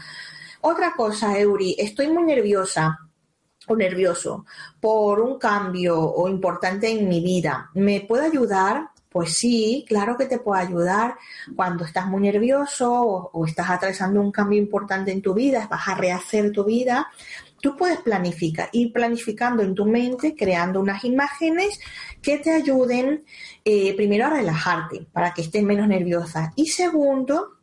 Otra 0.62 0.94
cosa, 0.94 1.40
Euri, 1.40 1.76
estoy 1.80 2.10
muy 2.10 2.24
nerviosa 2.24 3.09
o 3.70 3.76
nervioso 3.76 4.46
por 4.80 5.20
un 5.20 5.38
cambio 5.38 6.00
o 6.00 6.28
importante 6.28 6.90
en 6.90 7.08
mi 7.08 7.22
vida. 7.22 7.70
¿Me 7.74 8.02
puede 8.02 8.28
ayudar 8.28 8.90
pues 9.10 9.34
sí, 9.40 9.86
claro 9.88 10.18
que 10.18 10.28
te 10.28 10.38
puede 10.38 10.62
ayudar 10.62 11.16
cuando 11.56 11.84
estás 11.84 12.06
muy 12.06 12.22
nervioso 12.22 13.30
o, 13.34 13.46
estás 13.46 13.70
atravesando 13.72 14.22
un 14.22 14.32
cambio 14.32 14.60
importante 14.60 15.12
en 15.12 15.22
tu 15.22 15.34
vida, 15.34 15.68
vas 15.70 15.88
a 15.88 15.96
rehacer 15.96 16.52
tu 16.52 16.64
vida. 16.64 17.08
Tú 17.60 17.76
puedes 17.76 18.00
planificar, 18.02 18.70
ir 18.72 18.94
planificando 18.94 19.64
en 19.64 19.74
tu 19.74 19.86
mente, 19.86 20.36
creando 20.36 20.80
unas 20.80 21.04
imágenes 21.04 21.80
que 22.22 22.38
te 22.38 22.52
ayuden 22.52 23.26
eh, 23.66 23.96
primero 23.96 24.28
a 24.28 24.30
relajarte 24.30 25.08
para 25.12 25.34
que 25.34 25.42
estés 25.42 25.64
menos 25.64 25.88
nerviosa 25.88 26.54
y 26.56 26.68
segundo, 26.68 27.59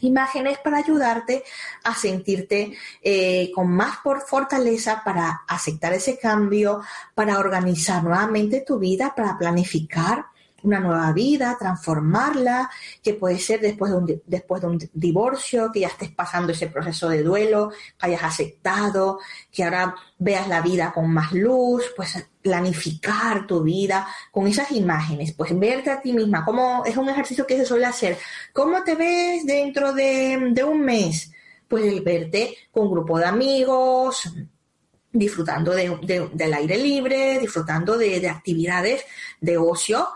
imágenes 0.00 0.58
para 0.58 0.78
ayudarte 0.78 1.44
a 1.84 1.94
sentirte 1.94 2.76
eh, 3.02 3.50
con 3.54 3.70
más 3.70 3.98
fortaleza 4.26 5.02
para 5.04 5.42
aceptar 5.46 5.92
ese 5.92 6.18
cambio, 6.18 6.80
para 7.14 7.38
organizar 7.38 8.02
nuevamente 8.02 8.64
tu 8.66 8.78
vida, 8.78 9.14
para 9.14 9.36
planificar 9.38 10.26
una 10.64 10.80
nueva 10.80 11.12
vida, 11.12 11.56
transformarla, 11.58 12.70
que 13.02 13.14
puede 13.14 13.38
ser 13.38 13.60
después 13.60 13.92
de, 13.92 13.98
un, 13.98 14.22
después 14.26 14.62
de 14.62 14.68
un 14.68 14.78
divorcio, 14.92 15.70
que 15.70 15.80
ya 15.80 15.88
estés 15.88 16.10
pasando 16.10 16.52
ese 16.52 16.66
proceso 16.68 17.08
de 17.08 17.22
duelo, 17.22 17.70
que 17.98 18.06
hayas 18.06 18.24
aceptado, 18.24 19.20
que 19.52 19.62
ahora 19.62 19.94
veas 20.18 20.48
la 20.48 20.62
vida 20.62 20.92
con 20.92 21.12
más 21.12 21.32
luz, 21.32 21.84
pues 21.94 22.16
planificar 22.40 23.46
tu 23.46 23.62
vida 23.62 24.06
con 24.30 24.46
esas 24.46 24.70
imágenes, 24.72 25.32
pues 25.32 25.58
verte 25.58 25.90
a 25.90 26.00
ti 26.00 26.12
misma, 26.12 26.44
como 26.44 26.82
es 26.84 26.96
un 26.96 27.08
ejercicio 27.08 27.46
que 27.46 27.56
se 27.56 27.66
suele 27.66 27.86
hacer, 27.86 28.18
¿cómo 28.52 28.82
te 28.82 28.94
ves 28.94 29.46
dentro 29.46 29.92
de, 29.92 30.64
un 30.66 30.80
mes? 30.80 31.30
Pues 31.68 31.84
el 31.84 32.02
verte 32.02 32.56
con 32.70 32.84
un 32.84 32.92
grupo 32.92 33.18
de 33.18 33.24
amigos, 33.24 34.30
disfrutando 35.12 35.72
del 35.72 36.54
aire 36.54 36.76
libre, 36.76 37.38
disfrutando 37.38 37.96
de, 37.96 38.20
de, 38.20 38.28
actividades 38.28 39.04
de 39.40 39.56
ocio 39.56 40.08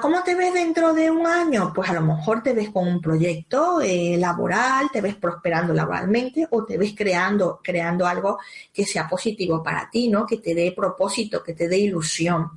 ¿Cómo 0.00 0.22
te 0.22 0.34
ves 0.34 0.54
dentro 0.54 0.94
de 0.94 1.10
un 1.10 1.26
año? 1.26 1.72
Pues 1.74 1.90
a 1.90 1.92
lo 1.92 2.00
mejor 2.00 2.42
te 2.42 2.54
ves 2.54 2.70
con 2.70 2.88
un 2.88 3.02
proyecto 3.02 3.82
eh, 3.82 4.16
laboral, 4.16 4.88
te 4.90 5.02
ves 5.02 5.14
prosperando 5.16 5.74
laboralmente 5.74 6.46
o 6.50 6.64
te 6.64 6.78
ves 6.78 6.94
creando, 6.96 7.60
creando 7.62 8.06
algo 8.06 8.38
que 8.72 8.86
sea 8.86 9.06
positivo 9.06 9.62
para 9.62 9.90
ti, 9.90 10.08
¿no? 10.08 10.24
Que 10.24 10.38
te 10.38 10.54
dé 10.54 10.72
propósito, 10.72 11.42
que 11.42 11.52
te 11.52 11.68
dé 11.68 11.76
ilusión. 11.76 12.52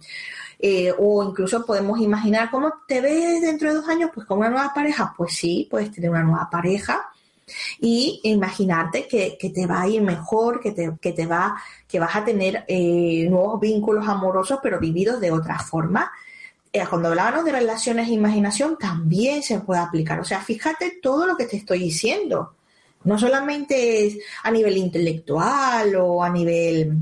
Eh, 0.58 0.94
o 0.98 1.22
incluso 1.24 1.66
podemos 1.66 2.00
imaginar 2.00 2.50
cómo 2.50 2.72
te 2.88 3.02
ves 3.02 3.42
dentro 3.42 3.70
de 3.70 3.76
dos 3.76 3.90
años, 3.90 4.12
pues 4.14 4.26
con 4.26 4.40
una 4.40 4.50
nueva 4.50 4.74
pareja. 4.74 5.14
Pues 5.18 5.34
sí, 5.34 5.68
puedes 5.70 5.92
tener 5.92 6.10
una 6.12 6.24
nueva 6.24 6.50
pareja 6.50 7.12
y 7.82 8.22
imaginarte 8.24 9.06
que, 9.08 9.38
te 9.54 9.68
va 9.68 9.82
a 9.82 9.88
ir 9.90 10.02
mejor, 10.02 10.62
que 10.62 10.72
te, 10.72 10.94
que 11.02 11.12
te 11.12 11.26
va, 11.26 11.62
que 11.90 12.00
vas 12.00 12.16
a 12.16 12.24
tener 12.24 12.64
eh, 12.70 13.28
nuevos 13.30 13.60
vínculos 13.60 14.08
amorosos, 14.08 14.60
pero 14.64 14.80
vividos 14.80 15.20
de 15.20 15.32
otra 15.32 15.60
forma 15.60 16.10
cuando 16.90 17.10
hablábamos 17.10 17.46
de 17.46 17.52
relaciones 17.52 18.08
e 18.08 18.14
imaginación, 18.14 18.78
también 18.78 19.44
se 19.44 19.60
puede 19.60 19.82
aplicar. 19.82 20.20
O 20.20 20.26
sea, 20.26 20.42
fíjate 20.42 21.00
todo 21.02 21.28
lo 21.28 21.36
que 21.36 21.46
te 21.46 21.58
estoy 21.58 21.80
diciendo. 21.80 22.56
No 23.04 23.20
solamente 23.20 24.06
es 24.06 24.18
a 24.44 24.52
nivel 24.52 24.78
intelectual 24.78 25.96
o 25.96 26.24
a 26.24 26.30
nivel 26.30 26.98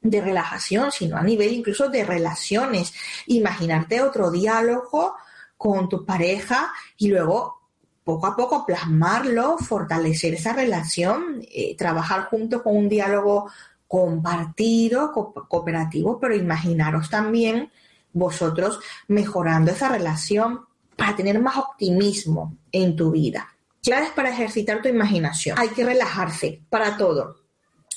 de 0.00 0.20
relajación, 0.20 0.90
sino 0.90 1.16
a 1.16 1.22
nivel 1.22 1.52
incluso 1.52 1.88
de 1.88 2.04
relaciones. 2.04 2.92
Imaginarte 3.26 4.02
otro 4.02 4.30
diálogo 4.30 5.14
con 5.56 5.88
tu 5.88 6.04
pareja 6.04 6.72
y 6.98 7.08
luego 7.08 7.60
poco 8.02 8.26
a 8.26 8.36
poco 8.36 8.64
plasmarlo, 8.64 9.58
fortalecer 9.58 10.34
esa 10.34 10.52
relación, 10.52 11.42
eh, 11.52 11.76
trabajar 11.76 12.26
juntos 12.26 12.62
con 12.62 12.76
un 12.76 12.88
diálogo 12.88 13.50
compartido, 13.88 15.12
cooperativo, 15.12 16.18
pero 16.18 16.34
imaginaros 16.34 17.08
también 17.10 17.70
vosotros 18.16 18.80
mejorando 19.08 19.70
esa 19.70 19.88
relación 19.88 20.60
para 20.96 21.14
tener 21.14 21.38
más 21.38 21.58
optimismo 21.58 22.56
en 22.72 22.96
tu 22.96 23.10
vida. 23.10 23.54
Claves 23.82 24.10
para 24.10 24.30
ejercitar 24.30 24.80
tu 24.80 24.88
imaginación. 24.88 25.58
Hay 25.58 25.68
que 25.68 25.84
relajarse 25.84 26.62
para 26.70 26.96
todo. 26.96 27.36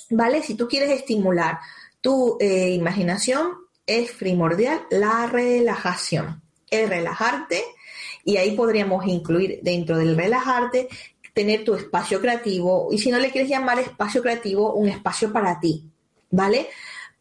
¿Vale? 0.10 0.44
Si 0.44 0.56
tú 0.56 0.68
quieres 0.68 0.92
estimular 0.92 1.60
tu 2.02 2.38
eh, 2.40 2.72
imaginación, 2.72 3.54
es 3.86 4.12
primordial 4.12 4.82
la 4.92 5.26
relajación. 5.28 6.44
El 6.70 6.90
relajarte, 6.90 7.64
y 8.24 8.38
ahí 8.38 8.52
podríamos 8.52 9.08
incluir 9.08 9.60
dentro 9.64 9.98
del 9.98 10.18
relajarte, 10.18 10.90
tener 11.34 11.64
tu 11.64 11.76
espacio 11.76 12.20
creativo, 12.20 12.90
y 12.92 12.98
si 12.98 13.10
no 13.10 13.18
le 13.18 13.32
quieres 13.32 13.50
llamar 13.50 13.80
espacio 13.80 14.22
creativo, 14.22 14.74
un 14.74 14.90
espacio 14.90 15.32
para 15.32 15.60
ti, 15.60 15.90
¿vale? 16.30 16.68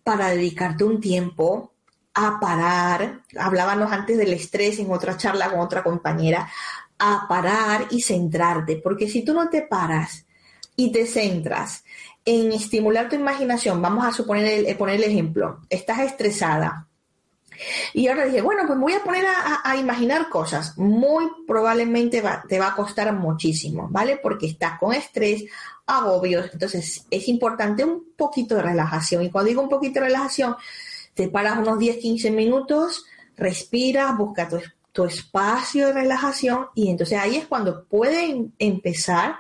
Para 0.03 0.31
dedicarte 0.31 0.85
un 0.85 1.01
tiempo 1.01 1.73
a 2.21 2.41
parar, 2.41 3.21
hablábamos 3.39 3.93
antes 3.93 4.19
del 4.19 4.33
estrés 4.33 4.81
en 4.81 4.91
otra 4.91 5.17
charla 5.17 5.51
con 5.51 5.61
otra 5.61 5.85
compañera, 5.85 6.51
a 6.99 7.27
parar 7.29 7.87
y 7.91 8.03
centrarte, 8.03 8.81
porque 8.83 9.09
si 9.09 9.25
tú 9.25 9.33
no 9.33 9.49
te 9.49 9.63
paras 9.63 10.27
y 10.75 10.91
te 10.91 11.07
centras 11.07 11.85
en 12.25 12.51
estimular 12.51 13.09
tu 13.09 13.15
imaginación, 13.15 13.81
vamos 13.81 14.05
a 14.05 14.13
suponer 14.13 14.67
el, 14.67 14.77
poner 14.77 14.97
el 14.97 15.05
ejemplo, 15.05 15.61
estás 15.71 16.01
estresada, 16.01 16.89
y 17.93 18.09
ahora 18.09 18.25
dije, 18.25 18.41
bueno, 18.41 18.65
pues 18.67 18.79
voy 18.79 18.93
a 18.93 19.03
poner 19.03 19.25
a, 19.27 19.77
imaginar 19.77 20.29
cosas. 20.29 20.79
Muy 20.79 21.29
probablemente 21.45 22.23
te 22.49 22.59
va 22.61 22.69
a 22.69 22.77
costar 22.77 23.13
muchísimo, 23.13 23.89
¿vale? 23.91 24.17
Porque 24.23 24.47
estás 24.47 24.79
con 24.79 24.95
estrés, 24.95 25.45
agobios. 25.85 26.51
Entonces 26.53 27.05
es 27.11 27.27
importante 27.27 27.85
un 27.85 28.13
poquito 28.17 28.55
de 28.55 28.63
relajación. 28.63 29.25
Y 29.25 29.31
cuando 29.31 29.49
digo 29.49 29.61
un 29.61 29.69
poquito 29.69 29.99
de 29.99 30.07
relajación, 30.07 30.55
te 31.19 31.29
paras 31.29 31.59
unos 31.59 31.81
10, 31.81 31.97
15 31.97 32.31
minutos, 32.31 33.05
respiras, 33.37 34.17
busca 34.17 34.49
tu, 34.49 34.61
tu 34.93 35.05
espacio 35.05 35.89
de 35.89 35.93
relajación 35.93 36.67
y 36.77 36.91
entonces 36.91 37.19
ahí 37.19 37.35
es 37.35 37.49
cuando 37.49 37.87
puede 37.87 38.47
empezar 38.61 39.35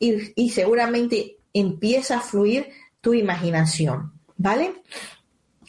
y, 0.00 0.32
y 0.34 0.50
seguramente 0.50 1.36
empieza 1.54 2.16
a 2.16 2.20
fluir 2.20 2.70
tu 3.00 3.14
imaginación, 3.14 4.14
¿vale? 4.36 4.82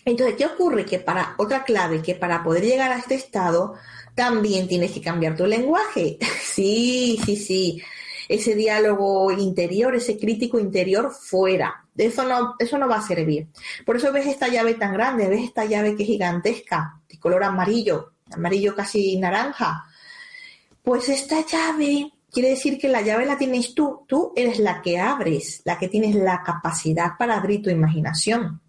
Entonces, 0.06 0.38
¿qué 0.38 0.47
ocurre? 0.47 0.86
Que 0.86 0.97
para 0.97 1.36
otra 1.38 1.64
clave, 1.64 2.01
que 2.01 2.16
para 2.16 2.43
poder 2.43 2.64
llegar 2.64 2.91
a 2.91 2.97
este 2.97 3.14
estado, 3.14 3.76
también 4.16 4.68
tienes 4.68 4.89
que 4.89 5.01
cambiar 5.01 5.36
tu 5.36 5.45
lenguaje. 5.45 6.18
Sí, 6.41 7.20
sí, 7.26 7.36
sí. 7.36 7.82
Ese 8.28 8.55
diálogo 8.55 9.32
interior, 9.32 9.95
ese 9.95 10.17
crítico 10.17 10.59
interior 10.59 11.11
fuera. 11.11 11.86
Eso 11.95 12.24
no, 12.24 12.55
eso 12.59 12.78
no 12.78 12.88
va 12.88 12.97
a 12.97 13.07
servir. 13.07 13.47
Por 13.86 13.97
eso 13.97 14.11
ves 14.11 14.28
esta 14.28 14.47
llave 14.47 14.74
tan 14.76 14.93
grande, 14.93 15.28
ves 15.28 15.43
esta 15.43 15.65
llave 15.65 15.95
que 15.95 16.03
es 16.03 16.09
gigantesca, 16.09 17.01
de 17.07 17.19
color 17.19 17.43
amarillo, 17.43 18.13
amarillo 18.32 18.76
casi 18.76 19.17
naranja. 19.17 19.86
Pues 20.82 21.09
esta 21.09 21.45
llave 21.45 22.11
quiere 22.32 22.49
decir 22.49 22.78
que 22.78 22.89
la 22.89 23.01
llave 23.01 23.26
la 23.26 23.38
tienes 23.38 23.76
tú. 23.76 24.05
Tú 24.07 24.34
eres 24.36 24.59
la 24.59 24.82
que 24.82 24.99
abres, 24.99 25.61
la 25.65 25.78
que 25.78 25.88
tienes 25.88 26.15
la 26.15 26.41
capacidad 26.43 27.11
para 27.17 27.38
abrir 27.38 27.61
tu 27.61 27.69
imaginación. 27.69 28.59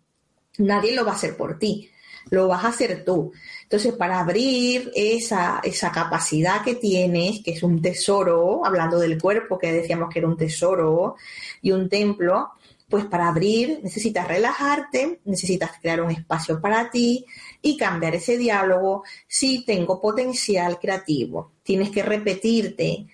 Nadie 0.58 0.94
lo 0.94 1.04
va 1.04 1.12
a 1.12 1.16
hacer 1.16 1.36
por 1.36 1.58
ti, 1.58 1.90
lo 2.30 2.46
vas 2.46 2.64
a 2.64 2.68
hacer 2.68 3.04
tú. 3.04 3.32
Entonces, 3.74 3.98
para 3.98 4.20
abrir 4.20 4.92
esa, 4.94 5.60
esa 5.64 5.90
capacidad 5.90 6.62
que 6.62 6.76
tienes, 6.76 7.42
que 7.42 7.50
es 7.50 7.62
un 7.64 7.82
tesoro, 7.82 8.64
hablando 8.64 9.00
del 9.00 9.20
cuerpo, 9.20 9.58
que 9.58 9.72
decíamos 9.72 10.10
que 10.12 10.20
era 10.20 10.28
un 10.28 10.36
tesoro 10.36 11.16
y 11.60 11.72
un 11.72 11.88
templo, 11.88 12.50
pues 12.88 13.04
para 13.06 13.26
abrir 13.26 13.80
necesitas 13.82 14.28
relajarte, 14.28 15.18
necesitas 15.24 15.72
crear 15.82 16.00
un 16.02 16.12
espacio 16.12 16.60
para 16.60 16.88
ti 16.88 17.26
y 17.62 17.76
cambiar 17.76 18.14
ese 18.14 18.38
diálogo 18.38 19.02
si 19.26 19.64
tengo 19.64 20.00
potencial 20.00 20.78
creativo. 20.78 21.54
Tienes 21.64 21.90
que 21.90 22.04
repetirte 22.04 23.08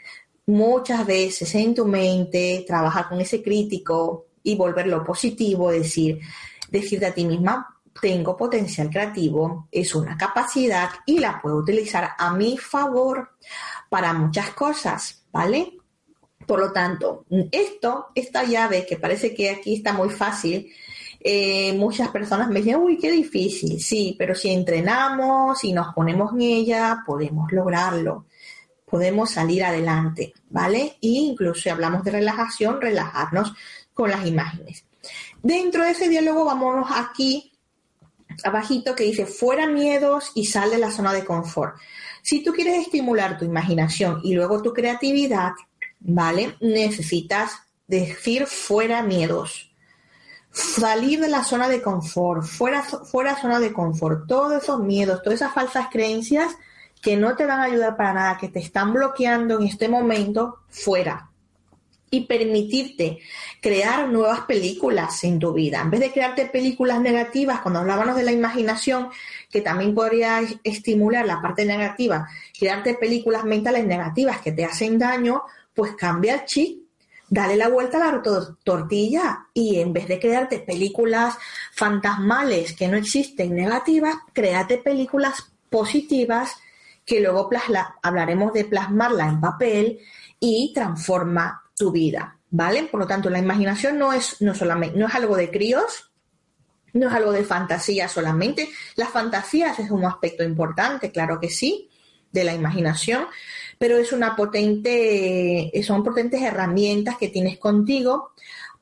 muchas 0.45 1.07
veces 1.07 1.55
en 1.55 1.75
tu 1.75 1.87
mente, 1.87 2.67
trabajar 2.67 3.09
con 3.09 3.19
ese 3.19 3.43
crítico 3.43 4.27
y 4.43 4.57
volverlo 4.57 5.03
positivo, 5.05 5.71
decir, 5.71 6.21
decirte 6.71 7.07
a 7.07 7.15
ti 7.15 7.25
misma, 7.25 7.80
tengo 8.01 8.37
potencial 8.37 8.91
creativo, 8.91 9.69
es 9.71 9.95
una 9.95 10.17
capacidad 10.17 10.91
y 11.07 11.19
la 11.19 11.41
puedo 11.41 11.57
utilizar 11.57 12.11
a 12.19 12.33
mi 12.33 12.57
favor 12.57 13.31
para 13.89 14.13
muchas 14.13 14.51
cosas, 14.51 15.25
¿vale? 15.33 15.73
Por 16.47 16.61
lo 16.61 16.73
tanto, 16.73 17.27
esto, 17.53 18.09
esta 18.15 18.45
llave 18.45 18.87
que 18.87 18.97
parece 18.97 19.35
que 19.35 19.51
aquí 19.51 19.75
está 19.75 19.93
muy 19.93 20.11
fácil, 20.11 20.73
eh, 21.21 21.75
muchas 21.75 22.09
personas 22.09 22.49
me 22.49 22.61
dicen, 22.61 22.77
uy, 22.77 22.97
qué 22.97 23.11
difícil, 23.11 23.81
sí, 23.81 24.17
pero 24.19 24.35
si 24.35 24.51
entrenamos 24.51 25.63
y 25.65 25.73
nos 25.73 25.95
ponemos 25.95 26.33
en 26.33 26.41
ella, 26.41 27.03
podemos 27.07 27.53
lograrlo, 27.53 28.27
podemos 28.87 29.31
salir 29.31 29.63
adelante, 29.63 30.33
¿vale? 30.49 30.97
E 31.01 31.09
incluso 31.09 31.61
si 31.61 31.69
hablamos 31.69 32.03
de 32.05 32.13
relajación, 32.13 32.81
relajarnos 32.81 33.53
con 33.93 34.11
las 34.11 34.27
imágenes. 34.27 34.85
Dentro 35.43 35.85
de 35.85 35.91
ese 35.91 36.09
diálogo, 36.09 36.45
vámonos 36.45 36.89
aquí 36.91 37.50
abajito 38.45 38.95
que 38.95 39.05
dice 39.05 39.27
fuera 39.27 39.67
miedos 39.67 40.33
y 40.35 40.47
sale 40.47 40.73
de 40.73 40.79
la 40.79 40.91
zona 40.91 41.13
de 41.13 41.25
confort. 41.25 41.77
Si 42.23 42.43
tú 42.43 42.53
quieres 42.53 42.79
estimular 42.79 43.39
tu 43.39 43.45
imaginación 43.45 44.21
y 44.23 44.35
luego 44.35 44.63
tu 44.63 44.73
creatividad, 44.73 45.53
¿vale? 46.01 46.57
Necesitas 46.61 47.53
decir 47.87 48.47
fuera 48.47 49.03
miedos. 49.03 49.73
Salir 50.53 51.21
de 51.21 51.29
la 51.29 51.45
zona 51.45 51.69
de 51.69 51.81
confort, 51.81 52.43
fuera, 52.43 52.83
fuera 52.83 53.41
zona 53.41 53.61
de 53.61 53.73
confort, 53.73 54.27
todos 54.27 54.63
esos 54.63 54.81
miedos, 54.81 55.23
todas 55.23 55.41
esas 55.41 55.55
falsas 55.55 55.87
creencias 55.91 56.53
que 57.01 57.17
no 57.17 57.37
te 57.37 57.47
van 57.47 57.61
a 57.61 57.65
ayudar 57.65 57.97
para 57.97 58.13
nada, 58.13 58.39
que 58.39 58.49
te 58.49 58.59
están 58.59 58.93
bloqueando 58.93 59.59
en 59.59 59.67
este 59.67 59.89
momento, 59.89 60.59
fuera 60.69 61.30
y 62.11 62.23
permitirte 62.23 63.21
crear 63.61 64.09
nuevas 64.09 64.41
películas 64.41 65.23
en 65.23 65.39
tu 65.39 65.53
vida. 65.53 65.81
En 65.81 65.91
vez 65.91 66.01
de 66.01 66.11
crearte 66.11 66.47
películas 66.47 67.01
negativas, 67.01 67.61
cuando 67.61 67.81
hablábamos 67.81 68.17
de 68.17 68.25
la 68.25 68.33
imaginación, 68.33 69.11
que 69.49 69.61
también 69.61 69.95
podría 69.95 70.41
estimular 70.65 71.25
la 71.25 71.41
parte 71.41 71.65
negativa, 71.65 72.29
crearte 72.59 72.95
películas 72.95 73.45
mentales 73.45 73.87
negativas 73.87 74.41
que 74.41 74.53
te 74.53 74.65
hacen 74.65 74.99
daño, 74.99 75.43
pues 75.73 75.95
cambia 75.95 76.35
el 76.35 76.45
chip, 76.47 76.83
dale 77.29 77.57
la 77.57 77.69
vuelta 77.69 77.99
a 77.99 78.13
la 78.13 78.23
tortilla 78.65 79.47
y 79.55 79.79
en 79.79 79.93
vez 79.93 80.09
de 80.09 80.19
crearte 80.19 80.59
películas 80.59 81.37
fantasmales 81.73 82.73
que 82.73 82.89
no 82.89 82.97
existen 82.97 83.55
negativas, 83.55 84.17
créate 84.33 84.79
películas 84.79 85.53
positivas 85.71 86.57
que 87.07 87.21
luego 87.21 87.49
hablaremos 88.03 88.53
de 88.53 88.65
plasmarla 88.65 89.29
en 89.29 89.41
papel 89.41 90.01
y 90.41 90.73
transforma 90.75 91.70
tu 91.81 91.91
vida, 91.91 92.37
¿vale? 92.51 92.83
Por 92.85 93.01
lo 93.01 93.07
tanto, 93.07 93.31
la 93.31 93.39
imaginación 93.39 93.99
no 93.99 94.13
es, 94.13 94.43
no 94.43 94.55
solamente, 94.55 94.99
no 94.99 95.07
es 95.07 95.15
algo 95.15 95.35
de 95.35 95.51
críos, 95.51 96.13
no 96.93 97.09
es 97.09 97.15
algo 97.15 97.33
de 97.33 97.43
fantasía 97.43 98.07
solamente. 98.07 98.69
Las 98.97 99.09
fantasías 99.09 99.79
es 99.79 99.91
un 99.91 100.05
aspecto 100.05 100.45
importante, 100.45 101.11
claro 101.11 101.41
que 101.41 101.49
sí, 101.49 101.89
de 102.31 102.45
la 102.45 102.53
imaginación, 102.53 103.25
pero 103.79 103.97
es 103.97 104.13
una 104.13 104.37
potente, 104.37 105.73
son 105.83 106.05
potentes 106.05 106.43
herramientas 106.43 107.17
que 107.17 107.29
tienes 107.29 107.59
contigo 107.59 108.33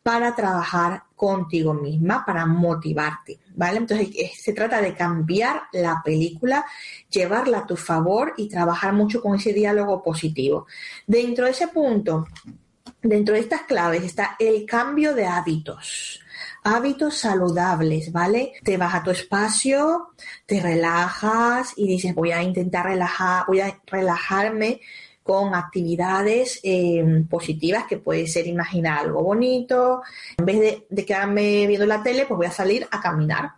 para 0.03 0.35
trabajar 0.35 1.05
contigo 1.15 1.73
misma, 1.73 2.25
para 2.27 2.47
motivarte, 2.47 3.39
¿vale? 3.55 3.79
Entonces 3.79 4.09
se 4.37 4.53
trata 4.55 4.81
de 4.81 4.95
cambiar 4.95 5.63
la 5.73 6.03
película, 6.05 6.65
llevarla 7.09 7.59
a 7.59 7.67
tu 7.67 7.77
favor 7.77 8.35
y 8.37 8.49
trabajar 8.49 8.93
mucho 8.93 9.23
con 9.23 9.37
ese 9.37 9.53
diálogo 9.53 10.03
positivo. 10.03 10.67
Dentro 11.07 11.45
de 11.45 11.53
ese 11.53 11.69
punto, 11.69 12.27
Dentro 13.03 13.35
de 13.35 13.41
estas 13.41 13.63
claves 13.63 14.03
está 14.03 14.35
el 14.41 14.67
cambio 14.67 15.15
de 15.15 15.25
hábitos. 15.25 16.21
Hábitos 16.65 17.17
saludables, 17.17 18.11
¿vale? 18.11 18.55
Te 18.65 18.77
vas 18.77 18.93
a 18.93 19.05
tu 19.05 19.13
espacio, 19.13 20.11
te 20.47 20.61
relajas 20.61 21.75
y 21.77 21.87
dices, 21.87 22.13
voy 22.13 22.33
a 22.33 22.43
intentar 22.43 22.87
relajar, 22.87 23.45
voy 23.47 23.61
a 23.61 23.81
relajarme 23.87 24.81
con 25.23 25.55
actividades 25.55 26.59
eh, 26.65 27.25
positivas 27.31 27.85
que 27.85 27.99
puede 27.99 28.27
ser 28.27 28.49
imaginar 28.49 28.99
algo 29.01 29.23
bonito. 29.23 30.03
En 30.37 30.45
vez 30.45 30.59
de, 30.59 30.87
de 30.91 31.05
quedarme 31.05 31.69
viendo 31.69 31.87
la 31.87 32.03
tele, 32.03 32.27
pues 32.27 32.37
voy 32.37 32.47
a 32.47 32.51
salir 32.51 32.89
a 32.91 33.01
caminar. 33.01 33.53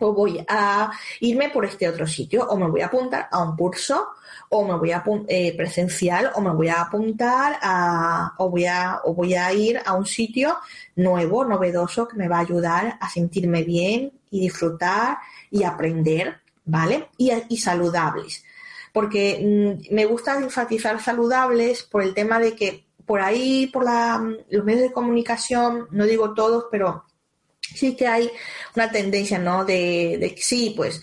O 0.00 0.12
voy 0.12 0.44
a 0.46 0.90
irme 1.20 1.48
por 1.48 1.64
este 1.64 1.88
otro 1.88 2.06
sitio. 2.06 2.46
O 2.48 2.56
me 2.58 2.68
voy 2.68 2.82
a 2.82 2.86
apuntar 2.86 3.26
a 3.30 3.42
un 3.42 3.56
curso 3.56 4.08
o 4.52 4.66
me 4.66 4.76
voy 4.76 4.90
a 4.90 5.04
eh, 5.28 5.56
presencial 5.56 6.32
o 6.34 6.40
me 6.40 6.50
voy 6.50 6.68
a 6.68 6.82
apuntar 6.82 7.56
a, 7.62 8.34
o 8.38 8.50
voy 8.50 8.66
a, 8.66 9.00
o 9.04 9.14
voy 9.14 9.34
a 9.34 9.52
ir 9.52 9.80
a 9.84 9.94
un 9.94 10.06
sitio 10.06 10.56
nuevo, 10.96 11.44
novedoso, 11.44 12.08
que 12.08 12.16
me 12.16 12.28
va 12.28 12.38
a 12.38 12.40
ayudar 12.40 12.98
a 13.00 13.08
sentirme 13.08 13.62
bien 13.62 14.12
y 14.30 14.40
disfrutar 14.40 15.18
y 15.52 15.62
aprender, 15.62 16.40
¿vale? 16.64 17.08
Y, 17.16 17.30
y 17.48 17.56
saludables. 17.58 18.44
Porque 18.92 19.38
mm, 19.40 19.94
me 19.94 20.04
gusta 20.06 20.36
enfatizar 20.36 21.00
saludables 21.00 21.84
por 21.84 22.02
el 22.02 22.12
tema 22.12 22.40
de 22.40 22.56
que 22.56 22.84
por 23.06 23.20
ahí, 23.20 23.68
por 23.68 23.84
la, 23.84 24.20
los 24.50 24.64
medios 24.64 24.82
de 24.82 24.92
comunicación, 24.92 25.86
no 25.92 26.06
digo 26.06 26.34
todos, 26.34 26.66
pero 26.72 27.04
sí 27.74 27.96
que 27.96 28.06
hay 28.06 28.30
una 28.74 28.90
tendencia, 28.90 29.38
¿no? 29.38 29.64
De, 29.64 30.16
de 30.18 30.34
sí, 30.38 30.74
pues 30.76 31.00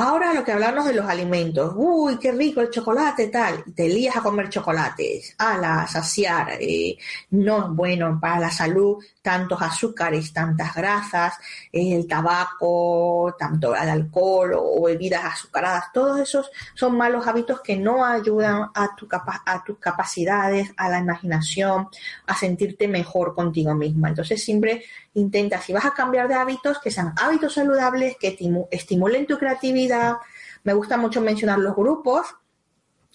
Ahora 0.00 0.32
lo 0.32 0.44
que 0.44 0.52
hablamos 0.52 0.84
de 0.84 0.94
los 0.94 1.06
alimentos, 1.06 1.72
uy, 1.74 2.20
qué 2.20 2.30
rico 2.30 2.60
el 2.60 2.70
chocolate, 2.70 3.26
tal, 3.26 3.64
te 3.74 3.88
lías 3.88 4.16
a 4.16 4.22
comer 4.22 4.48
chocolates, 4.48 5.34
a 5.38 5.58
la 5.58 5.88
saciar, 5.88 6.50
eh, 6.60 6.96
no 7.30 7.64
es 7.64 7.70
bueno 7.70 8.16
para 8.20 8.38
la 8.38 8.50
salud, 8.52 9.04
tantos 9.20 9.60
azúcares, 9.60 10.32
tantas 10.32 10.72
grasas, 10.72 11.34
el 11.72 12.06
tabaco, 12.06 13.34
tanto 13.36 13.74
el 13.74 13.88
alcohol 13.88 14.52
o 14.54 14.84
bebidas 14.84 15.24
azucaradas, 15.24 15.86
todos 15.92 16.20
esos 16.20 16.48
son 16.74 16.96
malos 16.96 17.26
hábitos 17.26 17.60
que 17.60 17.76
no 17.76 18.04
ayudan 18.04 18.70
a, 18.72 18.94
tu 18.94 19.08
a 19.10 19.64
tus 19.64 19.78
capacidades, 19.78 20.72
a 20.76 20.88
la 20.88 21.00
imaginación, 21.00 21.88
a 22.24 22.36
sentirte 22.36 22.86
mejor 22.86 23.34
contigo 23.34 23.74
misma. 23.74 24.10
Entonces 24.10 24.44
siempre 24.44 24.84
intenta, 25.18 25.60
si 25.60 25.72
vas 25.72 25.84
a 25.84 25.94
cambiar 25.94 26.28
de 26.28 26.34
hábitos, 26.34 26.78
que 26.80 26.90
sean 26.90 27.12
hábitos 27.20 27.54
saludables, 27.54 28.16
que 28.18 28.36
estimulen 28.70 29.26
tu 29.26 29.38
creatividad, 29.38 30.16
me 30.64 30.72
gusta 30.72 30.96
mucho 30.96 31.20
mencionar 31.20 31.58
los 31.58 31.74
grupos. 31.74 32.26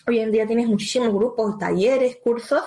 Hoy 0.07 0.19
en 0.19 0.31
día 0.31 0.45
tienes 0.45 0.67
muchísimos 0.67 1.13
grupos, 1.13 1.57
talleres, 1.57 2.17
cursos 2.23 2.63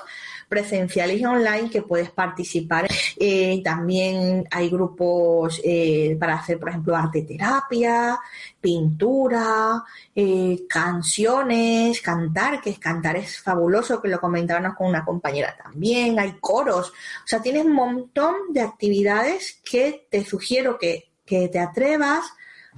presenciales 0.48 1.20
y 1.20 1.24
online 1.24 1.70
que 1.70 1.82
puedes 1.82 2.10
participar. 2.10 2.86
Eh, 3.16 3.60
también 3.64 4.46
hay 4.50 4.68
grupos 4.68 5.60
eh, 5.64 6.16
para 6.18 6.34
hacer, 6.34 6.58
por 6.58 6.68
ejemplo, 6.68 6.96
arte 6.96 7.22
terapia, 7.22 8.18
pintura, 8.60 9.82
eh, 10.14 10.62
canciones, 10.68 12.00
cantar, 12.00 12.60
que 12.60 12.74
cantar 12.74 13.16
es 13.16 13.40
fabuloso, 13.40 14.00
que 14.00 14.08
lo 14.08 14.20
comentábamos 14.20 14.76
con 14.76 14.88
una 14.88 15.04
compañera 15.04 15.56
también. 15.62 16.18
Hay 16.18 16.36
coros. 16.40 16.90
O 16.90 17.26
sea, 17.26 17.42
tienes 17.42 17.64
un 17.64 17.72
montón 17.72 18.34
de 18.50 18.60
actividades 18.60 19.60
que 19.68 20.06
te 20.10 20.24
sugiero 20.24 20.78
que, 20.78 21.10
que 21.24 21.48
te 21.48 21.58
atrevas 21.58 22.24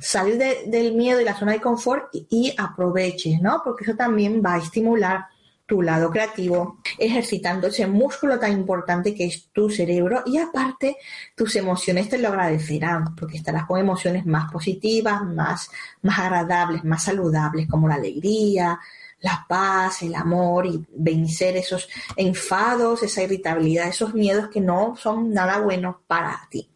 salir 0.00 0.38
del 0.38 0.94
miedo 0.94 1.20
y 1.20 1.24
la 1.24 1.36
zona 1.36 1.52
de 1.52 1.60
confort 1.60 2.08
y, 2.12 2.26
y 2.30 2.54
aproveches, 2.56 3.40
¿no? 3.40 3.62
Porque 3.64 3.84
eso 3.84 3.96
también 3.96 4.40
va 4.44 4.54
a 4.54 4.58
estimular 4.58 5.26
tu 5.68 5.82
lado 5.82 6.10
creativo, 6.10 6.78
ejercitando 6.96 7.66
ese 7.66 7.86
músculo 7.86 8.38
tan 8.38 8.52
importante 8.52 9.14
que 9.14 9.26
es 9.26 9.50
tu 9.52 9.68
cerebro 9.68 10.22
y 10.24 10.38
aparte 10.38 10.96
tus 11.36 11.56
emociones 11.56 12.08
te 12.08 12.16
lo 12.16 12.28
agradecerán 12.28 13.14
porque 13.14 13.36
estarás 13.36 13.66
con 13.66 13.78
emociones 13.78 14.24
más 14.24 14.50
positivas, 14.50 15.22
más, 15.26 15.70
más 16.00 16.18
agradables, 16.20 16.84
más 16.84 17.04
saludables 17.04 17.68
como 17.68 17.86
la 17.86 17.96
alegría, 17.96 18.80
la 19.20 19.44
paz, 19.46 20.02
el 20.02 20.14
amor 20.14 20.64
y 20.64 20.82
vencer 20.88 21.58
esos 21.58 21.86
enfados, 22.16 23.02
esa 23.02 23.22
irritabilidad, 23.22 23.88
esos 23.88 24.14
miedos 24.14 24.48
que 24.48 24.62
no 24.62 24.96
son 24.96 25.34
nada 25.34 25.58
buenos 25.58 25.96
para 26.06 26.48
ti. 26.50 26.66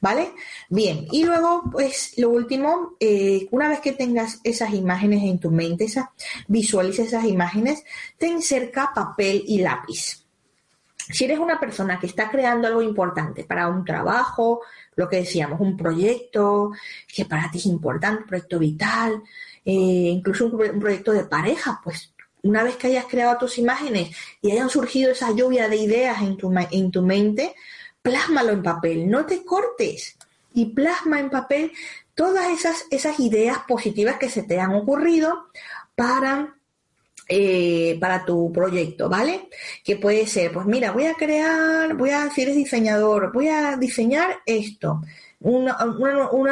¿Vale? 0.00 0.32
Bien, 0.68 1.06
y 1.12 1.24
luego, 1.24 1.64
pues 1.70 2.14
lo 2.18 2.30
último, 2.30 2.96
eh, 2.98 3.46
una 3.52 3.68
vez 3.68 3.80
que 3.80 3.92
tengas 3.92 4.40
esas 4.42 4.72
imágenes 4.74 5.22
en 5.22 5.38
tu 5.38 5.50
mente, 5.50 5.84
esa, 5.84 6.12
visualiza 6.48 7.02
esas 7.02 7.24
imágenes, 7.24 7.84
ten 8.18 8.42
cerca 8.42 8.90
papel 8.94 9.44
y 9.46 9.60
lápiz. 9.60 10.24
Si 11.12 11.24
eres 11.24 11.38
una 11.38 11.58
persona 11.58 11.98
que 11.98 12.06
está 12.06 12.30
creando 12.30 12.68
algo 12.68 12.82
importante 12.82 13.44
para 13.44 13.68
un 13.68 13.84
trabajo, 13.84 14.60
lo 14.94 15.08
que 15.08 15.16
decíamos, 15.16 15.60
un 15.60 15.76
proyecto 15.76 16.72
que 17.12 17.24
para 17.24 17.50
ti 17.50 17.58
es 17.58 17.66
importante, 17.66 18.22
un 18.22 18.28
proyecto 18.28 18.58
vital, 18.58 19.22
eh, 19.64 19.72
incluso 19.72 20.46
un, 20.46 20.78
proyecto 20.78 21.12
de 21.12 21.24
pareja, 21.24 21.80
pues 21.82 22.12
una 22.42 22.62
vez 22.62 22.76
que 22.76 22.88
hayas 22.88 23.06
creado 23.06 23.38
tus 23.38 23.58
imágenes 23.58 24.16
y 24.40 24.52
hayan 24.52 24.70
surgido 24.70 25.10
esa 25.12 25.32
lluvia 25.32 25.68
de 25.68 25.76
ideas 25.76 26.22
en 26.22 26.36
tu, 26.36 26.52
en 26.70 26.90
tu 26.90 27.02
mente, 27.02 27.54
plásmalo 28.02 28.52
en 28.52 28.62
papel, 28.62 29.10
no 29.10 29.26
te 29.26 29.44
cortes 29.44 30.16
y 30.54 30.66
plasma 30.66 31.20
en 31.20 31.30
papel 31.30 31.72
todas 32.14 32.48
esas, 32.50 32.86
esas 32.90 33.20
ideas 33.20 33.58
positivas 33.66 34.16
que 34.16 34.28
se 34.28 34.42
te 34.42 34.60
han 34.60 34.74
ocurrido 34.74 35.46
para, 35.94 36.56
eh, 37.28 37.96
para 38.00 38.24
tu 38.24 38.52
proyecto, 38.52 39.08
¿vale? 39.08 39.48
Que 39.84 39.96
puede 39.96 40.26
ser, 40.26 40.52
pues 40.52 40.66
mira, 40.66 40.92
voy 40.92 41.06
a 41.06 41.14
crear, 41.14 41.94
voy 41.94 42.10
a, 42.10 42.30
si 42.30 42.42
eres 42.42 42.56
diseñador, 42.56 43.32
voy 43.32 43.48
a 43.48 43.76
diseñar 43.76 44.38
esto, 44.46 45.02
una, 45.40 45.76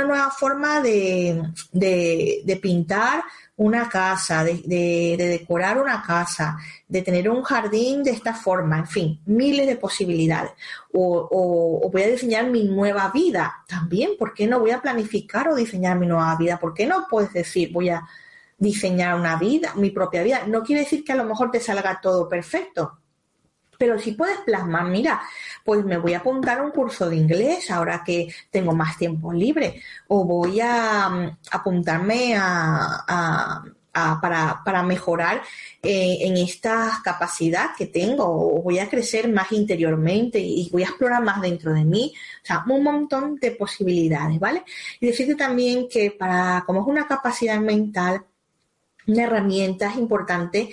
nueva 0.04 0.30
forma 0.30 0.80
de, 0.80 1.42
de 1.72 2.58
pintar 2.62 3.22
una 3.58 3.88
casa, 3.88 4.44
de, 4.44 5.16
decorar 5.18 5.80
una 5.82 6.00
casa, 6.00 6.56
de 6.86 7.02
tener 7.02 7.28
un 7.28 7.42
jardín 7.42 8.04
de 8.04 8.12
esta 8.12 8.32
forma, 8.32 8.78
en 8.78 8.86
fin, 8.86 9.20
miles 9.26 9.66
de 9.66 9.76
posibilidades. 9.76 10.52
O, 10.92 11.90
voy 11.92 12.02
a 12.02 12.08
diseñar 12.08 12.46
mi 12.46 12.64
nueva 12.64 13.10
vida 13.10 13.64
también, 13.66 14.12
¿por 14.16 14.32
qué 14.32 14.46
no 14.46 14.60
voy 14.60 14.70
a 14.70 14.80
planificar 14.80 15.48
o 15.48 15.56
diseñar 15.56 15.98
mi 15.98 16.06
nueva 16.06 16.36
vida? 16.36 16.58
¿Por 16.58 16.72
qué 16.72 16.86
no 16.86 17.06
puedes 17.10 17.32
decir 17.32 17.72
voy 17.72 17.88
a 17.88 18.06
diseñar 18.56 19.18
una 19.18 19.36
vida, 19.36 19.74
mi 19.74 19.90
propia 19.90 20.22
vida? 20.22 20.46
No 20.46 20.62
quiere 20.62 20.82
decir 20.82 21.04
que 21.04 21.12
a 21.12 21.16
lo 21.16 21.24
mejor 21.24 21.50
te 21.50 21.58
salga 21.58 22.00
todo 22.00 22.28
perfecto, 22.28 22.98
pero 23.78 23.98
si 23.98 24.12
puedes 24.12 24.38
plasmar, 24.38 24.86
mira, 24.86 25.22
pues 25.64 25.84
me 25.84 25.96
voy 25.96 26.14
a 26.14 26.18
apuntar 26.18 26.58
a 26.58 26.62
un 26.62 26.72
curso 26.72 27.08
de 27.08 27.16
inglés 27.16 27.70
ahora 27.70 28.02
que 28.04 28.28
tengo 28.50 28.74
más 28.74 28.98
tiempo 28.98 29.32
libre, 29.32 29.80
o 30.08 30.24
voy 30.24 30.60
a 30.60 31.08
mm, 31.08 31.38
apuntarme 31.52 32.36
a, 32.36 33.62
para, 34.20 34.82
mejorar 34.82 35.42
eh, 35.82 36.18
en 36.20 36.36
esta 36.36 37.00
capacidad 37.02 37.70
que 37.76 37.86
tengo, 37.86 38.24
o 38.24 38.62
voy 38.62 38.78
a 38.78 38.88
crecer 38.88 39.28
más 39.32 39.50
interiormente 39.52 40.38
y 40.38 40.68
voy 40.70 40.82
a 40.82 40.88
explorar 40.88 41.22
más 41.22 41.40
dentro 41.40 41.72
de 41.72 41.84
mí. 41.84 42.12
O 42.42 42.46
sea, 42.46 42.64
un 42.68 42.82
montón 42.82 43.36
de 43.36 43.52
posibilidades, 43.52 44.38
¿vale? 44.38 44.64
Y 45.00 45.06
decirte 45.06 45.34
también 45.34 45.88
que 45.88 46.12
para, 46.12 46.64
como 46.66 46.82
es 46.82 46.86
una 46.86 47.06
capacidad 47.06 47.58
mental, 47.58 48.24
una 49.06 49.24
herramienta 49.24 49.90
es 49.90 49.96
importante 49.96 50.70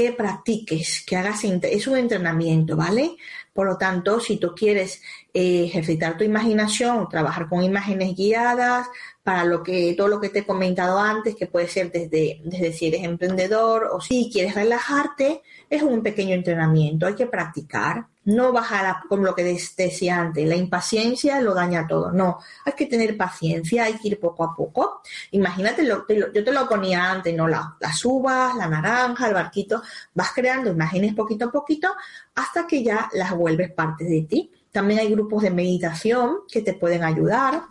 que 0.00 0.12
practiques, 0.12 1.04
que 1.06 1.14
hagas, 1.14 1.44
es 1.44 1.86
un 1.86 1.98
entrenamiento, 1.98 2.74
¿vale? 2.74 3.16
Por 3.52 3.66
lo 3.66 3.76
tanto, 3.76 4.18
si 4.18 4.38
tú 4.38 4.54
quieres 4.54 5.02
ejercitar 5.32 6.16
tu 6.16 6.24
imaginación, 6.24 7.08
trabajar 7.08 7.48
con 7.48 7.62
imágenes 7.62 8.16
guiadas, 8.16 8.88
para 9.22 9.44
lo 9.44 9.62
que, 9.62 9.94
todo 9.96 10.08
lo 10.08 10.20
que 10.20 10.30
te 10.30 10.40
he 10.40 10.46
comentado 10.46 10.98
antes, 10.98 11.36
que 11.36 11.46
puede 11.46 11.68
ser 11.68 11.92
desde, 11.92 12.40
desde 12.42 12.72
si 12.72 12.86
eres 12.86 13.04
emprendedor 13.04 13.88
o 13.92 14.00
si 14.00 14.30
quieres 14.32 14.54
relajarte, 14.54 15.42
es 15.68 15.82
un 15.82 16.02
pequeño 16.02 16.34
entrenamiento, 16.34 17.06
hay 17.06 17.14
que 17.14 17.26
practicar, 17.26 18.06
no 18.24 18.52
bajar 18.52 18.96
con 19.08 19.22
lo 19.22 19.34
que 19.34 19.44
decía 19.44 20.18
antes, 20.18 20.48
la 20.48 20.56
impaciencia 20.56 21.40
lo 21.40 21.54
daña 21.54 21.86
todo, 21.86 22.12
no, 22.12 22.38
hay 22.64 22.72
que 22.72 22.86
tener 22.86 23.16
paciencia, 23.16 23.84
hay 23.84 23.94
que 23.94 24.08
ir 24.08 24.20
poco 24.20 24.44
a 24.44 24.56
poco. 24.56 25.02
Imagínate, 25.32 25.86
yo 25.86 26.04
te 26.06 26.52
lo 26.52 26.68
ponía 26.68 27.10
antes, 27.10 27.34
¿no? 27.34 27.46
las 27.46 28.04
uvas, 28.04 28.56
la 28.56 28.68
naranja, 28.68 29.28
el 29.28 29.34
barquito, 29.34 29.82
vas 30.14 30.32
creando 30.34 30.70
imágenes 30.70 31.14
poquito 31.14 31.46
a 31.46 31.52
poquito 31.52 31.94
hasta 32.34 32.66
que 32.66 32.82
ya 32.82 33.08
las 33.12 33.32
vuelves 33.36 33.70
parte 33.72 34.04
de 34.04 34.22
ti. 34.22 34.50
También 34.72 35.00
hay 35.00 35.10
grupos 35.10 35.42
de 35.42 35.50
meditación 35.50 36.38
que 36.50 36.62
te 36.62 36.74
pueden 36.74 37.02
ayudar 37.02 37.62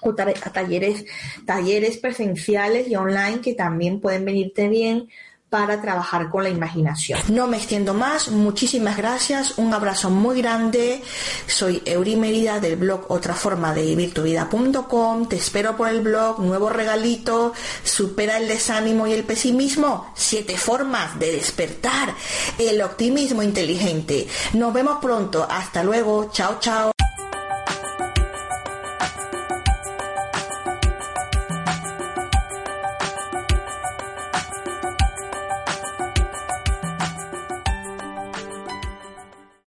o 0.00 0.14
talleres, 0.14 1.04
talleres 1.46 1.98
presenciales 1.98 2.88
y 2.88 2.96
online 2.96 3.40
que 3.40 3.54
también 3.54 4.00
pueden 4.00 4.24
venirte 4.24 4.68
bien 4.68 5.08
para 5.54 5.80
trabajar 5.80 6.30
con 6.30 6.42
la 6.42 6.48
imaginación. 6.48 7.20
No 7.28 7.46
me 7.46 7.58
extiendo 7.58 7.94
más, 7.94 8.28
muchísimas 8.28 8.96
gracias, 8.96 9.56
un 9.56 9.72
abrazo 9.72 10.10
muy 10.10 10.42
grande. 10.42 11.00
Soy 11.46 11.80
Euri 11.84 12.16
Merida 12.16 12.58
del 12.58 12.74
blog 12.74 13.04
Otra 13.08 13.34
Forma 13.34 13.72
de 13.72 13.82
Vivir 13.82 14.12
Tu 14.12 14.24
Vida.com. 14.24 15.28
Te 15.28 15.36
espero 15.36 15.76
por 15.76 15.88
el 15.90 16.00
blog, 16.00 16.40
nuevo 16.40 16.70
regalito, 16.70 17.52
supera 17.84 18.38
el 18.38 18.48
desánimo 18.48 19.06
y 19.06 19.12
el 19.12 19.22
pesimismo. 19.22 20.12
Siete 20.16 20.56
formas 20.56 21.20
de 21.20 21.30
despertar 21.30 22.12
el 22.58 22.82
optimismo 22.82 23.40
inteligente. 23.40 24.26
Nos 24.54 24.74
vemos 24.74 24.98
pronto, 25.00 25.46
hasta 25.48 25.84
luego, 25.84 26.32
chao, 26.32 26.58
chao. 26.58 26.93